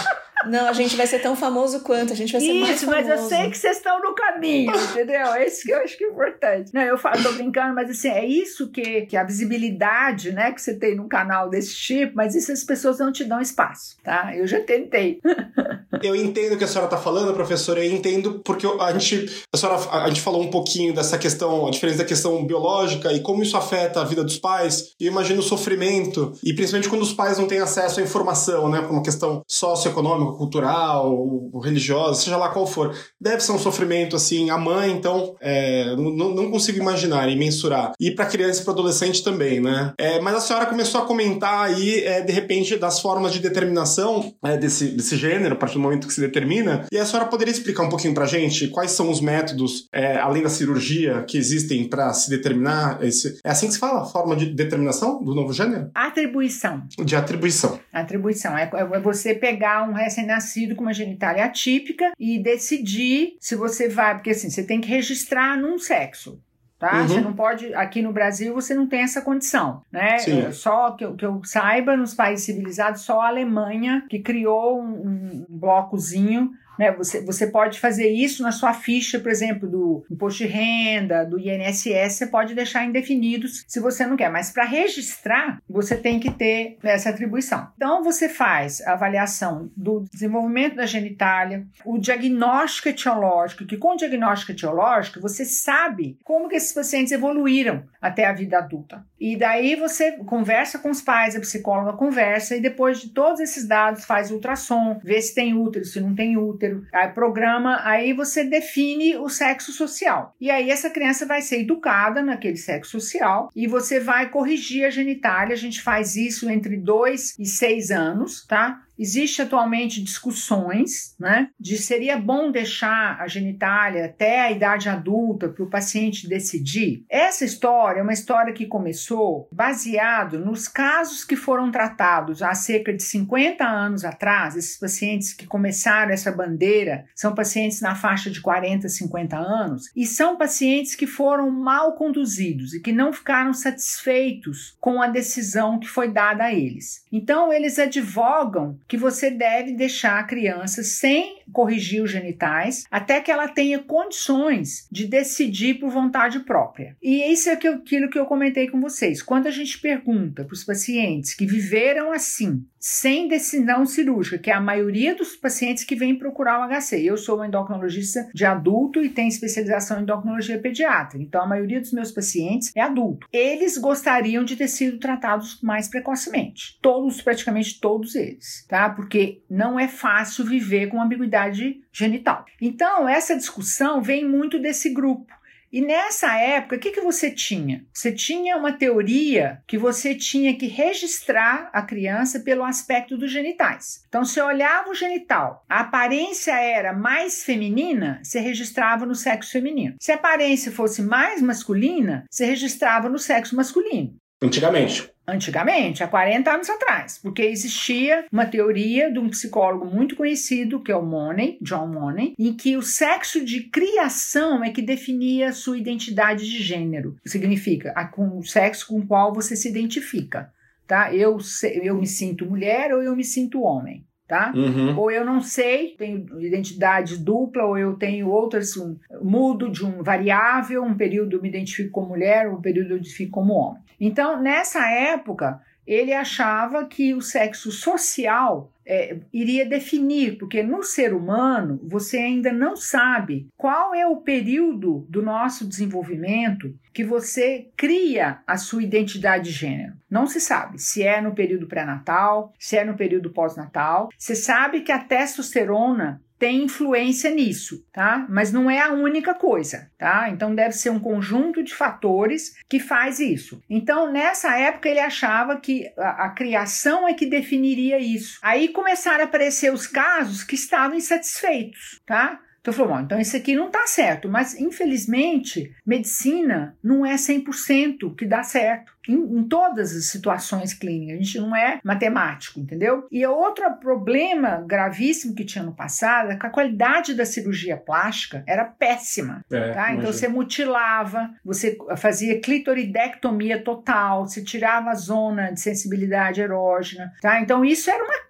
Não, 0.46 0.66
a 0.66 0.72
gente 0.72 0.96
vai 0.96 1.06
ser 1.06 1.18
tão 1.20 1.36
famoso 1.36 1.80
quanto, 1.80 2.12
a 2.12 2.16
gente 2.16 2.32
vai 2.32 2.40
ser 2.40 2.52
Isso, 2.52 2.86
mais 2.86 3.02
famoso. 3.02 3.08
mas 3.08 3.20
eu 3.20 3.28
sei 3.28 3.50
que 3.50 3.58
vocês 3.58 3.76
estão 3.76 4.00
no 4.00 4.14
caminho, 4.14 4.72
entendeu? 4.90 5.32
É 5.34 5.46
isso 5.46 5.62
que 5.62 5.72
eu 5.72 5.78
acho 5.78 5.96
que 5.96 6.04
é 6.04 6.08
importante. 6.08 6.72
Não, 6.72 6.82
eu 6.82 6.98
falo, 6.98 7.22
tô 7.22 7.32
brincando, 7.32 7.74
mas 7.74 7.90
assim, 7.90 8.08
é 8.08 8.24
isso 8.24 8.70
que, 8.70 9.02
que 9.02 9.16
a 9.16 9.24
visibilidade, 9.24 10.32
né, 10.32 10.52
que 10.52 10.60
você 10.60 10.74
tem 10.74 10.96
num 10.96 11.08
canal 11.08 11.48
desse 11.48 11.74
tipo, 11.74 12.12
mas 12.16 12.34
isso 12.34 12.52
as 12.52 12.64
pessoas 12.64 12.98
não 12.98 13.12
te 13.12 13.24
dão 13.24 13.40
espaço, 13.40 13.96
tá? 14.02 14.34
Eu 14.34 14.46
já 14.46 14.60
tentei. 14.60 15.20
eu 16.02 16.16
entendo 16.16 16.54
o 16.54 16.58
que 16.58 16.64
a 16.64 16.68
senhora 16.68 16.88
tá 16.88 16.96
falando, 16.96 17.34
professora, 17.34 17.84
eu 17.84 17.92
entendo 17.92 18.40
porque 18.44 18.66
a 18.66 18.92
gente, 18.92 19.44
a 19.52 19.56
senhora, 19.56 19.80
a 19.90 20.08
gente 20.08 20.20
falou 20.20 20.42
um 20.42 20.50
pouquinho 20.50 20.94
dessa 20.94 21.18
questão, 21.18 21.66
a 21.66 21.70
diferença 21.70 21.98
da 21.98 22.04
questão 22.04 22.44
biológica 22.44 23.12
e 23.12 23.20
como 23.20 23.42
isso 23.42 23.56
afeta 23.56 24.00
a 24.00 24.04
vida 24.04 24.24
dos 24.24 24.38
pais. 24.38 24.94
Eu 24.98 25.08
imagino 25.08 25.40
o 25.40 25.42
sofrimento, 25.42 26.32
e 26.44 26.52
principalmente 26.52 26.88
quando 26.88 27.02
os 27.02 27.12
pais 27.12 27.38
não 27.38 27.46
têm 27.46 27.58
acesso 27.58 28.00
à 28.00 28.02
informação, 28.02 28.68
né, 28.68 28.80
por 28.80 28.90
uma 28.90 29.02
questão 29.02 29.42
socioeconômica, 29.46 30.29
cultural, 30.36 31.50
religiosa, 31.62 32.20
seja 32.20 32.36
lá 32.36 32.48
qual 32.48 32.66
for, 32.66 32.94
deve 33.20 33.40
ser 33.40 33.52
um 33.52 33.58
sofrimento 33.58 34.16
assim. 34.16 34.50
A 34.50 34.58
mãe, 34.58 34.90
então, 34.92 35.36
é, 35.40 35.94
não, 35.96 36.34
não 36.34 36.50
consigo 36.50 36.78
imaginar 36.78 37.28
e 37.28 37.36
mensurar. 37.36 37.92
E 38.00 38.10
para 38.10 38.26
criança 38.26 38.62
e 38.62 38.64
para 38.64 38.72
adolescente 38.72 39.22
também, 39.22 39.60
né? 39.60 39.92
É, 39.98 40.20
mas 40.20 40.34
a 40.34 40.40
senhora 40.40 40.66
começou 40.66 41.00
a 41.00 41.06
comentar 41.06 41.64
aí, 41.64 42.04
é, 42.04 42.20
de 42.20 42.32
repente, 42.32 42.76
das 42.76 43.00
formas 43.00 43.32
de 43.32 43.40
determinação 43.40 44.32
é, 44.44 44.56
desse, 44.56 44.88
desse 44.88 45.16
gênero, 45.16 45.54
a 45.54 45.56
partir 45.56 45.74
do 45.74 45.80
momento 45.80 46.06
que 46.06 46.12
se 46.14 46.20
determina. 46.20 46.86
E 46.92 46.98
a 46.98 47.04
senhora 47.04 47.28
poderia 47.28 47.52
explicar 47.52 47.84
um 47.84 47.88
pouquinho 47.88 48.14
pra 48.14 48.26
gente 48.26 48.68
quais 48.68 48.92
são 48.92 49.10
os 49.10 49.20
métodos, 49.20 49.88
é, 49.92 50.18
além 50.18 50.42
da 50.42 50.48
cirurgia, 50.48 51.24
que 51.26 51.36
existem 51.36 51.88
para 51.88 52.12
se 52.12 52.30
determinar? 52.30 53.02
Esse, 53.02 53.40
é 53.44 53.50
assim 53.50 53.66
que 53.66 53.74
se 53.74 53.78
fala? 53.78 54.04
Forma 54.04 54.36
de 54.36 54.46
determinação 54.46 55.22
do 55.22 55.34
novo 55.34 55.52
gênero? 55.52 55.90
Atribuição. 55.94 56.82
De 56.98 57.16
atribuição. 57.16 57.78
Atribuição. 57.92 58.56
É, 58.56 58.70
é 58.72 59.00
você 59.00 59.34
pegar 59.34 59.88
um 59.88 59.92
recém 59.92 60.19
recém-nascido 60.20 60.74
com 60.74 60.82
uma 60.82 60.94
genitália 60.94 61.44
atípica 61.44 62.12
e 62.18 62.38
decidir 62.38 63.36
se 63.40 63.56
você 63.56 63.88
vai, 63.88 64.14
porque 64.14 64.30
assim, 64.30 64.50
você 64.50 64.64
tem 64.64 64.80
que 64.80 64.88
registrar 64.88 65.56
num 65.56 65.78
sexo. 65.78 66.40
Tá? 66.78 67.02
Uhum. 67.02 67.08
Você 67.08 67.20
não 67.20 67.34
pode, 67.34 67.74
aqui 67.74 68.00
no 68.00 68.10
Brasil, 68.10 68.54
você 68.54 68.72
não 68.72 68.88
tem 68.88 69.02
essa 69.02 69.20
condição, 69.20 69.82
né? 69.92 70.16
É, 70.16 70.50
só 70.50 70.92
que 70.92 71.04
eu, 71.04 71.14
que 71.14 71.26
eu 71.26 71.42
saiba, 71.44 71.94
nos 71.94 72.14
países 72.14 72.46
civilizados, 72.46 73.02
só 73.02 73.20
a 73.20 73.28
Alemanha 73.28 74.06
que 74.08 74.18
criou 74.18 74.80
um, 74.80 75.44
um 75.46 75.46
blocozinho 75.46 76.52
né? 76.80 76.90
Você, 76.92 77.20
você 77.20 77.46
pode 77.46 77.78
fazer 77.78 78.08
isso 78.08 78.42
na 78.42 78.50
sua 78.50 78.72
ficha, 78.72 79.20
por 79.20 79.30
exemplo, 79.30 79.68
do 79.68 80.02
imposto 80.10 80.38
de 80.38 80.46
renda, 80.46 81.26
do 81.26 81.38
INSS, 81.38 82.14
você 82.14 82.26
pode 82.26 82.54
deixar 82.54 82.86
indefinidos 82.86 83.62
se 83.68 83.78
você 83.78 84.06
não 84.06 84.16
quer, 84.16 84.30
mas 84.30 84.50
para 84.50 84.64
registrar, 84.64 85.60
você 85.68 85.94
tem 85.94 86.18
que 86.18 86.30
ter 86.30 86.78
essa 86.82 87.10
atribuição. 87.10 87.68
Então, 87.76 88.02
você 88.02 88.30
faz 88.30 88.80
a 88.80 88.92
avaliação 88.92 89.70
do 89.76 90.06
desenvolvimento 90.10 90.76
da 90.76 90.86
genitália, 90.86 91.66
o 91.84 91.98
diagnóstico 91.98 92.88
etiológico, 92.88 93.66
que 93.66 93.76
com 93.76 93.92
o 93.92 93.96
diagnóstico 93.96 94.52
etiológico 94.52 95.20
você 95.20 95.44
sabe 95.44 96.18
como 96.24 96.48
que 96.48 96.56
esses 96.56 96.72
pacientes 96.72 97.12
evoluíram 97.12 97.84
até 98.00 98.24
a 98.24 98.32
vida 98.32 98.56
adulta. 98.56 99.04
E 99.20 99.36
daí 99.36 99.76
você 99.76 100.12
conversa 100.12 100.78
com 100.78 100.88
os 100.88 101.02
pais, 101.02 101.36
a 101.36 101.40
psicóloga 101.40 101.92
conversa, 101.92 102.56
e 102.56 102.60
depois 102.60 103.02
de 103.02 103.10
todos 103.10 103.38
esses 103.38 103.68
dados 103.68 104.06
faz 104.06 104.30
ultrassom, 104.30 104.98
vê 105.04 105.20
se 105.20 105.34
tem 105.34 105.52
útero, 105.52 105.84
se 105.84 106.00
não 106.00 106.14
tem 106.14 106.38
útero, 106.38 106.69
aí 106.92 107.08
programa, 107.08 107.80
aí 107.82 108.12
você 108.12 108.44
define 108.44 109.16
o 109.16 109.28
sexo 109.28 109.72
social. 109.72 110.34
E 110.40 110.50
aí 110.50 110.70
essa 110.70 110.90
criança 110.90 111.26
vai 111.26 111.42
ser 111.42 111.60
educada 111.60 112.22
naquele 112.22 112.56
sexo 112.56 112.92
social 112.92 113.50
e 113.54 113.66
você 113.66 114.00
vai 114.00 114.28
corrigir 114.28 114.84
a 114.84 114.90
genitália. 114.90 115.54
A 115.54 115.58
gente 115.58 115.82
faz 115.82 116.16
isso 116.16 116.48
entre 116.50 116.76
2 116.76 117.38
e 117.38 117.46
6 117.46 117.90
anos, 117.90 118.46
tá? 118.46 118.82
Existe 119.00 119.40
atualmente 119.40 120.02
discussões, 120.02 121.14
né, 121.18 121.48
de 121.58 121.78
seria 121.78 122.18
bom 122.18 122.52
deixar 122.52 123.18
a 123.18 123.26
genitália 123.26 124.04
até 124.04 124.42
a 124.42 124.50
idade 124.50 124.90
adulta 124.90 125.48
para 125.48 125.64
o 125.64 125.70
paciente 125.70 126.28
decidir. 126.28 127.02
Essa 127.08 127.46
história 127.46 128.00
é 128.00 128.02
uma 128.02 128.12
história 128.12 128.52
que 128.52 128.66
começou 128.66 129.48
baseado 129.50 130.38
nos 130.38 130.68
casos 130.68 131.24
que 131.24 131.34
foram 131.34 131.70
tratados 131.70 132.42
há 132.42 132.52
cerca 132.52 132.92
de 132.92 133.02
50 133.02 133.64
anos 133.64 134.04
atrás. 134.04 134.54
Esses 134.54 134.78
pacientes 134.78 135.32
que 135.32 135.46
começaram 135.46 136.12
essa 136.12 136.30
bandeira 136.30 137.06
são 137.14 137.34
pacientes 137.34 137.80
na 137.80 137.94
faixa 137.94 138.30
de 138.30 138.42
40, 138.42 138.86
50 138.86 139.34
anos 139.34 139.90
e 139.96 140.04
são 140.04 140.36
pacientes 140.36 140.94
que 140.94 141.06
foram 141.06 141.50
mal 141.50 141.94
conduzidos 141.94 142.74
e 142.74 142.80
que 142.80 142.92
não 142.92 143.14
ficaram 143.14 143.54
satisfeitos 143.54 144.76
com 144.78 145.00
a 145.00 145.06
decisão 145.06 145.78
que 145.78 145.88
foi 145.88 146.12
dada 146.12 146.44
a 146.44 146.52
eles. 146.52 147.02
Então 147.10 147.50
eles 147.50 147.78
advogam 147.78 148.78
que 148.90 148.96
você 148.96 149.30
deve 149.30 149.72
deixar 149.72 150.18
a 150.18 150.24
criança 150.24 150.82
sem 150.82 151.44
corrigir 151.52 152.02
os 152.02 152.10
genitais 152.10 152.84
até 152.90 153.20
que 153.20 153.30
ela 153.30 153.46
tenha 153.46 153.78
condições 153.78 154.88
de 154.90 155.06
decidir 155.06 155.74
por 155.74 155.90
vontade 155.90 156.40
própria. 156.40 156.96
E 157.00 157.32
isso 157.32 157.48
é 157.48 157.52
aquilo 157.52 158.10
que 158.10 158.18
eu 158.18 158.26
comentei 158.26 158.68
com 158.68 158.80
vocês. 158.80 159.22
Quando 159.22 159.46
a 159.46 159.50
gente 159.52 159.78
pergunta 159.78 160.44
para 160.44 160.54
os 160.54 160.64
pacientes 160.64 161.34
que 161.34 161.46
viveram 161.46 162.10
assim, 162.10 162.64
sem 162.80 163.28
decisão 163.28 163.84
cirúrgica, 163.84 164.38
que 164.38 164.50
é 164.50 164.54
a 164.54 164.60
maioria 164.60 165.14
dos 165.14 165.36
pacientes 165.36 165.84
que 165.84 165.94
vêm 165.94 166.18
procurar 166.18 166.60
o 166.60 166.80
HC. 166.80 167.02
Eu 167.04 167.18
sou 167.18 167.44
endocrinologista 167.44 168.28
de 168.34 168.46
adulto 168.46 169.04
e 169.04 169.10
tenho 169.10 169.28
especialização 169.28 169.98
em 169.98 170.02
endocrinologia 170.02 170.58
pediátrica, 170.58 171.22
então 171.22 171.42
a 171.42 171.46
maioria 171.46 171.80
dos 171.80 171.92
meus 171.92 172.10
pacientes 172.10 172.72
é 172.74 172.80
adulto. 172.80 173.26
Eles 173.30 173.76
gostariam 173.76 174.42
de 174.42 174.56
ter 174.56 174.68
sido 174.68 174.98
tratados 174.98 175.60
mais 175.60 175.88
precocemente. 175.88 176.78
Todos, 176.80 177.20
praticamente 177.20 177.78
todos 177.78 178.14
eles, 178.14 178.64
tá? 178.66 178.88
Porque 178.88 179.42
não 179.50 179.78
é 179.78 179.86
fácil 179.86 180.46
viver 180.46 180.86
com 180.86 181.02
ambiguidade 181.02 181.82
genital. 181.92 182.46
Então, 182.60 183.06
essa 183.06 183.36
discussão 183.36 184.00
vem 184.00 184.26
muito 184.26 184.58
desse 184.58 184.88
grupo 184.90 185.39
E 185.72 185.80
nessa 185.80 186.36
época, 186.36 186.76
o 186.76 186.78
que, 186.80 186.90
que 186.90 187.00
você 187.00 187.30
tinha? 187.30 187.84
Você 187.94 188.10
tinha 188.10 188.56
uma 188.56 188.72
teoria 188.72 189.62
que 189.68 189.78
você 189.78 190.16
tinha 190.16 190.56
que 190.56 190.66
registrar 190.66 191.70
a 191.72 191.80
criança 191.80 192.40
pelo 192.40 192.64
aspecto 192.64 193.16
dos 193.16 193.30
genitais. 193.30 194.04
Então, 194.08 194.24
se 194.24 194.40
olhava 194.40 194.90
o 194.90 194.94
genital, 194.94 195.64
a 195.68 195.80
aparência 195.80 196.58
era 196.58 196.92
mais 196.92 197.44
feminina, 197.44 198.20
você 198.22 198.40
registrava 198.40 199.06
no 199.06 199.14
sexo 199.14 199.52
feminino. 199.52 199.94
Se 200.00 200.10
a 200.10 200.16
aparência 200.16 200.72
fosse 200.72 201.02
mais 201.02 201.40
masculina, 201.40 202.24
você 202.28 202.44
registrava 202.46 203.08
no 203.08 203.18
sexo 203.18 203.54
masculino. 203.54 204.16
Antigamente. 204.42 205.08
Antigamente, 205.30 206.02
há 206.02 206.08
40 206.08 206.50
anos 206.50 206.68
atrás, 206.68 207.18
porque 207.22 207.42
existia 207.42 208.24
uma 208.32 208.46
teoria 208.46 209.12
de 209.12 209.18
um 209.20 209.28
psicólogo 209.28 209.86
muito 209.86 210.16
conhecido, 210.16 210.82
que 210.82 210.90
é 210.90 210.96
o 210.96 211.04
Money, 211.04 211.56
John 211.62 211.86
Money, 211.86 212.34
em 212.36 212.52
que 212.52 212.76
o 212.76 212.82
sexo 212.82 213.44
de 213.44 213.60
criação 213.60 214.64
é 214.64 214.70
que 214.70 214.82
definia 214.82 215.52
sua 215.52 215.78
identidade 215.78 216.50
de 216.50 216.60
gênero. 216.60 217.16
Significa 217.24 217.92
a, 217.94 218.04
com, 218.04 218.38
o 218.38 218.42
sexo 218.42 218.88
com 218.88 218.98
o 218.98 219.06
qual 219.06 219.32
você 219.32 219.54
se 219.54 219.68
identifica. 219.68 220.52
Tá? 220.84 221.14
Eu, 221.14 221.38
eu 221.80 221.96
me 221.96 222.08
sinto 222.08 222.44
mulher 222.44 222.92
ou 222.92 223.00
eu 223.00 223.14
me 223.14 223.22
sinto 223.22 223.62
homem 223.62 224.04
tá? 224.30 224.52
Uhum. 224.54 224.96
Ou 224.96 225.10
eu 225.10 225.24
não 225.24 225.40
sei, 225.40 225.96
tenho 225.98 226.24
identidade 226.40 227.18
dupla, 227.18 227.64
ou 227.64 227.76
eu 227.76 227.94
tenho 227.94 228.28
outras, 228.28 228.76
um, 228.76 228.96
mudo 229.20 229.68
de 229.68 229.84
um 229.84 230.04
variável, 230.04 230.84
um 230.84 230.94
período 230.94 231.34
eu 231.34 231.42
me 231.42 231.48
identifico 231.48 231.90
como 231.90 232.10
mulher, 232.10 232.48
um 232.48 232.60
período 232.60 232.90
eu 232.90 232.94
me 232.94 233.00
identifico 233.00 233.32
como 233.32 233.54
homem. 233.54 233.82
Então, 234.00 234.40
nessa 234.40 234.88
época, 234.90 235.60
ele 235.86 236.12
achava 236.12 236.84
que 236.86 237.14
o 237.14 237.20
sexo 237.20 237.70
social 237.70 238.72
é, 238.86 239.18
iria 239.32 239.66
definir, 239.66 240.38
porque 240.38 240.62
no 240.62 240.82
ser 240.82 241.12
humano 241.14 241.80
você 241.82 242.18
ainda 242.18 242.52
não 242.52 242.76
sabe 242.76 243.48
qual 243.56 243.94
é 243.94 244.06
o 244.06 244.16
período 244.16 245.06
do 245.08 245.22
nosso 245.22 245.66
desenvolvimento 245.66 246.74
que 246.92 247.04
você 247.04 247.68
cria 247.76 248.38
a 248.46 248.56
sua 248.56 248.82
identidade 248.82 249.44
de 249.44 249.50
gênero. 249.50 249.94
Não 250.08 250.26
se 250.26 250.40
sabe 250.40 250.78
se 250.78 251.02
é 251.02 251.20
no 251.20 251.34
período 251.34 251.66
pré-natal, 251.66 252.52
se 252.58 252.76
é 252.76 252.84
no 252.84 252.96
período 252.96 253.30
pós-natal. 253.30 254.08
Você 254.16 254.34
sabe 254.34 254.80
que 254.80 254.92
a 254.92 254.98
testosterona 254.98 256.20
tem 256.40 256.64
influência 256.64 257.30
nisso, 257.30 257.86
tá? 257.92 258.26
Mas 258.30 258.50
não 258.50 258.70
é 258.70 258.80
a 258.80 258.92
única 258.94 259.34
coisa, 259.34 259.90
tá? 259.98 260.30
Então 260.30 260.54
deve 260.54 260.72
ser 260.72 260.88
um 260.88 260.98
conjunto 260.98 261.62
de 261.62 261.74
fatores 261.74 262.56
que 262.66 262.80
faz 262.80 263.20
isso. 263.20 263.62
Então 263.68 264.10
nessa 264.10 264.56
época 264.58 264.88
ele 264.88 265.00
achava 265.00 265.60
que 265.60 265.92
a, 265.98 266.24
a 266.24 266.30
criação 266.30 267.06
é 267.06 267.12
que 267.12 267.26
definiria 267.26 267.98
isso. 267.98 268.38
Aí 268.40 268.68
começaram 268.68 269.20
a 269.20 269.24
aparecer 269.24 269.70
os 269.70 269.86
casos 269.86 270.42
que 270.42 270.54
estavam 270.54 270.96
insatisfeitos, 270.96 272.00
tá? 272.06 272.40
Então 272.60 272.74
falou, 272.74 272.92
bom, 272.92 273.00
então 273.00 273.18
isso 273.18 273.36
aqui 273.36 273.56
não 273.56 273.66
está 273.66 273.86
certo, 273.86 274.28
mas 274.28 274.54
infelizmente 274.54 275.74
medicina 275.84 276.76
não 276.82 277.04
é 277.04 277.14
100% 277.14 278.14
que 278.14 278.26
dá 278.26 278.42
certo. 278.42 278.92
Em, 279.08 279.14
em, 279.14 279.44
todas 279.44 279.96
as 279.96 280.06
situações 280.06 280.74
clínicas, 280.74 281.14
a 281.14 281.22
gente 281.22 281.40
não 281.40 281.56
é 281.56 281.80
matemático, 281.82 282.60
entendeu? 282.60 283.08
E 283.10 283.26
outro 283.26 283.64
problema 283.80 284.62
gravíssimo 284.66 285.34
que 285.34 285.44
tinha 285.44 285.64
no 285.64 285.74
passado 285.74 286.30
é 286.30 286.36
que 286.36 286.46
a 286.46 286.50
qualidade 286.50 287.14
da 287.14 287.24
cirurgia 287.24 287.78
plástica 287.78 288.44
era 288.46 288.64
péssima, 288.64 289.42
é, 289.50 289.72
tá? 289.72 289.94
Então 289.94 290.12
você 290.12 290.28
mutilava, 290.28 291.30
você 291.42 291.78
fazia 291.96 292.40
clitoridectomia 292.40 293.62
total, 293.62 294.26
você 294.26 294.44
tirava 294.44 294.90
a 294.90 294.94
zona 294.94 295.50
de 295.50 295.60
sensibilidade 295.60 296.40
erógena, 296.40 297.12
tá? 297.22 297.40
Então 297.40 297.64
isso 297.64 297.90
era 297.90 298.04
uma 298.04 298.29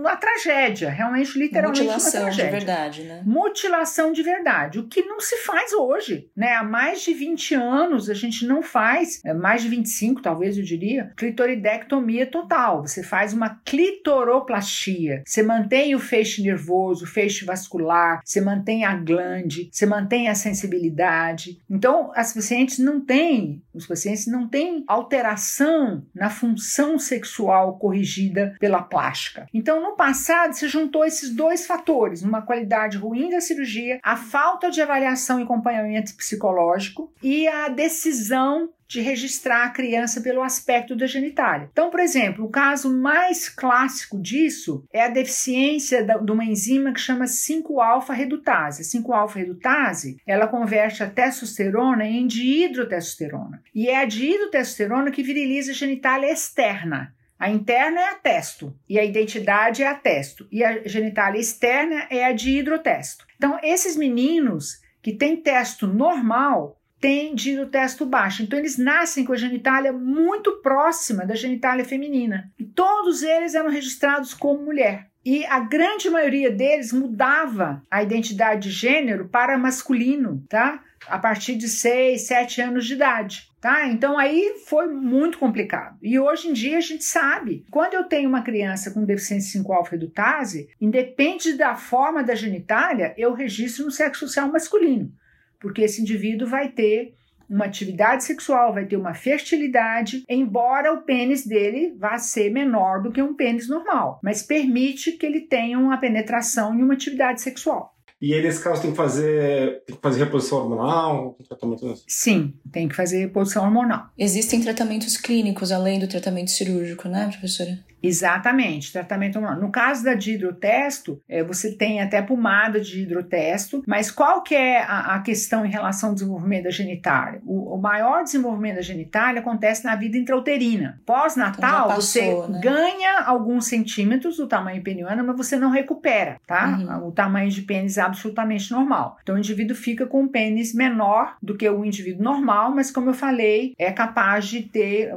uma 0.00 0.16
tragédia, 0.16 0.90
realmente, 0.90 1.38
literalmente 1.38 1.82
Mutilação 1.82 2.20
uma 2.22 2.26
tragédia. 2.26 2.50
de 2.50 2.56
verdade, 2.56 3.02
né? 3.02 3.22
Mutilação 3.24 4.12
de 4.12 4.22
verdade, 4.22 4.78
o 4.78 4.88
que 4.88 5.02
não 5.02 5.20
se 5.20 5.36
faz 5.38 5.72
hoje, 5.72 6.28
né? 6.36 6.54
Há 6.54 6.64
mais 6.64 7.02
de 7.02 7.12
20 7.12 7.54
anos 7.54 8.08
a 8.08 8.14
gente 8.14 8.46
não 8.46 8.62
faz, 8.62 9.20
é, 9.24 9.34
mais 9.34 9.62
de 9.62 9.68
25 9.68 10.22
talvez 10.22 10.56
eu 10.56 10.64
diria, 10.64 11.12
clitoridectomia 11.16 12.26
total. 12.26 12.82
Você 12.82 13.02
faz 13.02 13.32
uma 13.32 13.60
clitoroplastia, 13.64 15.22
você 15.24 15.42
mantém 15.42 15.94
o 15.94 15.98
feixe 15.98 16.42
nervoso, 16.42 17.04
o 17.04 17.08
feixe 17.08 17.44
vascular, 17.44 18.20
você 18.24 18.40
mantém 18.40 18.84
a 18.84 18.94
glande, 18.94 19.68
você 19.70 19.86
mantém 19.86 20.28
a 20.28 20.34
sensibilidade. 20.34 21.60
Então, 21.68 22.10
as 22.14 22.32
pacientes 22.32 22.78
não 22.78 23.00
têm, 23.00 23.62
os 23.74 23.86
pacientes 23.86 24.26
não 24.26 24.48
têm 24.48 24.84
alteração 24.86 26.02
na 26.14 26.30
função 26.30 26.98
sexual 26.98 27.78
corrigida 27.78 28.54
pela 28.58 28.82
plástica. 28.82 29.46
Então, 29.52 29.69
no 29.78 29.94
passado, 29.94 30.54
se 30.54 30.66
juntou 30.66 31.04
esses 31.04 31.28
dois 31.28 31.66
fatores, 31.66 32.22
uma 32.22 32.40
qualidade 32.40 32.96
ruim 32.96 33.28
da 33.28 33.42
cirurgia, 33.42 34.00
a 34.02 34.16
falta 34.16 34.70
de 34.70 34.80
avaliação 34.80 35.38
e 35.38 35.42
acompanhamento 35.42 36.16
psicológico 36.16 37.12
e 37.22 37.46
a 37.46 37.68
decisão 37.68 38.70
de 38.90 39.00
registrar 39.00 39.66
a 39.66 39.70
criança 39.70 40.20
pelo 40.20 40.42
aspecto 40.42 40.96
da 40.96 41.06
genitália. 41.06 41.68
Então, 41.70 41.90
por 41.90 42.00
exemplo, 42.00 42.44
o 42.44 42.50
caso 42.50 42.92
mais 42.92 43.48
clássico 43.48 44.20
disso 44.20 44.84
é 44.92 45.04
a 45.04 45.08
deficiência 45.08 46.02
de 46.04 46.32
uma 46.32 46.44
enzima 46.44 46.92
que 46.92 46.98
chama 46.98 47.26
5-alfa-redutase. 47.26 48.82
A 48.82 49.00
5-alfa-redutase, 49.00 50.16
ela 50.26 50.48
converte 50.48 51.04
a 51.04 51.08
testosterona 51.08 52.04
em 52.04 52.26
dihidrotestosterona. 52.26 53.62
E 53.72 53.88
é 53.88 53.98
a 53.98 54.04
dihidrotestosterona 54.04 55.12
que 55.12 55.22
viriliza 55.22 55.70
a 55.70 55.74
genitália 55.74 56.32
externa. 56.32 57.14
A 57.40 57.48
interna 57.48 57.98
é 58.02 58.08
a 58.10 58.14
testo 58.16 58.76
e 58.86 58.98
a 58.98 59.04
identidade 59.04 59.82
é 59.82 59.86
a 59.86 59.94
testo 59.94 60.46
e 60.52 60.62
a 60.62 60.86
genitália 60.86 61.40
externa 61.40 62.06
é 62.10 62.26
a 62.26 62.32
de 62.32 62.50
hidrotesto. 62.50 63.24
Então, 63.34 63.58
esses 63.62 63.96
meninos 63.96 64.78
que 65.00 65.14
têm 65.14 65.38
testo 65.38 65.86
normal 65.86 66.78
têm 67.00 67.34
de 67.34 67.52
hidrotesto 67.52 68.04
baixo. 68.04 68.42
Então, 68.42 68.58
eles 68.58 68.76
nascem 68.76 69.24
com 69.24 69.32
a 69.32 69.38
genitália 69.38 69.90
muito 69.90 70.60
próxima 70.60 71.24
da 71.24 71.34
genitália 71.34 71.82
feminina. 71.82 72.52
E 72.58 72.64
todos 72.64 73.22
eles 73.22 73.54
eram 73.54 73.70
registrados 73.70 74.34
como 74.34 74.62
mulher. 74.62 75.06
E 75.24 75.42
a 75.46 75.60
grande 75.60 76.10
maioria 76.10 76.50
deles 76.50 76.92
mudava 76.92 77.82
a 77.90 78.02
identidade 78.02 78.68
de 78.68 78.70
gênero 78.70 79.28
para 79.30 79.56
masculino, 79.56 80.44
tá? 80.46 80.82
A 81.06 81.18
partir 81.18 81.54
de 81.54 81.68
6, 81.68 82.20
7 82.20 82.60
anos 82.60 82.86
de 82.86 82.92
idade. 82.92 83.49
Tá? 83.60 83.88
Então 83.88 84.18
aí 84.18 84.54
foi 84.66 84.86
muito 84.86 85.38
complicado. 85.38 85.98
E 86.00 86.18
hoje 86.18 86.48
em 86.48 86.52
dia 86.54 86.78
a 86.78 86.80
gente 86.80 87.04
sabe, 87.04 87.66
quando 87.70 87.92
eu 87.92 88.04
tenho 88.04 88.28
uma 88.28 88.42
criança 88.42 88.90
com 88.90 89.04
deficiência 89.04 89.60
5-alfa-redutase, 89.60 90.70
independe 90.80 91.52
da 91.58 91.74
forma 91.74 92.22
da 92.22 92.34
genitália, 92.34 93.14
eu 93.18 93.34
registro 93.34 93.84
no 93.84 93.90
sexo 93.90 94.26
social 94.26 94.50
masculino, 94.50 95.12
porque 95.60 95.82
esse 95.82 96.00
indivíduo 96.00 96.48
vai 96.48 96.70
ter 96.70 97.14
uma 97.50 97.64
atividade 97.64 98.22
sexual, 98.24 98.72
vai 98.72 98.86
ter 98.86 98.96
uma 98.96 99.12
fertilidade, 99.12 100.24
embora 100.28 100.94
o 100.94 101.02
pênis 101.02 101.44
dele 101.44 101.92
vá 101.98 102.16
ser 102.16 102.48
menor 102.50 103.02
do 103.02 103.10
que 103.10 103.20
um 103.20 103.34
pênis 103.34 103.68
normal, 103.68 104.20
mas 104.22 104.40
permite 104.40 105.12
que 105.12 105.26
ele 105.26 105.40
tenha 105.40 105.76
uma 105.76 105.98
penetração 105.98 106.72
em 106.74 106.82
uma 106.82 106.94
atividade 106.94 107.42
sexual. 107.42 107.92
E 108.20 108.34
aí, 108.34 108.42
nesse 108.42 108.62
caso, 108.62 108.82
tem 108.82 108.90
que 108.90 108.96
fazer, 108.96 109.82
tem 109.86 109.96
que 109.96 110.02
fazer 110.02 110.24
reposição 110.24 110.58
hormonal? 110.58 111.36
Tratamento 111.48 111.88
assim? 111.88 112.04
Sim, 112.06 112.54
tem 112.70 112.86
que 112.86 112.94
fazer 112.94 113.20
reposição 113.20 113.64
hormonal. 113.64 114.08
Existem 114.18 114.60
tratamentos 114.60 115.16
clínicos 115.16 115.72
além 115.72 115.98
do 115.98 116.06
tratamento 116.06 116.50
cirúrgico, 116.50 117.08
né, 117.08 117.28
professora? 117.28 117.78
Exatamente, 118.02 118.92
tratamento 118.92 119.36
hormonal. 119.36 119.60
No 119.60 119.70
caso 119.70 120.04
da 120.04 120.14
de 120.14 120.32
hidrotesto, 120.32 121.20
é, 121.28 121.42
você 121.42 121.72
tem 121.72 122.00
até 122.00 122.22
pomada 122.22 122.80
de 122.80 123.02
hidrotesto, 123.02 123.82
mas 123.86 124.10
qual 124.10 124.42
que 124.42 124.54
é 124.54 124.82
a, 124.82 125.16
a 125.16 125.20
questão 125.20 125.64
em 125.64 125.70
relação 125.70 126.10
ao 126.10 126.14
desenvolvimento 126.14 126.64
da 126.64 126.70
genitália? 126.70 127.40
O, 127.44 127.74
o, 127.74 127.78
maior 127.78 128.22
desenvolvimento 128.22 128.76
da 128.76 128.82
genitália 128.82 129.40
acontece 129.40 129.84
na 129.84 129.94
vida 129.94 130.16
intrauterina. 130.16 131.00
Pós-natal, 131.04 131.86
então 131.86 132.00
você 132.00 132.34
né? 132.48 132.60
ganha 132.62 133.20
alguns 133.20 133.66
centímetros 133.66 134.36
do 134.36 134.46
tamanho 134.46 134.82
peniano, 134.82 135.24
mas 135.24 135.36
você 135.36 135.56
não 135.56 135.70
recupera, 135.70 136.38
tá? 136.46 136.68
Uhum. 136.68 137.08
O 137.08 137.12
tamanho 137.12 137.50
de 137.50 137.62
pênis 137.62 137.98
é 137.98 138.02
absolutamente 138.02 138.70
normal. 138.70 139.18
Então 139.22 139.34
o 139.34 139.38
indivíduo 139.38 139.76
fica 139.76 140.06
com 140.06 140.22
um 140.22 140.28
pênis 140.28 140.74
menor 140.74 141.36
do 141.42 141.56
que 141.56 141.68
o 141.68 141.84
indivíduo 141.84 142.22
normal, 142.22 142.74
mas 142.74 142.90
como 142.90 143.10
eu 143.10 143.14
falei, 143.14 143.74
é 143.78 143.90
capaz 143.92 144.46
de 144.46 144.62
ter 144.62 145.10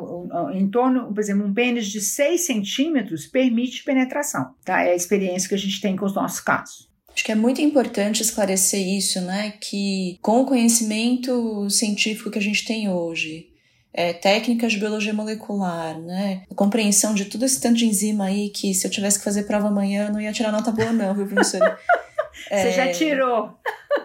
em 0.54 0.67
torno, 0.67 1.13
por 1.13 1.19
exemplo, 1.19 1.46
um 1.46 1.54
pênis 1.54 1.88
de 1.88 2.02
6 2.02 2.46
centímetros 2.46 2.72
centímetros 2.75 3.25
permite 3.25 3.83
penetração, 3.83 4.53
tá? 4.63 4.81
É 4.83 4.91
a 4.91 4.95
experiência 4.95 5.49
que 5.49 5.55
a 5.55 5.57
gente 5.57 5.79
tem 5.81 5.95
com 5.95 6.05
os 6.05 6.13
nossos 6.13 6.39
casos. 6.39 6.89
Acho 7.13 7.23
que 7.23 7.31
é 7.31 7.36
muito 7.36 7.62
importante 7.62 8.21
esclarecer 8.21 8.81
isso, 8.81 9.21
né? 9.21 9.53
Que 9.62 10.17
com 10.21 10.41
o 10.41 10.45
conhecimento 10.45 11.69
científico 11.69 12.31
que 12.31 12.39
a 12.39 12.41
gente 12.41 12.65
tem 12.65 12.89
hoje, 12.89 13.49
é, 13.93 14.12
técnicas 14.12 14.73
de 14.73 14.79
biologia 14.79 15.13
molecular, 15.13 15.99
né? 15.99 16.43
A 16.49 16.55
compreensão 16.55 17.13
de 17.13 17.25
tudo 17.25 17.45
esse 17.45 17.62
tanto 17.62 17.77
de 17.77 17.86
enzima 17.86 18.25
aí 18.25 18.49
que 18.49 18.73
se 18.73 18.88
eu 18.88 18.91
tivesse 18.91 19.19
que 19.19 19.25
fazer 19.25 19.43
prova 19.43 19.67
amanhã 19.67 20.09
não 20.09 20.19
ia 20.19 20.33
tirar 20.33 20.51
nota 20.51 20.71
boa, 20.71 20.91
não, 20.91 21.13
viu, 21.13 21.27
professora? 21.27 21.77
Você 22.49 22.71
já 22.71 22.91
tirou. 22.91 23.55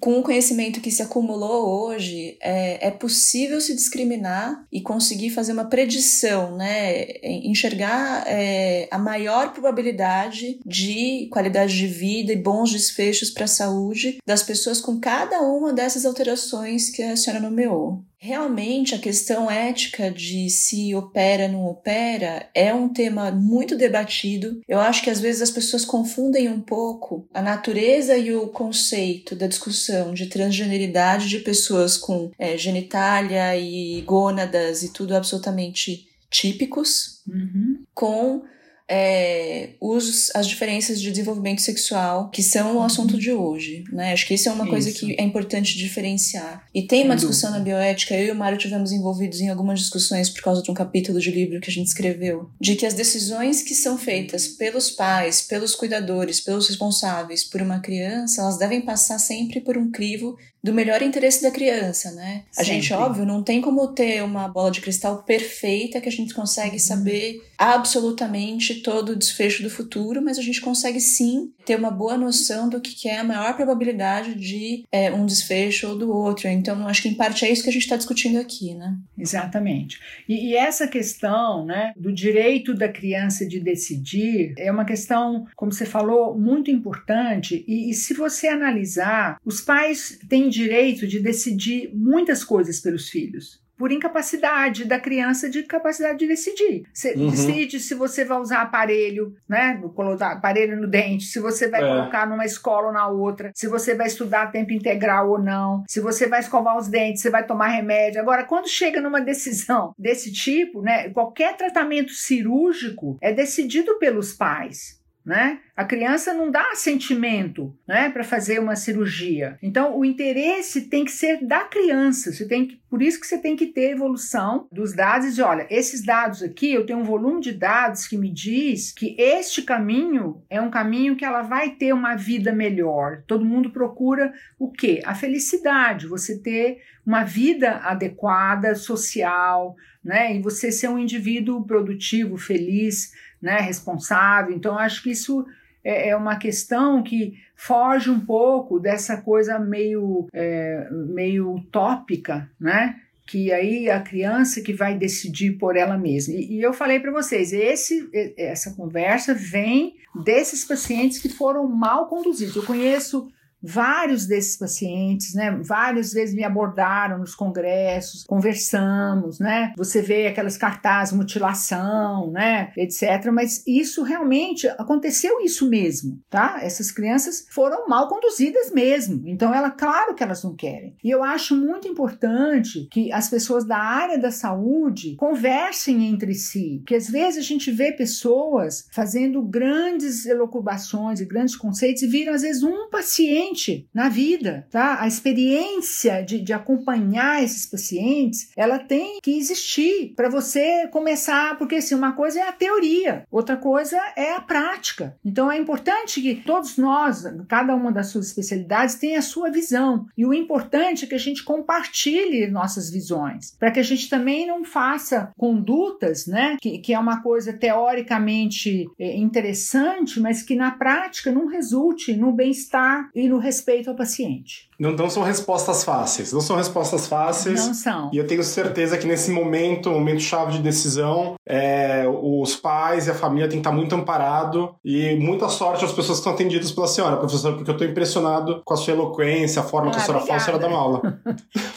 com 0.00 0.18
o 0.18 0.22
conhecimento 0.22 0.80
que 0.80 0.90
se 0.90 1.02
acumulou 1.02 1.84
hoje, 1.84 2.38
é, 2.40 2.88
é 2.88 2.90
possível 2.90 3.60
se 3.60 3.74
discriminar 3.74 4.64
e 4.72 4.80
conseguir 4.80 5.30
fazer 5.30 5.52
uma 5.52 5.66
predição, 5.66 6.56
né? 6.56 7.06
Enxergar 7.22 8.24
é, 8.26 8.88
a 8.90 8.98
maior 8.98 9.52
probabilidade 9.52 10.58
de 10.64 11.28
qualidade 11.30 11.76
de 11.76 11.86
vida 11.86 12.32
e 12.32 12.36
bons 12.36 12.72
desfechos 12.72 13.30
para 13.30 13.44
a 13.44 13.48
saúde 13.48 14.18
das 14.26 14.42
pessoas 14.42 14.80
com 14.80 14.98
cada 14.98 15.42
uma 15.42 15.72
dessas 15.72 16.06
alterações 16.06 16.88
que 16.88 17.02
a 17.02 17.16
senhora 17.16 17.42
nomeou. 17.42 18.02
Realmente, 18.22 18.94
a 18.94 18.98
questão 18.98 19.50
ética 19.50 20.10
de 20.10 20.50
se 20.50 20.94
opera 20.94 21.44
ou 21.44 21.48
não 21.48 21.64
opera 21.64 22.50
é 22.54 22.72
um 22.74 22.92
tema 22.92 23.30
muito 23.30 23.74
debatido. 23.74 24.60
Eu 24.68 24.78
acho 24.78 25.02
que 25.02 25.08
às 25.08 25.20
vezes 25.20 25.40
as 25.40 25.50
pessoas 25.50 25.86
confundem 25.86 26.46
um 26.46 26.60
pouco 26.60 27.26
a 27.32 27.40
natureza 27.40 28.18
e 28.18 28.34
o 28.34 28.48
conceito 28.48 29.34
da 29.34 29.46
discussão 29.46 30.12
de 30.12 30.26
transgeneridade 30.26 31.30
de 31.30 31.38
pessoas 31.38 31.96
com 31.96 32.30
é, 32.38 32.58
genitália 32.58 33.56
e 33.56 34.02
gônadas 34.02 34.82
e 34.82 34.92
tudo 34.92 35.16
absolutamente 35.16 36.06
típicos 36.30 37.22
uhum. 37.26 37.84
com 37.94 38.42
é, 38.90 39.70
os, 39.80 40.32
as 40.34 40.48
diferenças 40.48 41.00
de 41.00 41.10
desenvolvimento 41.10 41.62
sexual, 41.62 42.28
que 42.30 42.42
são 42.42 42.78
o 42.78 42.82
assunto 42.82 43.16
de 43.16 43.32
hoje. 43.32 43.84
Né? 43.92 44.12
Acho 44.12 44.26
que 44.26 44.34
isso 44.34 44.48
é 44.48 44.52
uma 44.52 44.64
isso. 44.64 44.70
coisa 44.70 44.92
que 44.92 45.14
é 45.16 45.22
importante 45.22 45.78
diferenciar. 45.78 46.66
E 46.74 46.82
tem 46.82 47.04
uma 47.04 47.14
discussão 47.14 47.52
na 47.52 47.60
bioética, 47.60 48.16
eu 48.16 48.26
e 48.26 48.30
o 48.32 48.34
Mário 48.34 48.58
tivemos 48.58 48.90
envolvidos 48.90 49.40
em 49.40 49.48
algumas 49.48 49.78
discussões 49.78 50.28
por 50.28 50.42
causa 50.42 50.60
de 50.60 50.70
um 50.70 50.74
capítulo 50.74 51.20
de 51.20 51.30
livro 51.30 51.60
que 51.60 51.70
a 51.70 51.72
gente 51.72 51.86
escreveu, 51.86 52.50
de 52.60 52.74
que 52.74 52.84
as 52.84 52.94
decisões 52.94 53.62
que 53.62 53.76
são 53.76 53.96
feitas 53.96 54.48
pelos 54.48 54.90
pais, 54.90 55.40
pelos 55.40 55.76
cuidadores, 55.76 56.40
pelos 56.40 56.66
responsáveis 56.66 57.44
por 57.44 57.62
uma 57.62 57.78
criança, 57.78 58.40
elas 58.40 58.58
devem 58.58 58.80
passar 58.80 59.20
sempre 59.20 59.60
por 59.60 59.78
um 59.78 59.90
crivo 59.90 60.36
do 60.62 60.72
melhor 60.72 61.02
interesse 61.02 61.42
da 61.42 61.50
criança, 61.50 62.12
né? 62.12 62.44
A 62.56 62.62
gente, 62.62 62.92
óbvio, 62.92 63.24
não 63.24 63.42
tem 63.42 63.60
como 63.60 63.88
ter 63.88 64.22
uma 64.22 64.46
bola 64.48 64.70
de 64.70 64.80
cristal 64.80 65.22
perfeita 65.22 66.00
que 66.00 66.08
a 66.08 66.12
gente 66.12 66.34
consegue 66.34 66.74
uhum. 66.74 66.78
saber 66.78 67.42
absolutamente 67.56 68.76
todo 68.76 69.10
o 69.10 69.16
desfecho 69.16 69.62
do 69.62 69.70
futuro, 69.70 70.22
mas 70.22 70.38
a 70.38 70.42
gente 70.42 70.60
consegue 70.60 71.00
sim 71.00 71.52
ter 71.64 71.76
uma 71.76 71.90
boa 71.90 72.16
noção 72.16 72.68
do 72.68 72.80
que 72.80 73.08
é 73.08 73.18
a 73.18 73.24
maior 73.24 73.54
probabilidade 73.54 74.34
de 74.34 74.84
é, 74.90 75.12
um 75.12 75.26
desfecho 75.26 75.88
ou 75.88 75.98
do 75.98 76.10
outro. 76.10 76.48
Então, 76.48 76.86
acho 76.88 77.02
que 77.02 77.08
em 77.08 77.14
parte 77.14 77.44
é 77.44 77.50
isso 77.50 77.62
que 77.62 77.68
a 77.68 77.72
gente 77.72 77.82
está 77.82 77.96
discutindo 77.96 78.38
aqui, 78.38 78.74
né? 78.74 78.96
Exatamente. 79.18 80.00
E, 80.28 80.48
e 80.48 80.56
essa 80.56 80.88
questão, 80.88 81.64
né, 81.64 81.92
do 81.96 82.12
direito 82.12 82.74
da 82.74 82.88
criança 82.88 83.46
de 83.46 83.60
decidir 83.60 84.54
é 84.58 84.70
uma 84.70 84.84
questão, 84.84 85.46
como 85.54 85.72
você 85.72 85.86
falou, 85.86 86.38
muito 86.38 86.70
importante. 86.70 87.64
E, 87.68 87.90
e 87.90 87.94
se 87.94 88.14
você 88.14 88.48
analisar, 88.48 89.38
os 89.44 89.60
pais 89.60 90.18
têm 90.28 90.49
direito 90.50 91.06
de 91.06 91.20
decidir 91.20 91.90
muitas 91.94 92.44
coisas 92.44 92.80
pelos 92.80 93.08
filhos 93.08 93.60
por 93.80 93.90
incapacidade 93.90 94.84
da 94.84 95.00
criança 95.00 95.48
de 95.48 95.62
capacidade 95.62 96.18
de 96.18 96.26
decidir. 96.26 96.82
Você 96.92 97.14
uhum. 97.14 97.30
decide 97.30 97.80
se 97.80 97.94
você 97.94 98.26
vai 98.26 98.38
usar 98.38 98.60
aparelho, 98.60 99.34
né? 99.48 99.80
Colocar 99.94 100.32
aparelho 100.32 100.78
no 100.78 100.86
dente, 100.86 101.24
se 101.24 101.40
você 101.40 101.66
vai 101.66 101.82
é. 101.82 101.88
colocar 101.88 102.28
numa 102.28 102.44
escola 102.44 102.88
ou 102.88 102.92
na 102.92 103.08
outra, 103.08 103.50
se 103.54 103.66
você 103.66 103.94
vai 103.94 104.08
estudar 104.08 104.52
tempo 104.52 104.74
integral 104.74 105.30
ou 105.30 105.38
não, 105.38 105.82
se 105.88 105.98
você 105.98 106.26
vai 106.26 106.40
escovar 106.40 106.76
os 106.76 106.88
dentes, 106.88 107.22
se 107.22 107.30
vai 107.30 107.46
tomar 107.46 107.68
remédio. 107.68 108.20
Agora, 108.20 108.44
quando 108.44 108.68
chega 108.68 109.00
numa 109.00 109.18
decisão 109.24 109.94
desse 109.98 110.30
tipo, 110.30 110.82
né? 110.82 111.08
Qualquer 111.08 111.56
tratamento 111.56 112.12
cirúrgico 112.12 113.16
é 113.18 113.32
decidido 113.32 113.98
pelos 113.98 114.34
pais 114.34 114.99
né? 115.30 115.60
A 115.76 115.84
criança 115.84 116.34
não 116.34 116.50
dá 116.50 116.74
sentimento, 116.74 117.72
né, 117.86 118.10
para 118.10 118.24
fazer 118.24 118.58
uma 118.58 118.74
cirurgia. 118.74 119.56
Então, 119.62 119.96
o 119.96 120.04
interesse 120.04 120.88
tem 120.88 121.04
que 121.04 121.12
ser 121.12 121.46
da 121.46 121.60
criança. 121.60 122.32
Você 122.32 122.48
tem 122.48 122.66
que, 122.66 122.80
por 122.90 123.00
isso 123.00 123.20
que 123.20 123.28
você 123.28 123.38
tem 123.38 123.54
que 123.54 123.66
ter 123.66 123.92
evolução 123.92 124.66
dos 124.72 124.92
dados 124.92 125.38
e 125.38 125.40
olha, 125.40 125.68
esses 125.70 126.04
dados 126.04 126.42
aqui, 126.42 126.72
eu 126.72 126.84
tenho 126.84 126.98
um 126.98 127.04
volume 127.04 127.40
de 127.40 127.52
dados 127.52 128.08
que 128.08 128.18
me 128.18 128.28
diz 128.28 128.92
que 128.92 129.14
este 129.16 129.62
caminho 129.62 130.42
é 130.50 130.60
um 130.60 130.68
caminho 130.68 131.14
que 131.14 131.24
ela 131.24 131.42
vai 131.42 131.70
ter 131.76 131.92
uma 131.92 132.16
vida 132.16 132.52
melhor. 132.52 133.22
Todo 133.24 133.44
mundo 133.44 133.70
procura 133.70 134.32
o 134.58 134.68
quê? 134.68 135.00
A 135.04 135.14
felicidade, 135.14 136.08
você 136.08 136.42
ter 136.42 136.78
uma 137.06 137.22
vida 137.22 137.76
adequada, 137.76 138.74
social, 138.74 139.76
né? 140.04 140.34
E 140.36 140.42
você 140.42 140.72
ser 140.72 140.88
um 140.88 140.98
indivíduo 140.98 141.64
produtivo, 141.64 142.36
feliz, 142.36 143.12
né, 143.40 143.60
responsável. 143.60 144.54
Então, 144.54 144.78
acho 144.78 145.02
que 145.02 145.10
isso 145.10 145.46
é, 145.82 146.10
é, 146.10 146.16
uma 146.16 146.36
questão 146.36 147.02
que 147.02 147.34
foge 147.56 148.10
um 148.10 148.20
pouco 148.20 148.78
dessa 148.78 149.16
coisa 149.16 149.58
meio, 149.58 150.28
é, 150.32 150.88
meio 150.90 151.54
utópica, 151.54 152.50
né? 152.60 153.00
Que 153.26 153.52
aí 153.52 153.88
a 153.88 154.00
criança 154.00 154.60
que 154.60 154.72
vai 154.72 154.98
decidir 154.98 155.52
por 155.52 155.76
ela 155.76 155.96
mesma. 155.96 156.34
E, 156.34 156.58
e 156.58 156.62
eu 156.62 156.72
falei 156.72 156.98
para 156.98 157.12
vocês, 157.12 157.52
esse, 157.52 158.08
essa 158.36 158.72
conversa 158.72 159.34
vem 159.34 159.96
desses 160.24 160.64
pacientes 160.64 161.18
que 161.18 161.28
foram 161.28 161.68
mal 161.68 162.08
conduzidos. 162.08 162.56
Eu 162.56 162.64
conheço 162.64 163.30
Vários 163.62 164.26
desses 164.26 164.56
pacientes, 164.56 165.34
né, 165.34 165.50
várias 165.62 166.12
vezes 166.12 166.34
me 166.34 166.44
abordaram 166.44 167.18
nos 167.18 167.34
congressos, 167.34 168.24
conversamos, 168.24 169.38
né? 169.38 169.72
Você 169.76 170.00
vê 170.00 170.26
aquelas 170.26 170.56
cartazes, 170.56 171.14
mutilação, 171.14 172.30
né, 172.30 172.72
etc. 172.76 173.30
Mas 173.32 173.62
isso 173.66 174.02
realmente 174.02 174.66
aconteceu 174.68 175.40
isso 175.40 175.68
mesmo, 175.68 176.18
tá? 176.30 176.58
Essas 176.62 176.90
crianças 176.90 177.46
foram 177.50 177.88
mal 177.88 178.08
conduzidas 178.08 178.70
mesmo. 178.70 179.22
Então, 179.26 179.54
ela, 179.54 179.70
claro 179.70 180.14
que 180.14 180.22
elas 180.22 180.42
não 180.42 180.54
querem. 180.54 180.94
E 181.02 181.10
eu 181.10 181.22
acho 181.22 181.54
muito 181.56 181.86
importante 181.86 182.88
que 182.90 183.12
as 183.12 183.28
pessoas 183.28 183.64
da 183.64 183.78
área 183.78 184.18
da 184.18 184.30
saúde 184.30 185.16
conversem 185.16 186.06
entre 186.06 186.34
si, 186.34 186.78
porque 186.78 186.94
às 186.94 187.08
vezes 187.08 187.38
a 187.38 187.46
gente 187.46 187.70
vê 187.70 187.92
pessoas 187.92 188.88
fazendo 188.90 189.42
grandes 189.42 190.26
elucubações 190.26 191.20
e 191.20 191.24
grandes 191.24 191.56
conceitos 191.56 192.02
e 192.02 192.06
viram 192.06 192.32
às 192.32 192.42
vezes 192.42 192.62
um 192.62 192.88
paciente 192.88 193.49
paciente 193.50 193.88
na 193.92 194.08
vida, 194.08 194.66
tá? 194.70 195.00
A 195.00 195.06
experiência 195.06 196.22
de, 196.22 196.40
de 196.40 196.52
acompanhar 196.52 197.42
esses 197.42 197.66
pacientes, 197.66 198.50
ela 198.56 198.78
tem 198.78 199.18
que 199.22 199.36
existir 199.36 200.12
para 200.16 200.28
você 200.28 200.88
começar, 200.88 201.58
porque 201.58 201.76
assim, 201.76 201.94
uma 201.94 202.12
coisa 202.12 202.40
é 202.40 202.48
a 202.48 202.52
teoria, 202.52 203.24
outra 203.30 203.56
coisa 203.56 203.96
é 204.16 204.34
a 204.34 204.40
prática. 204.40 205.16
Então 205.24 205.50
é 205.50 205.58
importante 205.58 206.20
que 206.20 206.34
todos 206.34 206.76
nós, 206.76 207.24
cada 207.48 207.74
uma 207.74 207.92
das 207.92 208.08
suas 208.08 208.26
especialidades, 208.28 208.94
tenha 208.94 209.18
a 209.18 209.22
sua 209.22 209.50
visão. 209.50 210.06
E 210.16 210.24
o 210.24 210.34
importante 210.34 211.04
é 211.04 211.08
que 211.08 211.14
a 211.14 211.18
gente 211.18 211.44
compartilhe 211.44 212.46
nossas 212.48 212.90
visões, 212.90 213.56
para 213.58 213.70
que 213.70 213.80
a 213.80 213.84
gente 213.84 214.08
também 214.08 214.46
não 214.46 214.64
faça 214.64 215.32
condutas, 215.36 216.26
né? 216.26 216.56
Que, 216.60 216.78
que 216.78 216.94
é 216.94 216.98
uma 216.98 217.22
coisa 217.22 217.52
teoricamente 217.52 218.88
é, 218.98 219.16
interessante, 219.16 220.20
mas 220.20 220.42
que 220.42 220.54
na 220.54 220.70
prática 220.70 221.32
não 221.32 221.46
resulte 221.46 222.14
no 222.14 222.32
bem-estar 222.32 223.10
e 223.14 223.28
no 223.28 223.39
respeito 223.40 223.90
ao 223.90 223.96
paciente. 223.96 224.68
Não, 224.78 224.92
não 224.92 225.10
são 225.10 225.22
respostas 225.22 225.82
fáceis. 225.82 226.32
Não 226.32 226.40
são 226.40 226.56
respostas 226.56 227.06
fáceis. 227.06 227.66
Não 227.66 227.74
são. 227.74 228.10
E 228.12 228.18
eu 228.18 228.26
tenho 228.26 228.42
certeza 228.44 228.96
que 228.96 229.06
nesse 229.06 229.30
momento, 229.30 229.90
momento 229.90 230.20
chave 230.20 230.52
de 230.52 230.62
decisão, 230.62 231.34
é, 231.46 232.04
os 232.06 232.54
pais 232.56 233.06
e 233.06 233.10
a 233.10 233.14
família 233.14 233.48
têm 233.48 233.58
que 233.58 233.66
estar 233.66 233.72
muito 233.72 233.94
amparado 233.94 234.74
e 234.84 235.16
muita 235.16 235.48
sorte 235.48 235.84
às 235.84 235.90
pessoas 235.90 236.18
que 236.18 236.20
estão 236.20 236.32
atendidas 236.32 236.70
pela 236.70 236.86
senhora, 236.86 237.16
professora, 237.16 237.56
porque 237.56 237.70
eu 237.70 237.74
estou 237.74 237.86
impressionado 237.88 238.62
com 238.64 238.74
a 238.74 238.76
sua 238.76 238.94
eloquência, 238.94 239.60
a 239.60 239.64
forma 239.64 239.90
ah, 239.90 239.94
que 239.94 239.98
a 239.98 240.00
senhora 240.00 240.22
obrigada. 240.22 240.44
fala, 240.44 240.58
a 240.58 240.60
senhora 240.60 240.62
dá 240.62 240.68
uma 240.68 240.78
aula. 240.78 241.20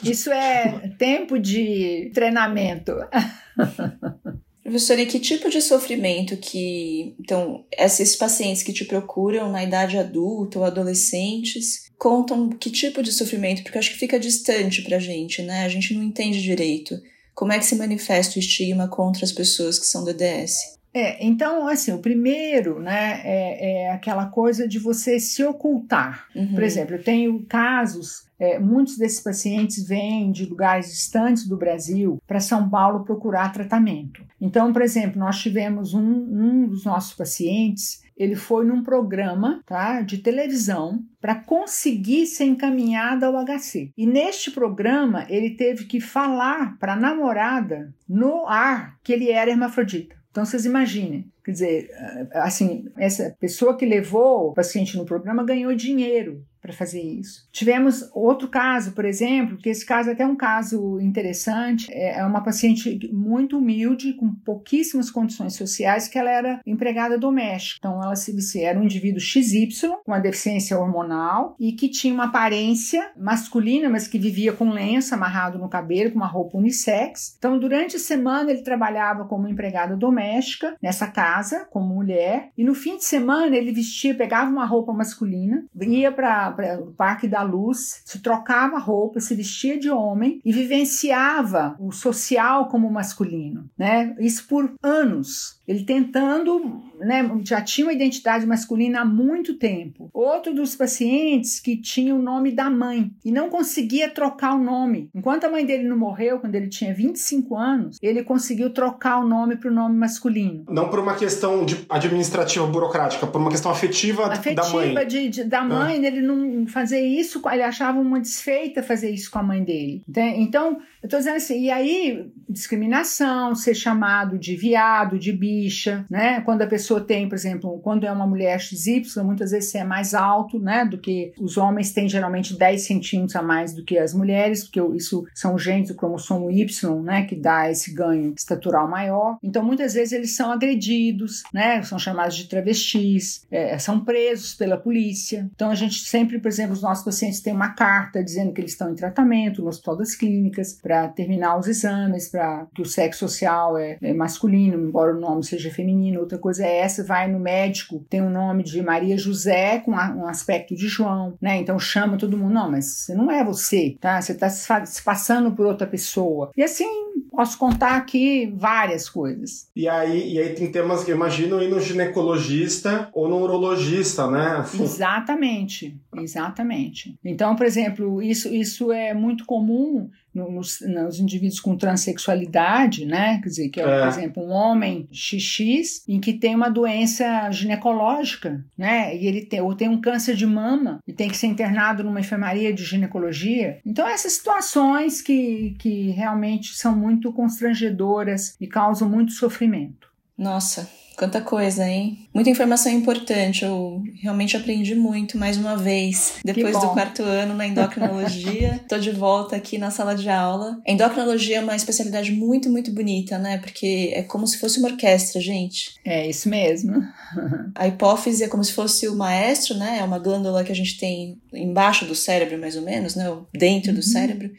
Isso 0.03 0.31
é 0.31 0.91
tempo 0.97 1.39
de 1.39 2.11
treinamento. 2.13 2.93
Professora, 4.63 5.01
e 5.01 5.05
que 5.05 5.19
tipo 5.19 5.49
de 5.49 5.61
sofrimento 5.61 6.37
que. 6.37 7.15
Então, 7.19 7.65
esses 7.77 8.15
pacientes 8.15 8.63
que 8.63 8.71
te 8.71 8.85
procuram 8.85 9.51
na 9.51 9.61
idade 9.61 9.97
adulta 9.97 10.57
ou 10.57 10.63
adolescentes 10.63 11.91
contam 11.97 12.49
que 12.49 12.71
tipo 12.71 13.03
de 13.03 13.11
sofrimento? 13.11 13.61
Porque 13.61 13.77
eu 13.77 13.79
acho 13.79 13.91
que 13.91 13.99
fica 13.99 14.17
distante 14.17 14.81
pra 14.81 14.99
gente, 14.99 15.41
né? 15.41 15.65
A 15.65 15.69
gente 15.69 15.93
não 15.93 16.01
entende 16.01 16.41
direito. 16.41 16.95
Como 17.35 17.51
é 17.51 17.59
que 17.59 17.65
se 17.65 17.75
manifesta 17.75 18.37
o 18.37 18.39
estigma 18.39 18.87
contra 18.87 19.25
as 19.25 19.33
pessoas 19.33 19.77
que 19.77 19.85
são 19.85 20.05
DDS? 20.05 20.73
É, 20.93 21.25
então, 21.25 21.67
assim, 21.67 21.91
o 21.91 21.97
primeiro, 21.97 22.79
né, 22.79 23.21
é, 23.23 23.85
é 23.85 23.91
aquela 23.91 24.27
coisa 24.27 24.67
de 24.67 24.77
você 24.77 25.19
se 25.19 25.43
ocultar. 25.43 26.27
Uhum. 26.35 26.53
Por 26.53 26.63
exemplo, 26.63 26.95
eu 26.95 27.03
tenho 27.03 27.43
casos, 27.47 28.27
é, 28.43 28.59
muitos 28.59 28.97
desses 28.97 29.21
pacientes 29.21 29.87
vêm 29.87 30.29
de 30.29 30.45
lugares 30.45 30.87
distantes 30.87 31.47
do 31.47 31.55
Brasil 31.55 32.21
para 32.27 32.41
São 32.41 32.69
Paulo 32.69 33.05
procurar 33.05 33.53
tratamento. 33.53 34.21
Então, 34.39 34.73
por 34.73 34.81
exemplo, 34.81 35.17
nós 35.17 35.39
tivemos 35.39 35.93
um, 35.93 36.01
um 36.01 36.67
dos 36.67 36.83
nossos 36.83 37.13
pacientes, 37.13 38.03
ele 38.17 38.35
foi 38.35 38.65
num 38.65 38.83
programa 38.83 39.61
tá, 39.65 40.01
de 40.01 40.17
televisão 40.17 41.01
para 41.21 41.35
conseguir 41.35 42.27
ser 42.27 42.43
encaminhado 42.43 43.25
ao 43.25 43.45
HC. 43.45 43.91
E 43.97 44.05
neste 44.05 44.51
programa, 44.51 45.25
ele 45.29 45.51
teve 45.51 45.85
que 45.85 46.01
falar 46.01 46.77
para 46.79 46.93
a 46.93 46.99
namorada 46.99 47.95
no 48.07 48.45
ar 48.45 48.97
que 49.01 49.13
ele 49.13 49.31
era 49.31 49.51
hermafrodita. 49.51 50.17
Então 50.29 50.43
vocês 50.43 50.65
imaginem, 50.65 51.31
quer 51.45 51.51
dizer, 51.51 51.89
assim, 52.33 52.89
essa 52.97 53.35
pessoa 53.39 53.77
que 53.77 53.85
levou 53.85 54.49
o 54.49 54.53
paciente 54.53 54.97
no 54.97 55.05
programa 55.05 55.45
ganhou 55.45 55.73
dinheiro 55.75 56.43
para 56.63 56.71
fazer 56.71 57.01
isso. 57.01 57.45
Tivemos 57.51 58.09
outro 58.13 58.47
caso, 58.47 58.93
por 58.93 59.03
exemplo, 59.03 59.57
que 59.57 59.67
esse 59.67 59.85
caso 59.85 60.09
é 60.09 60.13
até 60.13 60.25
um 60.25 60.35
caso 60.35 60.97
interessante, 61.01 61.91
é, 61.91 62.19
é 62.19 62.25
uma 62.25 62.41
paciente 62.41 63.11
muito 63.11 63.57
humilde, 63.57 64.13
com 64.13 64.33
pouquíssimas 64.33 65.11
condições 65.11 65.55
sociais, 65.55 66.07
que 66.07 66.17
ela 66.17 66.31
era 66.31 66.61
empregada 66.65 67.17
doméstica. 67.17 67.79
Então 67.79 68.01
ela 68.01 68.15
se 68.15 68.63
era 68.63 68.79
um 68.79 68.83
indivíduo 68.83 69.19
XY 69.19 69.67
com 70.05 70.11
uma 70.11 70.19
deficiência 70.19 70.79
hormonal 70.79 71.57
e 71.59 71.73
que 71.73 71.89
tinha 71.89 72.13
uma 72.13 72.25
aparência 72.25 73.11
masculina, 73.17 73.89
mas 73.89 74.07
que 74.07 74.17
vivia 74.17 74.53
com 74.53 74.69
lenço 74.69 75.13
amarrado 75.13 75.59
no 75.59 75.67
cabelo, 75.67 76.11
com 76.11 76.17
uma 76.17 76.27
roupa 76.27 76.57
unissex. 76.57 77.35
Então 77.37 77.59
durante 77.59 77.97
a 77.97 77.99
semana 77.99 78.51
ele 78.51 78.61
trabalhava 78.61 79.25
como 79.25 79.49
empregada 79.49 79.97
doméstica 79.97 80.77
nessa 80.81 81.07
casa, 81.07 81.67
como 81.69 81.93
mulher, 81.93 82.51
e 82.57 82.63
no 82.63 82.73
fim 82.73 82.95
de 82.95 83.03
semana 83.03 83.53
ele 83.57 83.73
vestia, 83.73 84.15
pegava 84.15 84.49
uma 84.49 84.65
roupa 84.65 84.93
masculina, 84.93 85.65
ia 85.75 86.11
para 86.11 86.52
o 86.81 86.91
Parque 86.91 87.27
da 87.27 87.41
Luz, 87.41 88.01
se 88.05 88.19
trocava 88.19 88.77
roupa, 88.77 89.19
se 89.19 89.35
vestia 89.35 89.79
de 89.79 89.89
homem 89.89 90.41
e 90.43 90.51
vivenciava 90.51 91.75
o 91.79 91.91
social 91.91 92.67
como 92.67 92.89
masculino, 92.91 93.69
né? 93.77 94.15
Isso 94.19 94.47
por 94.47 94.73
anos. 94.81 95.59
Ele 95.67 95.83
tentando, 95.83 96.81
né, 96.99 97.29
já 97.43 97.61
tinha 97.61 97.87
uma 97.87 97.93
identidade 97.93 98.45
masculina 98.45 99.01
há 99.01 99.05
muito 99.05 99.53
tempo. 99.53 100.09
Outro 100.13 100.53
dos 100.53 100.75
pacientes 100.75 101.59
que 101.59 101.77
tinha 101.77 102.13
o 102.13 102.21
nome 102.21 102.51
da 102.51 102.69
mãe 102.69 103.11
e 103.23 103.31
não 103.31 103.49
conseguia 103.49 104.09
trocar 104.09 104.55
o 104.55 104.63
nome. 104.63 105.09
Enquanto 105.15 105.45
a 105.45 105.49
mãe 105.49 105.65
dele 105.65 105.87
não 105.87 105.97
morreu, 105.97 106.39
quando 106.39 106.55
ele 106.55 106.67
tinha 106.67 106.93
25 106.93 107.55
anos, 107.55 107.97
ele 108.01 108.23
conseguiu 108.23 108.69
trocar 108.71 109.19
o 109.19 109.27
nome 109.27 109.55
para 109.55 109.69
o 109.69 109.73
nome 109.73 109.97
masculino. 109.97 110.65
Não 110.69 110.89
por 110.89 110.99
uma 110.99 111.15
questão 111.15 111.65
administrativa 111.89 112.67
burocrática, 112.67 113.25
por 113.25 113.39
uma 113.39 113.49
questão 113.49 113.71
afetiva, 113.71 114.27
afetiva 114.27 114.61
da 114.61 114.69
mãe. 114.69 114.83
Afetiva 114.83 115.05
de, 115.05 115.29
de, 115.29 115.43
da 115.45 115.59
ah. 115.59 115.65
mãe, 115.65 116.05
ele 116.05 116.21
não 116.21 116.67
fazer 116.67 116.99
isso, 116.99 117.41
ele 117.51 117.63
achava 117.63 117.99
uma 117.99 118.19
desfeita 118.19 118.83
fazer 118.83 119.11
isso 119.11 119.31
com 119.31 119.39
a 119.39 119.43
mãe 119.43 119.63
dele. 119.63 120.03
Então, 120.37 120.79
eu 121.01 121.07
estou 121.07 121.19
dizendo 121.19 121.37
assim, 121.37 121.61
e 121.61 121.71
aí 121.71 122.31
discriminação, 122.49 123.55
ser 123.55 123.73
chamado 123.73 124.37
de 124.37 124.55
viado, 124.55 125.17
de 125.17 125.31
bi 125.31 125.52
bicha, 125.53 126.05
né? 126.09 126.41
Quando 126.41 126.63
a 126.63 126.67
pessoa 126.67 126.99
tem, 126.99 127.29
por 127.29 127.35
exemplo, 127.35 127.79
quando 127.83 128.05
é 128.05 128.11
uma 128.11 128.25
mulher 128.25 128.59
XY, 128.59 129.03
muitas 129.23 129.51
vezes 129.51 129.69
você 129.69 129.79
é 129.79 129.83
mais 129.83 130.13
alto, 130.13 130.59
né? 130.59 130.85
Do 130.85 130.97
que 130.97 131.33
os 131.39 131.57
homens 131.57 131.91
têm 131.91 132.09
geralmente 132.09 132.57
10 132.57 132.81
centímetros 132.81 133.35
a 133.35 133.41
mais 133.41 133.73
do 133.73 133.83
que 133.83 133.97
as 133.97 134.13
mulheres, 134.13 134.63
porque 134.63 134.81
isso 134.95 135.25
são 135.33 135.57
genes 135.57 135.89
do 135.89 135.95
cromossomo 135.95 136.49
Y, 136.49 137.01
né? 137.03 137.23
Que 137.25 137.35
dá 137.35 137.69
esse 137.69 137.93
ganho 137.93 138.33
estatural 138.35 138.87
maior. 138.87 139.37
Então, 139.43 139.63
muitas 139.63 139.93
vezes 139.93 140.13
eles 140.13 140.35
são 140.35 140.51
agredidos, 140.51 141.43
né? 141.53 141.81
São 141.83 141.99
chamados 141.99 142.35
de 142.35 142.47
travestis, 142.47 143.45
é, 143.51 143.77
são 143.77 144.03
presos 144.03 144.55
pela 144.55 144.77
polícia. 144.77 145.49
Então, 145.53 145.69
a 145.69 145.75
gente 145.75 145.99
sempre, 145.99 146.39
por 146.39 146.47
exemplo, 146.47 146.73
os 146.73 146.81
nossos 146.81 147.05
pacientes 147.05 147.41
têm 147.41 147.53
uma 147.53 147.69
carta 147.69 148.23
dizendo 148.23 148.51
que 148.51 148.61
eles 148.61 148.71
estão 148.71 148.91
em 148.91 148.95
tratamento 148.95 149.61
no 149.61 149.67
Hospital 149.67 149.97
das 149.97 150.15
Clínicas 150.15 150.73
para 150.73 151.07
terminar 151.09 151.57
os 151.57 151.67
exames, 151.67 152.29
para 152.29 152.65
que 152.73 152.81
o 152.81 152.85
sexo 152.85 153.27
social 153.27 153.77
é, 153.77 153.97
é 154.01 154.13
masculino, 154.13 154.77
embora 154.87 155.15
o 155.15 155.19
nome 155.19 155.42
seja 155.43 155.69
feminino, 155.69 156.19
outra 156.19 156.37
coisa 156.37 156.65
é 156.65 156.77
essa, 156.79 157.03
vai 157.03 157.29
no 157.29 157.39
médico, 157.39 158.05
tem 158.09 158.21
o 158.21 158.29
nome 158.29 158.63
de 158.63 158.81
Maria 158.81 159.17
José 159.17 159.79
com 159.79 159.91
um 159.91 160.27
aspecto 160.27 160.75
de 160.75 160.87
João, 160.87 161.37
né? 161.41 161.57
Então 161.57 161.77
chama 161.77 162.17
todo 162.17 162.37
mundo, 162.37 162.53
não, 162.53 162.71
mas 162.71 162.85
você 162.85 163.13
não 163.13 163.29
é 163.29 163.43
você, 163.43 163.97
tá? 163.99 164.21
Você 164.21 164.31
está 164.31 164.49
se 164.49 165.03
passando 165.03 165.51
por 165.51 165.65
outra 165.65 165.85
pessoa. 165.87 166.51
E 166.55 166.63
assim, 166.63 166.87
posso 167.31 167.57
contar 167.57 167.95
aqui 167.95 168.53
várias 168.55 169.09
coisas. 169.09 169.67
E 169.75 169.87
aí, 169.87 170.33
e 170.33 170.39
aí 170.39 170.53
tem 170.53 170.71
temas 170.71 171.03
que 171.03 171.11
eu 171.11 171.15
imagino 171.15 171.61
ir 171.61 171.69
no 171.69 171.79
ginecologista 171.79 173.09
ou 173.13 173.27
no 173.27 173.41
urologista, 173.41 174.29
né? 174.29 174.63
Exatamente, 174.79 175.97
exatamente. 176.15 177.17
Então, 177.23 177.55
por 177.55 177.65
exemplo, 177.65 178.21
isso, 178.21 178.53
isso 178.53 178.91
é 178.91 179.13
muito 179.13 179.45
comum 179.45 180.09
nos, 180.33 180.79
nos, 180.81 181.19
indivíduos 181.19 181.59
com 181.59 181.77
transexualidade, 181.77 183.05
né? 183.05 183.39
Quer 183.41 183.49
dizer, 183.49 183.69
que 183.69 183.79
é, 183.79 183.83
é, 183.83 183.99
por 183.99 184.07
exemplo, 184.07 184.43
um 184.43 184.49
homem 184.49 185.07
XX 185.13 186.03
em 186.07 186.19
que 186.19 186.33
tem 186.33 186.55
uma 186.55 186.69
doença 186.69 187.51
ginecológica, 187.51 188.63
né? 188.77 189.15
E 189.15 189.27
ele 189.27 189.45
tem, 189.45 189.61
ou 189.61 189.75
tem 189.75 189.89
um 189.89 190.01
câncer 190.01 190.35
de 190.35 190.45
mama 190.45 190.99
e 191.07 191.13
tem 191.13 191.29
que 191.29 191.37
ser 191.37 191.47
internado 191.47 192.03
numa 192.03 192.19
enfermaria 192.19 192.73
de 192.73 192.83
ginecologia. 192.83 193.79
Então, 193.85 194.07
essas 194.07 194.33
situações 194.33 195.21
que, 195.21 195.75
que 195.79 196.11
realmente 196.11 196.75
são 196.75 196.95
muito 196.95 197.31
constrangedoras 197.31 198.55
e 198.59 198.67
causam 198.67 199.09
muito 199.09 199.33
sofrimento. 199.33 200.11
Nossa, 200.37 200.89
Quanta 201.17 201.41
coisa, 201.41 201.87
hein? 201.87 202.27
Muita 202.33 202.49
informação 202.49 202.91
importante. 202.91 203.63
Eu 203.63 204.01
realmente 204.21 204.57
aprendi 204.57 204.95
muito 204.95 205.37
mais 205.37 205.57
uma 205.57 205.77
vez. 205.77 206.35
Depois 206.43 206.79
do 206.79 206.89
quarto 206.89 207.23
ano 207.23 207.53
na 207.53 207.67
endocrinologia, 207.67 208.79
tô 208.89 208.97
de 208.97 209.11
volta 209.11 209.55
aqui 209.55 209.77
na 209.77 209.91
sala 209.91 210.15
de 210.15 210.29
aula. 210.29 210.79
A 210.87 210.91
endocrinologia 210.91 211.57
é 211.57 211.61
uma 211.61 211.75
especialidade 211.75 212.31
muito, 212.31 212.69
muito 212.69 212.91
bonita, 212.91 213.37
né? 213.37 213.59
Porque 213.59 214.11
é 214.13 214.23
como 214.23 214.47
se 214.47 214.57
fosse 214.57 214.79
uma 214.79 214.89
orquestra, 214.89 215.39
gente. 215.39 215.95
É 216.03 216.27
isso 216.27 216.49
mesmo. 216.49 217.03
a 217.75 217.87
hipófise 217.87 218.43
é 218.43 218.47
como 218.47 218.63
se 218.63 218.73
fosse 218.73 219.07
o 219.07 219.15
maestro, 219.15 219.77
né? 219.77 219.99
É 219.99 220.03
uma 220.03 220.19
glândula 220.19 220.63
que 220.63 220.71
a 220.71 220.75
gente 220.75 220.97
tem 220.97 221.37
embaixo 221.53 222.05
do 222.05 222.15
cérebro, 222.15 222.59
mais 222.59 222.75
ou 222.75 222.81
menos, 222.81 223.15
né? 223.15 223.25
Dentro 223.53 223.91
uhum. 223.91 223.95
do 223.95 224.03
cérebro. 224.03 224.51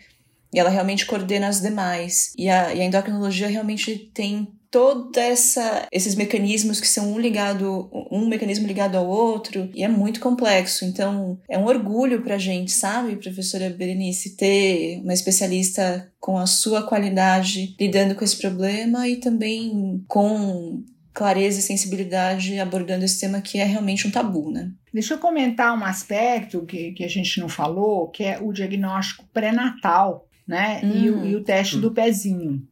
E 0.53 0.59
ela 0.61 0.71
realmente 0.71 1.05
coordena 1.05 1.49
as 1.49 1.61
demais. 1.61 2.33
E 2.39 2.49
a, 2.49 2.73
e 2.73 2.81
a 2.81 2.85
endocrinologia 2.85 3.49
realmente 3.49 3.97
tem 4.15 4.49
toda 4.75 5.21
essa 5.21 5.87
esses 5.93 6.17
mecanismos 6.17 6.81
que 6.81 6.89
são 6.89 7.13
um 7.13 7.21
ligado 7.21 7.89
um 8.11 8.27
mecanismo 8.27 8.67
ligado 8.67 8.97
ao 8.97 9.07
outro 9.07 9.71
e 9.73 9.85
é 9.85 9.89
muito 9.89 10.19
complexo 10.19 10.85
então 10.85 11.39
é 11.49 11.57
um 11.57 11.67
orgulho 11.67 12.23
para 12.23 12.35
a 12.35 12.39
gente 12.39 12.73
sabe 12.73 13.15
professora 13.15 13.71
Berenice 13.71 14.37
ter 14.37 15.01
uma 15.05 15.15
especialista 15.15 16.11
com 16.19 16.37
a 16.37 16.47
sua 16.47 16.83
qualidade 16.83 17.77
lidando 17.79 18.17
com 18.17 18.25
esse 18.25 18.37
problema 18.37 19.07
e 19.09 19.19
também 19.19 20.05
com 20.09 20.83
clareza 21.13 21.61
e 21.61 21.63
sensibilidade 21.63 22.59
abordando 22.59 23.05
esse 23.05 23.21
tema 23.21 23.41
que 23.41 23.61
é 23.61 23.65
realmente 23.65 24.09
um 24.09 24.11
tabu, 24.11 24.51
né? 24.51 24.73
Deixa 24.93 25.15
eu 25.15 25.19
comentar 25.19 25.79
um 25.79 25.85
aspecto 25.85 26.67
que, 26.67 26.91
que 26.91 27.05
a 27.05 27.09
gente 27.09 27.39
não 27.39 27.49
falou, 27.49 28.09
que 28.09 28.25
é 28.25 28.41
o 28.43 28.53
diagnóstico 28.53 29.25
pré-natal, 29.33 30.27
né? 30.45 30.81
Hum. 30.83 30.91
E, 30.93 31.11
o, 31.11 31.25
e 31.27 31.37
o 31.37 31.45
teste 31.45 31.77
hum. 31.77 31.83
do 31.83 31.93
pezinho. 31.93 32.67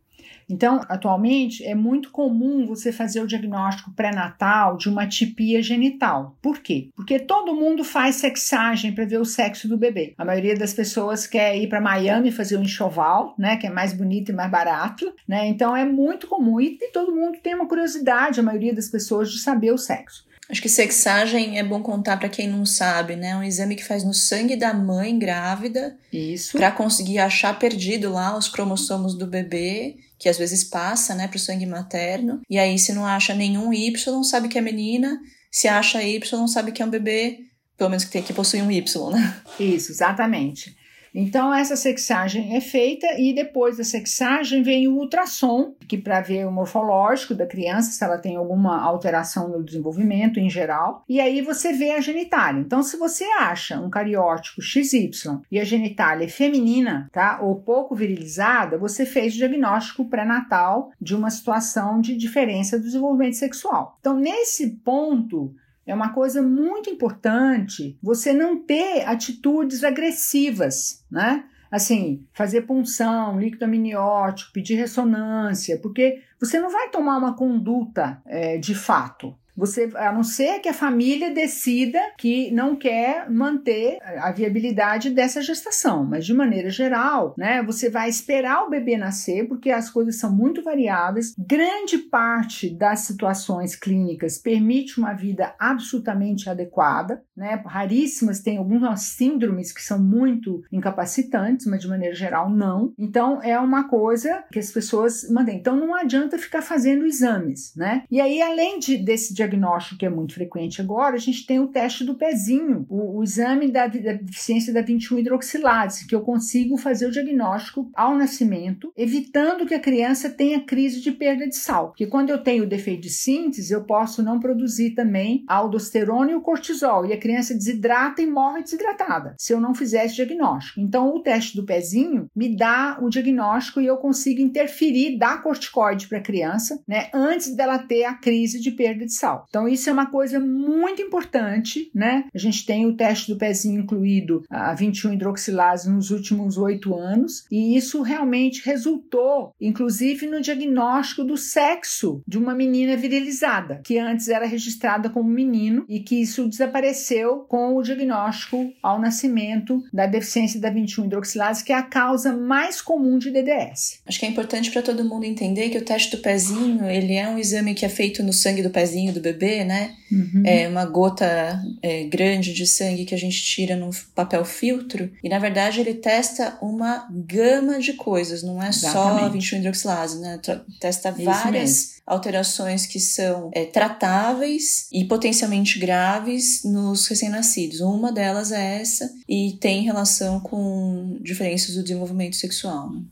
Então, 0.49 0.81
atualmente, 0.89 1.65
é 1.65 1.75
muito 1.75 2.11
comum 2.11 2.67
você 2.67 2.93
fazer 2.93 3.21
o 3.21 3.27
diagnóstico 3.27 3.93
pré-natal 3.93 4.77
de 4.77 4.89
uma 4.89 5.07
tipia 5.07 5.63
genital. 5.63 6.37
Por 6.43 6.59
quê? 6.59 6.89
Porque 6.95 7.19
todo 7.19 7.55
mundo 7.55 7.85
faz 7.85 8.17
sexagem 8.17 8.93
para 8.93 9.05
ver 9.05 9.19
o 9.19 9.25
sexo 9.25 9.69
do 9.69 9.77
bebê. 9.77 10.15
A 10.19 10.25
maioria 10.25 10.55
das 10.55 10.73
pessoas 10.73 11.27
quer 11.27 11.57
ir 11.57 11.69
para 11.69 11.81
Miami 11.81 12.31
fazer 12.31 12.57
um 12.57 12.63
enxoval, 12.63 13.35
né, 13.39 13.57
que 13.57 13.67
é 13.67 13.71
mais 13.71 13.93
bonito 13.93 14.31
e 14.31 14.35
mais 14.35 14.51
barato, 14.51 15.13
né? 15.27 15.47
Então 15.47 15.77
é 15.77 15.85
muito 15.85 16.27
comum 16.27 16.61
e, 16.61 16.79
e 16.81 16.93
todo 16.93 17.15
mundo 17.15 17.39
tem 17.43 17.55
uma 17.55 17.67
curiosidade, 17.67 18.41
a 18.41 18.43
maioria 18.43 18.75
das 18.75 18.89
pessoas, 18.89 19.31
de 19.31 19.41
saber 19.41 19.73
o 19.73 19.79
sexo. 19.79 20.27
Acho 20.49 20.61
que 20.61 20.69
sexagem 20.69 21.59
é 21.59 21.65
bom 21.65 21.83
contar 21.83 22.19
para 22.19 22.29
quem 22.29 22.47
não 22.47 22.67
sabe, 22.67 23.17
né? 23.17 23.31
É 23.31 23.37
um 23.37 23.43
exame 23.43 23.75
que 23.75 23.85
faz 23.85 24.05
no 24.05 24.13
sangue 24.13 24.55
da 24.55 24.75
mãe 24.75 25.19
grávida. 25.19 25.97
Isso. 26.13 26.59
Para 26.59 26.71
conseguir 26.71 27.19
achar 27.19 27.59
perdido 27.59 28.13
lá 28.13 28.37
os 28.37 28.49
cromossomos 28.49 29.15
do 29.15 29.27
bebê 29.27 29.97
que 30.23 30.29
às 30.29 30.39
vezes 30.39 30.63
passa, 30.63 31.17
né, 31.17 31.27
para 31.27 31.37
o 31.37 31.41
sangue 31.41 31.67
materno. 31.67 32.43
E 32.49 32.57
aí, 32.57 32.79
se 32.79 32.93
não 32.93 33.05
acha 33.05 33.35
nenhum 33.35 33.73
Y, 33.73 34.23
sabe 34.23 34.49
que 34.49 34.57
é 34.57 34.61
menina. 34.61 35.21
Se 35.51 35.67
acha 35.67 36.01
Y, 36.01 36.47
sabe 36.47 36.71
que 36.71 36.81
é 36.81 36.87
um 36.87 36.91
bebê, 36.91 37.41
pelo 37.77 37.91
menos 37.91 38.05
que 38.05 38.13
tem 38.13 38.23
que 38.23 38.33
possuir 38.33 38.63
um 38.63 38.71
Y, 38.71 39.11
né? 39.11 39.43
Isso, 39.59 39.91
exatamente. 39.91 40.77
Então, 41.15 41.53
essa 41.53 41.77
sexagem 41.77 42.57
é 42.57 42.61
feita 42.61 43.07
e 43.19 43.35
depois 43.35 43.77
da 43.77 43.85
sexagem 43.85 44.63
vem 44.63 44.89
o 44.89 44.97
ultrassom, 44.97 45.75
que 45.87 45.99
para 45.99 46.21
ver 46.21 46.47
o 46.47 46.51
morfológico 46.53 47.35
da 47.35 47.47
criança, 47.47 47.91
se 47.91 48.03
ela 48.03 48.19
tem 48.19 48.37
alguma 48.37 48.81
alteração 48.81 49.49
no 49.49 49.63
desenvolvimento 49.63 50.41
em 50.41 50.49
geral, 50.49 51.05
e 51.09 51.21
aí 51.21 51.43
você 51.43 51.73
vê 51.73 51.93
a 51.93 52.01
genitália. 52.01 52.61
Então, 52.61 52.83
se 52.83 52.97
você 52.97 53.25
acha 53.39 53.79
um 53.79 53.91
cariótipo 53.91 54.63
XY 54.63 55.11
e 55.51 55.61
a 55.61 55.65
genitália 55.65 56.25
é 56.25 56.29
feminina, 56.29 57.09
tá, 57.13 57.41
ou 57.43 57.57
pouco 57.57 57.95
virilizada, 57.95 58.79
você 58.79 59.05
fez 59.05 59.35
o 59.35 59.39
diagnóstico 59.39 60.07
pré-natal 60.07 60.91
de 61.01 61.15
uma 61.15 61.31
situação 61.31 62.01
de 62.01 62.17
diferença 62.17 62.79
do 62.79 62.85
desenvolvimento 62.85 63.37
sexual. 63.37 63.97
Então, 64.01 64.17
nesse 64.17 64.71
ponto, 64.85 65.55
é 65.93 65.95
uma 65.95 66.09
coisa 66.09 66.41
muito 66.41 66.89
importante 66.89 67.99
você 68.03 68.33
não 68.33 68.59
ter 68.59 69.07
atitudes 69.07 69.85
agressivas, 69.85 71.05
né? 71.11 71.45
Assim, 71.71 72.27
fazer 72.33 72.63
punção, 72.63 73.39
líquido 73.39 73.67
amniótico, 73.67 74.53
pedir 74.53 74.75
ressonância, 74.75 75.79
porque 75.79 76.23
você 76.41 76.59
não 76.59 76.71
vai 76.71 76.89
tomar 76.89 77.19
uma 77.19 77.37
conduta 77.37 78.23
é, 78.27 78.57
de 78.57 78.75
fato. 78.75 79.37
Você, 79.57 79.91
a 79.95 80.13
não 80.13 80.23
ser 80.23 80.61
que 80.61 80.69
a 80.69 80.75
família 80.75 81.33
decida 81.33 82.01
que 82.19 82.51
não 82.51 82.75
quer 82.75 83.31
manter 83.31 83.99
a 84.19 84.33
viabilidade 84.33 85.11
dessa 85.11 85.43
gestação, 85.43 86.05
mas 86.05 86.25
de 86.25 86.35
maneira 86.35 86.71
geral, 86.71 87.35
né, 87.37 87.63
você 87.63 87.91
vai 87.91 88.09
esperar 88.09 88.65
o 88.65 88.71
bebê 88.71 88.97
nascer 88.97 89.47
porque 89.47 89.71
as 89.71 89.91
coisas 89.91 90.17
são 90.17 90.35
muito 90.35 90.63
variáveis. 90.63 91.35
Grande 91.39 91.99
parte 91.99 92.71
das 92.71 93.01
situações 93.01 93.77
clínicas 93.77 94.39
permite 94.39 94.99
uma 94.99 95.13
vida 95.13 95.55
absolutamente 95.59 96.49
adequada, 96.49 97.23
né? 97.37 97.63
Raríssimas 97.67 98.41
tem 98.41 98.59
algumas 98.59 99.03
síndromes 99.03 99.73
que 99.73 99.83
são 99.83 99.99
muito 99.99 100.63
incapacitantes, 100.73 101.67
mas 101.67 101.81
de 101.81 101.89
maneira 101.89 102.15
geral 102.15 102.51
não. 102.51 102.93
Então 102.99 103.43
é 103.43 103.59
uma 103.59 103.89
coisa 103.89 104.45
que 104.53 104.59
as 104.59 104.71
pessoas 104.71 105.29
mantêm. 105.31 105.59
Então 105.59 105.77
não 105.77 105.95
adianta 105.95 106.39
ficar 106.39 106.63
fazendo 106.63 107.05
exames, 107.05 107.75
né? 107.77 108.05
E 108.11 108.21
aí 108.21 108.41
além 108.41 108.79
de, 108.79 108.97
desse 108.97 109.35
diagnóstico 109.43 109.99
que 109.99 110.07
é 110.07 110.11
muito 110.11 110.35
frequente 110.35 110.81
agora, 110.81 111.17
a 111.17 111.19
gente 111.19 111.47
tem 111.47 111.61
o 111.61 111.69
teste 111.69 112.05
do 112.05 112.15
pezinho, 112.15 112.87
o, 112.89 113.19
o 113.19 113.23
exame 113.23 113.71
da, 113.71 113.87
da 113.87 114.13
deficiência 114.15 114.73
da 114.73 114.81
21 114.81 115.19
hidroxilase, 115.19 116.07
que 116.07 116.15
eu 116.15 116.21
consigo 116.23 116.77
fazer 116.77 117.07
o 117.07 117.11
diagnóstico 117.11 117.91
ao 117.95 118.17
nascimento, 118.17 118.93
evitando 118.97 119.67
que 119.67 119.75
a 119.75 119.81
criança 119.81 120.31
tenha 120.31 120.65
crise 120.65 121.01
de 121.01 121.13
perda 121.13 121.47
de 121.47 121.57
sal. 121.57 121.89
Porque 121.89 122.07
quando 122.07 122.31
eu 122.31 122.43
tenho 122.43 122.67
defeito 122.67 123.03
de 123.03 123.11
síntese, 123.11 123.73
eu 123.73 123.85
posso 123.85 124.23
não 124.23 124.41
produzir 124.41 124.91
também 124.91 125.45
a 125.49 125.57
aldosterona 125.57 126.31
e 126.31 126.35
o 126.35 126.41
cortisol, 126.41 127.07
e 127.07 127.13
a 127.13 127.19
criança 127.19 127.55
desidrata 127.55 128.23
e 128.23 128.27
morre 128.27 128.63
desidratada, 128.63 129.35
se 129.39 129.53
eu 129.53 129.61
não 129.61 129.75
fizer 129.75 130.05
esse 130.05 130.17
diagnóstico. 130.17 130.81
Então, 130.81 131.15
o 131.15 131.21
teste 131.21 131.57
do 131.57 131.65
pezinho 131.65 132.27
me 132.35 132.57
dá 132.57 132.99
o 133.01 133.09
diagnóstico 133.09 133.81
e 133.81 133.87
eu 133.87 133.97
consigo 133.97 134.41
interferir, 134.41 135.19
dar 135.19 135.43
corticoide 135.43 136.07
para 136.09 136.19
a 136.19 136.23
criança, 136.23 136.83
né, 136.87 137.09
antes 137.13 137.55
dela 137.55 137.79
ter 137.79 138.05
a 138.05 138.15
crise 138.15 138.61
de 138.61 138.71
perda 138.71 139.05
de 139.05 139.13
sal. 139.13 139.32
Então, 139.49 139.69
isso 139.69 139.89
é 139.89 139.93
uma 139.93 140.11
coisa 140.11 140.39
muito 140.41 141.03
importante, 141.03 141.91
né? 141.95 142.25
A 142.35 142.39
gente 142.39 142.65
tem 142.67 142.87
o 142.87 142.97
teste 142.97 143.33
do 143.33 143.39
pezinho 143.39 143.81
incluído 143.81 144.45
a 144.51 144.75
21 144.75 145.15
hidroxilase 145.15 145.91
nos 145.91 146.11
últimos 146.11 146.59
oito 146.59 146.95
anos, 146.95 147.45
e 147.51 147.77
isso 147.77 148.03
realmente 148.03 148.65
resultou, 148.65 149.55
inclusive, 149.61 150.27
no 150.27 150.41
diagnóstico 150.41 151.25
do 151.25 151.37
sexo 151.37 152.23
de 152.27 152.39
uma 152.39 152.55
menina 152.55 152.97
virilizada, 152.97 153.81
que 153.85 153.99
antes 153.99 154.29
era 154.29 154.47
registrada 154.47 155.09
como 155.09 155.29
menino 155.29 155.85
e 155.89 156.01
que 156.01 156.21
isso 156.21 156.49
desapareceu 156.49 157.41
com 157.49 157.77
o 157.77 157.83
diagnóstico 157.83 158.73
ao 158.83 159.01
nascimento 159.01 159.83
da 159.93 160.07
deficiência 160.07 160.61
da 160.61 160.71
21 160.71 161.07
hidroxilase, 161.07 161.65
que 161.65 161.73
é 161.73 161.77
a 161.77 161.83
causa 161.83 162.33
mais 162.33 162.81
comum 162.81 163.19
de 163.19 163.31
DDS. 163.31 164.01
Acho 164.07 164.21
que 164.21 164.27
é 164.27 164.29
importante 164.29 164.71
para 164.71 164.83
todo 164.83 165.05
mundo 165.05 165.25
entender 165.25 165.71
que 165.71 165.79
o 165.79 165.85
teste 165.85 166.17
do 166.17 166.23
pezinho, 166.23 166.85
ele 166.87 167.15
é 167.15 167.29
um 167.29 167.39
exame 167.39 167.75
que 167.75 167.85
é 167.85 167.89
feito 167.89 168.23
no 168.23 168.33
sangue 168.33 168.63
do 168.63 168.71
pezinho 168.71 169.13
do 169.13 169.21
bebê, 169.23 169.65
né? 169.65 169.95
Uhum. 170.11 170.43
É 170.45 170.69
uma 170.69 170.85
gota 170.85 171.63
é, 171.83 172.05
grande 172.05 172.53
de 172.53 172.67
sangue 172.67 173.05
que 173.05 173.15
a 173.15 173.19
gente 173.19 173.43
tira 173.43 173.77
no 173.77 173.89
papel 174.15 174.45
filtro 174.45 175.11
e 175.23 175.29
na 175.29 175.39
verdade 175.39 175.81
ele 175.81 175.95
testa 175.95 176.59
uma 176.61 177.09
gama 177.11 177.79
de 177.79 177.95
coisas, 177.95 178.43
não 178.43 178.63
é 178.63 178.69
Exatamente. 178.69 179.21
só 179.21 179.29
21 179.31 179.59
hidroxilase, 179.59 180.21
né? 180.21 180.41
Testa 180.81 181.11
Isso 181.11 181.25
várias 181.25 181.71
mesmo. 181.71 182.03
alterações 182.07 182.85
que 182.85 183.01
são 183.01 183.51
é, 183.55 183.65
tratáveis 183.65 184.89
e 184.93 185.05
potencialmente 185.05 185.79
graves 185.79 186.63
nos 186.65 187.07
recém-nascidos. 187.07 187.81
Uma 187.81 188.13
delas 188.13 188.53
é 188.53 188.81
essa 188.81 189.11
e 189.29 189.57
tem 189.61 189.83
relação 189.83 190.41
com 190.41 191.19
diferenças 191.23 191.75
do 191.75 191.83
desenvolvimento 191.83 192.37
sexual. 192.37 192.91
Né? 192.91 193.03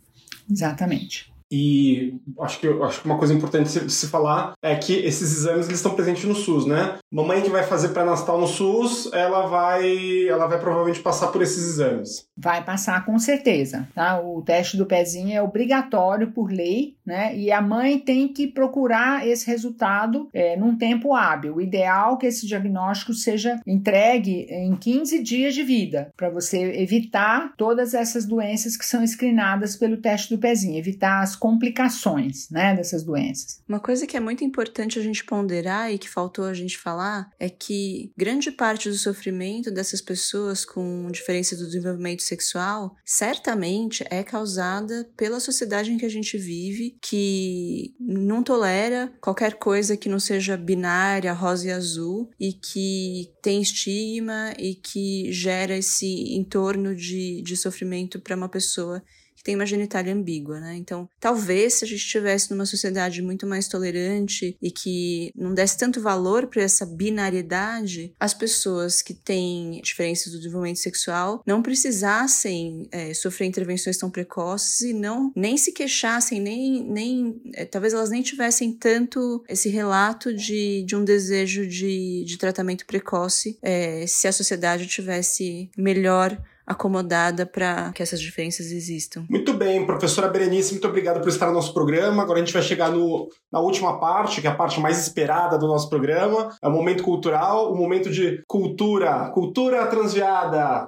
Exatamente. 0.51 1.31
E 1.51 2.21
acho 2.41 2.61
que, 2.61 2.69
acho 2.69 3.01
que 3.01 3.07
uma 3.07 3.19
coisa 3.19 3.35
importante 3.35 3.81
de 3.81 3.93
se 3.93 4.07
falar 4.07 4.53
é 4.63 4.77
que 4.77 4.95
esses 4.95 5.39
exames 5.39 5.67
eles 5.67 5.79
estão 5.79 5.95
presentes 5.95 6.25
no 6.25 6.35
SUS, 6.35 6.65
né? 6.65 6.99
Mamãe 7.13 7.43
que 7.43 7.51
vai 7.51 7.65
fazer 7.65 7.89
pré-natal 7.89 8.41
no 8.41 8.47
SUS, 8.47 9.11
ela 9.13 9.47
vai, 9.47 10.29
ela 10.29 10.47
vai 10.47 10.61
provavelmente 10.61 11.01
passar 11.01 11.29
por 11.29 11.43
esses 11.43 11.65
exames. 11.65 12.25
Vai 12.37 12.63
passar 12.63 13.05
com 13.05 13.19
certeza, 13.19 13.89
tá? 13.95 14.21
O 14.21 14.43
teste 14.43 14.77
do 14.77 14.87
pezinho 14.87 15.37
é 15.37 15.43
obrigatório 15.43 16.31
por 16.31 16.53
lei, 16.53 16.95
né? 17.05 17.37
E 17.37 17.51
a 17.51 17.61
mãe 17.61 17.99
tem 17.99 18.29
que 18.29 18.47
procurar 18.47 19.27
esse 19.27 19.47
resultado 19.47 20.29
é, 20.33 20.57
num 20.57 20.77
tempo 20.77 21.15
hábil. 21.15 21.57
O 21.57 21.61
ideal 21.61 22.15
é 22.15 22.17
que 22.19 22.27
esse 22.27 22.47
diagnóstico 22.47 23.13
seja 23.13 23.61
entregue 23.67 24.47
em 24.51 24.77
15 24.77 25.21
dias 25.23 25.55
de 25.55 25.65
vida, 25.65 26.11
para 26.17 26.31
você 26.31 26.59
evitar 26.81 27.55
todas 27.57 27.93
essas 27.93 28.25
doenças 28.25 28.77
que 28.77 28.87
são 28.87 29.05
screenadas 29.05 29.77
pelo 29.77 29.97
teste 29.97 30.35
do 30.35 30.41
pezinho, 30.41 30.79
evitar 30.79 31.23
as 31.23 31.40
complicações, 31.41 32.51
né, 32.51 32.77
dessas 32.77 33.03
doenças. 33.03 33.63
Uma 33.67 33.81
coisa 33.81 34.07
que 34.07 34.17
é 34.17 34.21
muito 34.21 34.45
importante 34.45 34.99
a 34.99 35.03
gente 35.03 35.25
ponderar 35.25 35.91
e 35.91 35.99
que 35.99 36.09
faltou 36.09 36.45
a 36.45 36.53
gente 36.53 36.77
falar 36.77 37.31
é 37.41 37.49
que 37.49 38.13
grande 38.17 38.53
parte 38.53 38.91
do 38.91 38.95
sofrimento 38.95 39.71
dessas 39.71 40.03
pessoas 40.03 40.67
com 40.67 41.09
diferença 41.11 41.57
do 41.57 41.65
desenvolvimento 41.65 42.23
sexual 42.23 42.95
certamente 43.05 44.05
é 44.11 44.23
causada 44.23 45.11
pela 45.17 45.41
sociedade 45.41 45.91
em 45.91 45.97
que 45.97 46.05
a 46.05 46.11
gente 46.11 46.37
vive, 46.37 46.99
que 47.01 47.95
não 47.99 48.43
tolera 48.43 49.11
qualquer 49.21 49.55
coisa 49.55 49.97
que 49.97 50.11
não 50.11 50.21
seja 50.21 50.59
binária, 50.59 51.33
rosa 51.33 51.69
e 51.69 51.73
azul 51.73 52.31
e 52.39 52.53
que 52.53 53.33
tem 53.43 53.63
estigma 53.63 54.53
e 54.59 54.75
que 54.75 55.33
gera 55.33 55.77
esse 55.77 56.35
entorno 56.37 56.95
de, 56.95 57.41
de 57.41 57.57
sofrimento 57.57 58.21
para 58.21 58.37
uma 58.37 58.49
pessoa 58.49 59.03
que 59.41 59.45
tem 59.45 59.55
uma 59.55 59.65
genitália 59.65 60.13
ambígua, 60.13 60.61
né? 60.61 60.77
Então, 60.77 61.09
talvez 61.19 61.75
se 61.75 61.85
a 61.87 61.89
gente 61.89 62.01
estivesse 62.01 62.51
numa 62.51 62.67
sociedade 62.67 63.23
muito 63.23 63.47
mais 63.47 63.67
tolerante 63.67 64.55
e 64.61 64.71
que 64.71 65.33
não 65.35 65.55
desse 65.55 65.79
tanto 65.79 65.99
valor 65.99 66.47
para 66.47 66.63
essa 66.63 66.85
binariedade, 66.85 68.13
as 68.21 68.35
pessoas 68.35 69.01
que 69.01 69.15
têm 69.15 69.81
diferenças 69.83 70.31
do 70.31 70.39
desenvolvimento 70.39 70.79
sexual 70.79 71.43
não 71.47 71.63
precisassem 71.63 72.87
é, 72.93 73.15
sofrer 73.15 73.47
intervenções 73.47 73.97
tão 73.97 74.11
precoces 74.11 74.83
e 74.83 74.93
não 74.93 75.33
nem 75.35 75.57
se 75.57 75.73
queixassem, 75.73 76.39
nem, 76.39 76.85
nem 76.85 77.41
é, 77.55 77.65
talvez 77.65 77.95
elas 77.95 78.11
nem 78.11 78.21
tivessem 78.21 78.75
tanto 78.75 79.43
esse 79.49 79.71
relato 79.71 80.35
de, 80.35 80.83
de 80.83 80.95
um 80.95 81.03
desejo 81.03 81.67
de, 81.67 82.25
de 82.27 82.37
tratamento 82.37 82.85
precoce 82.85 83.59
é, 83.63 84.07
se 84.07 84.29
a 84.29 84.33
sociedade 84.33 84.87
tivesse 84.87 85.71
melhor 85.79 86.39
acomodada 86.71 87.45
para 87.45 87.91
que 87.93 88.01
essas 88.01 88.21
diferenças 88.21 88.71
existam. 88.71 89.25
Muito 89.29 89.53
bem, 89.53 89.85
professora 89.85 90.29
Berenice, 90.29 90.71
muito 90.71 90.87
obrigado 90.87 91.21
por 91.21 91.29
estar 91.29 91.49
no 91.49 91.53
nosso 91.53 91.75
programa. 91.75 92.23
Agora 92.23 92.39
a 92.39 92.45
gente 92.45 92.53
vai 92.53 92.63
chegar 92.63 92.93
no, 92.93 93.29
na 93.53 93.59
última 93.59 93.99
parte, 93.99 94.41
que 94.41 94.47
é 94.47 94.51
a 94.51 94.55
parte 94.55 94.79
mais 94.79 94.97
esperada 94.97 95.59
do 95.59 95.67
nosso 95.67 95.91
programa. 95.91 96.57
É 96.63 96.69
o 96.69 96.71
momento 96.71 97.03
cultural, 97.03 97.73
o 97.73 97.77
momento 97.77 98.09
de 98.09 98.45
cultura, 98.47 99.31
cultura 99.35 99.85
transviada. 99.89 100.87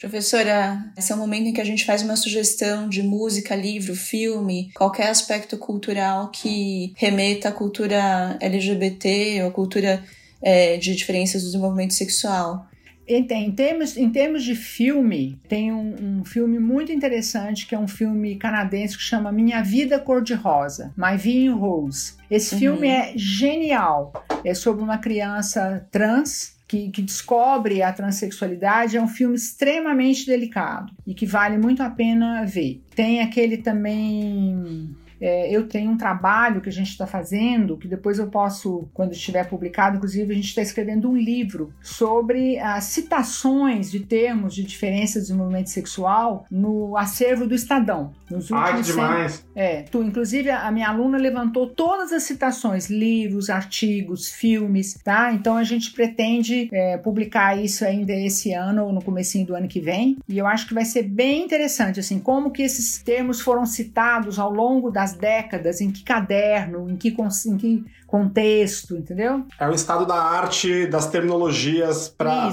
Professora, 0.00 0.78
esse 0.98 1.12
é 1.12 1.14
o 1.14 1.18
momento 1.18 1.46
em 1.46 1.52
que 1.52 1.60
a 1.60 1.64
gente 1.64 1.84
faz 1.84 2.02
uma 2.02 2.16
sugestão 2.16 2.88
de 2.88 3.04
música, 3.04 3.54
livro, 3.54 3.94
filme, 3.94 4.68
qualquer 4.74 5.08
aspecto 5.08 5.56
cultural 5.56 6.28
que 6.28 6.92
remeta 6.96 7.50
à 7.50 7.52
cultura 7.52 8.36
LGBT 8.40 9.44
ou 9.44 9.52
cultura 9.52 10.02
é, 10.42 10.76
de 10.76 10.94
diferenças 10.94 11.42
do 11.42 11.46
desenvolvimento 11.46 11.94
sexual. 11.94 12.66
Em, 13.06 13.50
termos, 13.50 13.96
em 13.96 14.10
termos 14.10 14.44
de 14.44 14.54
filme, 14.54 15.38
tem 15.48 15.72
um, 15.72 16.20
um, 16.20 16.24
filme 16.24 16.58
muito 16.58 16.92
interessante 16.92 17.66
que 17.66 17.74
é 17.74 17.78
um 17.78 17.88
filme 17.88 18.36
canadense 18.36 18.96
que 18.96 19.02
chama 19.02 19.32
Minha 19.32 19.60
Vida 19.62 19.98
Cor-de-Rosa, 19.98 20.94
My 20.96 21.18
Being 21.18 21.50
Rose. 21.50 22.14
Esse 22.30 22.54
uhum. 22.54 22.60
filme 22.60 22.88
é 22.88 23.12
genial. 23.16 24.12
É 24.44 24.54
sobre 24.54 24.82
uma 24.82 24.98
criança 24.98 25.86
trans 25.90 26.56
que, 26.68 26.90
que, 26.90 27.02
descobre 27.02 27.82
a 27.82 27.92
transexualidade 27.92 28.96
é 28.96 29.02
um 29.02 29.08
filme 29.08 29.34
extremamente 29.34 30.24
delicado 30.24 30.90
e 31.06 31.12
que 31.12 31.26
vale 31.26 31.58
muito 31.58 31.82
a 31.82 31.90
pena 31.90 32.46
ver. 32.46 32.80
Tem 32.94 33.20
aquele 33.20 33.58
também 33.58 34.96
é, 35.22 35.48
eu 35.48 35.68
tenho 35.68 35.92
um 35.92 35.96
trabalho 35.96 36.60
que 36.60 36.68
a 36.68 36.72
gente 36.72 36.88
está 36.88 37.06
fazendo, 37.06 37.76
que 37.76 37.86
depois 37.86 38.18
eu 38.18 38.26
posso, 38.26 38.88
quando 38.92 39.12
estiver 39.12 39.48
publicado, 39.48 39.96
inclusive 39.96 40.32
a 40.32 40.34
gente 40.34 40.48
está 40.48 40.60
escrevendo 40.60 41.08
um 41.08 41.16
livro 41.16 41.72
sobre 41.80 42.58
as 42.58 42.84
citações 42.84 43.88
de 43.88 44.00
termos 44.00 44.52
de 44.52 44.64
diferença 44.64 45.20
de 45.20 45.26
desenvolvimento 45.26 45.70
sexual 45.70 46.44
no 46.50 46.96
acervo 46.96 47.46
do 47.46 47.54
Estadão. 47.54 48.12
Nos 48.28 48.50
últimos 48.50 48.70
Ai, 48.70 48.82
demais! 48.82 49.46
É, 49.54 49.82
tu, 49.82 50.02
inclusive 50.02 50.50
a 50.50 50.70
minha 50.70 50.88
aluna 50.88 51.18
levantou 51.18 51.66
todas 51.66 52.12
as 52.12 52.22
citações, 52.22 52.88
livros, 52.88 53.50
artigos, 53.50 54.28
filmes, 54.28 54.98
tá? 55.04 55.32
Então 55.32 55.56
a 55.56 55.64
gente 55.64 55.92
pretende 55.92 56.68
é, 56.72 56.96
publicar 56.96 57.56
isso 57.62 57.84
ainda 57.84 58.12
esse 58.12 58.52
ano 58.52 58.84
ou 58.84 58.92
no 58.92 59.02
comecinho 59.02 59.46
do 59.46 59.54
ano 59.54 59.68
que 59.68 59.80
vem. 59.80 60.18
E 60.28 60.38
eu 60.38 60.46
acho 60.46 60.66
que 60.66 60.74
vai 60.74 60.84
ser 60.84 61.02
bem 61.02 61.44
interessante, 61.44 62.00
assim, 62.00 62.18
como 62.18 62.50
que 62.50 62.62
esses 62.62 63.02
termos 63.02 63.40
foram 63.40 63.66
citados 63.66 64.38
ao 64.38 64.52
longo 64.52 64.90
das 64.90 65.14
décadas, 65.14 65.80
em 65.80 65.90
que 65.90 66.02
caderno, 66.02 66.90
em 66.90 66.96
que, 66.96 67.14
em 67.46 67.56
que 67.56 67.84
contexto, 68.06 68.96
entendeu? 68.96 69.44
É 69.58 69.68
o 69.68 69.74
estado 69.74 70.06
da 70.06 70.16
arte, 70.16 70.86
das 70.86 71.06
terminologias 71.06 72.08
para 72.08 72.50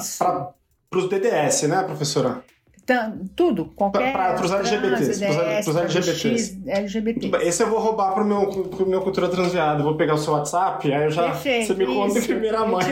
os 0.93 1.09
DDS, 1.09 1.63
né, 1.63 1.83
professora? 1.83 2.43
Tudo, 3.35 3.65
qualquer. 3.75 4.13
Para 4.13 4.43
os 4.43 4.51
LGBTs. 4.51 5.19
Para 5.19 5.69
os 5.69 5.75
LGBTs. 5.75 6.61
LGBT. 6.65 7.47
Esse 7.47 7.63
eu 7.63 7.69
vou 7.69 7.79
roubar 7.79 8.13
pro 8.13 8.25
meu, 8.25 8.47
pro 8.47 8.87
meu 8.87 9.01
Cultura 9.01 9.27
Transviada. 9.27 9.83
Vou 9.83 9.95
pegar 9.95 10.15
o 10.15 10.17
seu 10.17 10.33
WhatsApp, 10.33 10.91
aí 10.91 11.05
eu 11.05 11.11
já. 11.11 11.23
Perfeito, 11.31 11.67
você 11.67 11.73
me 11.73 11.85
conta 11.85 12.19
em 12.19 12.23
primeira 12.23 12.65
mão. 12.65 12.79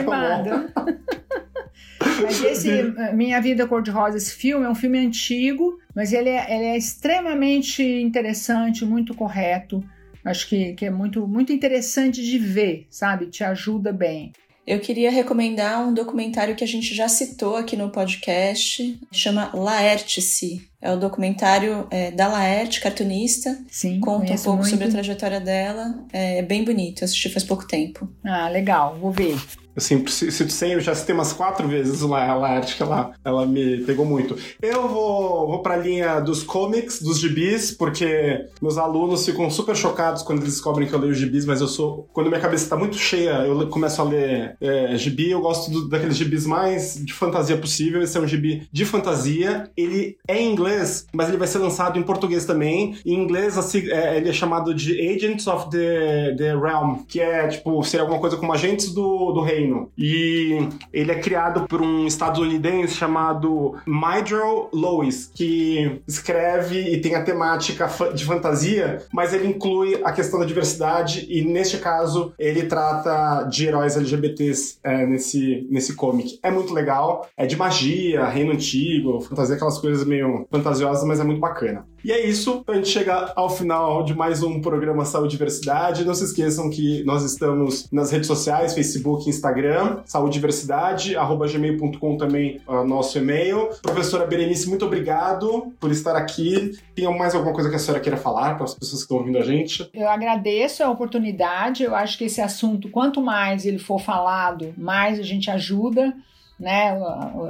Mas 2.22 2.42
esse 2.42 2.94
Minha 3.14 3.40
Vida 3.40 3.66
Cor-de-Rosa, 3.66 4.16
esse 4.16 4.32
filme, 4.32 4.64
é 4.64 4.68
um 4.68 4.74
filme 4.74 4.98
antigo, 4.98 5.78
mas 5.94 6.12
ele 6.12 6.28
é, 6.28 6.54
ele 6.54 6.64
é 6.64 6.76
extremamente 6.76 7.82
interessante, 7.82 8.84
muito 8.84 9.14
correto. 9.14 9.82
Acho 10.24 10.48
que, 10.48 10.74
que 10.74 10.84
é 10.84 10.90
muito, 10.90 11.26
muito 11.26 11.52
interessante 11.52 12.22
de 12.22 12.38
ver, 12.38 12.86
sabe? 12.90 13.26
Te 13.26 13.44
ajuda 13.44 13.92
bem. 13.92 14.32
Eu 14.68 14.80
queria 14.80 15.10
recomendar 15.10 15.82
um 15.82 15.94
documentário 15.94 16.54
que 16.54 16.62
a 16.62 16.66
gente 16.66 16.94
já 16.94 17.08
citou 17.08 17.56
aqui 17.56 17.74
no 17.74 17.88
podcast, 17.88 19.00
chama 19.10 19.50
Laertice. 19.54 20.68
É 20.78 20.92
o 20.92 20.96
documentário 20.98 21.86
é, 21.90 22.10
da 22.10 22.28
Laerte, 22.28 22.78
cartunista. 22.78 23.58
Sim, 23.70 23.98
Conta 23.98 24.34
um 24.34 24.36
pouco 24.36 24.58
muito. 24.58 24.68
sobre 24.68 24.84
a 24.84 24.90
trajetória 24.90 25.40
dela. 25.40 26.04
É 26.12 26.42
bem 26.42 26.64
bonito, 26.64 27.00
eu 27.00 27.06
assisti 27.06 27.30
faz 27.30 27.44
pouco 27.44 27.66
tempo. 27.66 28.06
Ah, 28.22 28.50
legal, 28.50 28.98
vou 29.00 29.10
ver. 29.10 29.40
Eu 29.78 29.80
sempre 29.80 30.10
cito 30.10 30.50
sem, 30.50 30.72
eu 30.72 30.80
já 30.80 30.92
citei 30.92 31.14
umas 31.14 31.32
quatro 31.32 31.68
vezes 31.68 32.00
lá, 32.00 32.26
ela 32.26 32.58
acho 32.58 32.76
que 32.76 32.82
ela, 32.82 33.12
ela 33.24 33.46
me 33.46 33.78
pegou 33.84 34.04
muito. 34.04 34.36
Eu 34.60 34.88
vou, 34.88 35.46
vou 35.46 35.62
pra 35.62 35.76
linha 35.76 36.18
dos 36.18 36.42
comics, 36.42 37.00
dos 37.00 37.20
gibis, 37.20 37.70
porque 37.70 38.44
meus 38.60 38.76
alunos 38.76 39.24
ficam 39.24 39.48
super 39.48 39.76
chocados 39.76 40.22
quando 40.22 40.40
eles 40.40 40.54
descobrem 40.54 40.88
que 40.88 40.92
eu 40.92 40.98
leio 40.98 41.14
gibis, 41.14 41.46
mas 41.46 41.60
eu 41.60 41.68
sou. 41.68 42.08
Quando 42.12 42.26
minha 42.26 42.40
cabeça 42.40 42.68
tá 42.68 42.76
muito 42.76 42.98
cheia, 42.98 43.46
eu 43.46 43.68
começo 43.68 44.02
a 44.02 44.04
ler 44.04 44.56
é, 44.60 44.96
gibi, 44.96 45.30
eu 45.30 45.40
gosto 45.40 45.70
do, 45.70 45.88
daqueles 45.88 46.16
gibis 46.16 46.44
mais 46.44 46.94
de 46.96 47.12
fantasia 47.12 47.56
possível. 47.56 48.02
Esse 48.02 48.18
é 48.18 48.20
um 48.20 48.26
gibi 48.26 48.66
de 48.72 48.84
fantasia. 48.84 49.70
Ele 49.76 50.16
é 50.26 50.42
em 50.42 50.50
inglês, 50.50 51.06
mas 51.12 51.28
ele 51.28 51.36
vai 51.38 51.46
ser 51.46 51.58
lançado 51.58 52.00
em 52.00 52.02
português 52.02 52.44
também. 52.44 52.96
Em 53.06 53.14
inglês, 53.14 53.56
assim, 53.56 53.88
é, 53.92 54.16
ele 54.16 54.28
é 54.28 54.32
chamado 54.32 54.74
de 54.74 55.00
Agents 55.08 55.46
of 55.46 55.70
the, 55.70 56.34
the 56.36 56.56
Realm, 56.56 57.04
que 57.06 57.20
é 57.20 57.46
tipo, 57.46 57.80
seria 57.84 58.02
alguma 58.02 58.18
coisa 58.18 58.36
como 58.36 58.52
agentes 58.52 58.92
do, 58.92 59.30
do 59.30 59.40
reino 59.40 59.67
reino. 59.68 59.90
E 59.96 60.68
ele 60.92 61.12
é 61.12 61.20
criado 61.20 61.66
por 61.68 61.82
um 61.82 62.06
estadunidense 62.06 62.94
chamado 62.94 63.76
Mydro 63.86 64.68
Lois, 64.72 65.30
que 65.34 66.00
escreve 66.06 66.92
e 66.92 67.00
tem 67.00 67.14
a 67.14 67.22
temática 67.22 67.88
de 68.14 68.24
fantasia, 68.24 69.02
mas 69.12 69.32
ele 69.32 69.46
inclui 69.46 70.00
a 70.02 70.12
questão 70.12 70.40
da 70.40 70.46
diversidade 70.46 71.26
e, 71.28 71.42
neste 71.42 71.78
caso, 71.78 72.32
ele 72.38 72.64
trata 72.64 73.44
de 73.44 73.66
heróis 73.66 73.96
LGBTs 73.96 74.78
é, 74.82 75.06
nesse, 75.06 75.66
nesse 75.70 75.94
comic. 75.94 76.38
É 76.42 76.50
muito 76.50 76.72
legal, 76.72 77.28
é 77.36 77.46
de 77.46 77.56
magia, 77.56 78.26
reino 78.26 78.52
antigo, 78.52 79.20
fantasia, 79.20 79.56
aquelas 79.56 79.78
coisas 79.78 80.06
meio 80.06 80.46
fantasiosas, 80.50 81.04
mas 81.04 81.20
é 81.20 81.24
muito 81.24 81.40
bacana. 81.40 81.84
E 82.04 82.12
é 82.12 82.24
isso, 82.24 82.62
a 82.66 82.74
gente 82.74 82.88
chega 82.88 83.32
ao 83.34 83.50
final 83.50 84.04
de 84.04 84.14
mais 84.14 84.42
um 84.42 84.60
programa 84.60 85.04
Saúde 85.04 85.34
e 85.34 85.38
Diversidade. 85.38 86.04
Não 86.04 86.14
se 86.14 86.24
esqueçam 86.24 86.70
que 86.70 87.02
nós 87.04 87.24
estamos 87.24 87.90
nas 87.90 88.12
redes 88.12 88.28
sociais, 88.28 88.72
Facebook, 88.72 89.28
Instagram, 89.28 89.98
saúde 90.04 90.38
e 90.38 91.52
gmail.com 91.52 92.16
também 92.16 92.60
uh, 92.68 92.84
nosso 92.84 93.18
e-mail. 93.18 93.70
Professora 93.82 94.26
Berenice, 94.26 94.68
muito 94.68 94.86
obrigado 94.86 95.72
por 95.80 95.90
estar 95.90 96.16
aqui. 96.16 96.78
Tem 96.94 97.04
mais 97.18 97.34
alguma 97.34 97.52
coisa 97.52 97.68
que 97.68 97.76
a 97.76 97.78
senhora 97.78 98.00
queira 98.00 98.16
falar 98.16 98.54
para 98.54 98.64
as 98.64 98.74
pessoas 98.74 99.00
que 99.00 99.04
estão 99.04 99.18
ouvindo 99.18 99.38
a 99.38 99.42
gente? 99.42 99.88
Eu 99.92 100.08
agradeço 100.08 100.84
a 100.84 100.90
oportunidade. 100.90 101.82
Eu 101.82 101.94
acho 101.94 102.16
que 102.16 102.24
esse 102.24 102.40
assunto, 102.40 102.88
quanto 102.90 103.20
mais 103.20 103.66
ele 103.66 103.78
for 103.78 104.00
falado, 104.00 104.72
mais 104.76 105.18
a 105.18 105.22
gente 105.24 105.50
ajuda 105.50 106.14
né, 106.58 106.98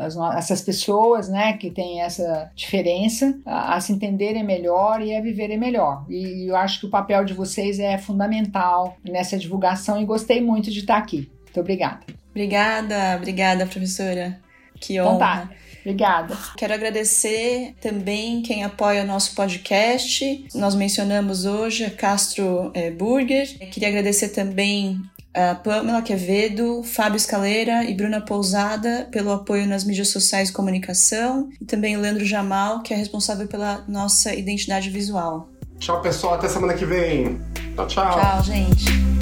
as, 0.00 0.16
essas 0.36 0.60
pessoas, 0.62 1.28
né, 1.28 1.54
que 1.54 1.70
têm 1.70 2.00
essa 2.00 2.50
diferença, 2.54 3.38
a, 3.44 3.74
a, 3.74 3.80
se 3.80 3.92
entenderem 3.92 4.44
melhor 4.44 5.00
e 5.00 5.16
a 5.16 5.20
viverem 5.20 5.58
melhor. 5.58 6.04
E 6.08 6.50
eu 6.50 6.56
acho 6.56 6.80
que 6.80 6.86
o 6.86 6.90
papel 6.90 7.24
de 7.24 7.34
vocês 7.34 7.78
é 7.78 7.96
fundamental 7.98 8.96
nessa 9.02 9.38
divulgação 9.38 10.00
e 10.00 10.04
gostei 10.04 10.40
muito 10.40 10.70
de 10.70 10.80
estar 10.80 10.98
aqui. 10.98 11.30
Muito 11.44 11.60
obrigada. 11.60 12.00
Obrigada, 12.30 13.16
obrigada, 13.16 13.66
professora. 13.66 14.38
Que 14.80 14.94
então 14.94 15.16
honra. 15.16 15.18
Tá. 15.18 15.50
Obrigada. 15.80 16.36
Quero 16.56 16.74
agradecer 16.74 17.74
também 17.80 18.42
quem 18.42 18.62
apoia 18.62 19.02
o 19.02 19.06
nosso 19.06 19.34
podcast. 19.34 20.46
Nós 20.54 20.74
mencionamos 20.74 21.46
hoje 21.46 21.84
a 21.84 21.90
Castro 21.90 22.70
é, 22.74 22.90
Burger. 22.90 23.58
Queria 23.70 23.88
agradecer 23.88 24.28
também 24.28 25.00
a 25.34 25.54
Pamela 25.54 26.02
Quevedo, 26.02 26.82
Fábio 26.82 27.16
Escaleira 27.16 27.84
e 27.84 27.94
Bruna 27.94 28.20
Pousada 28.20 29.08
pelo 29.10 29.32
apoio 29.32 29.66
nas 29.66 29.84
mídias 29.84 30.08
sociais 30.08 30.48
e 30.48 30.52
comunicação, 30.52 31.48
e 31.60 31.64
também 31.64 31.96
o 31.96 32.00
Leandro 32.00 32.24
Jamal, 32.24 32.82
que 32.82 32.92
é 32.92 32.96
responsável 32.96 33.46
pela 33.46 33.84
nossa 33.86 34.34
identidade 34.34 34.90
visual. 34.90 35.48
Tchau, 35.78 36.00
pessoal. 36.00 36.34
Até 36.34 36.48
semana 36.48 36.74
que 36.74 36.84
vem. 36.84 37.40
Tchau, 37.74 37.86
tchau. 37.86 38.20
Tchau, 38.20 38.42
gente. 38.42 39.17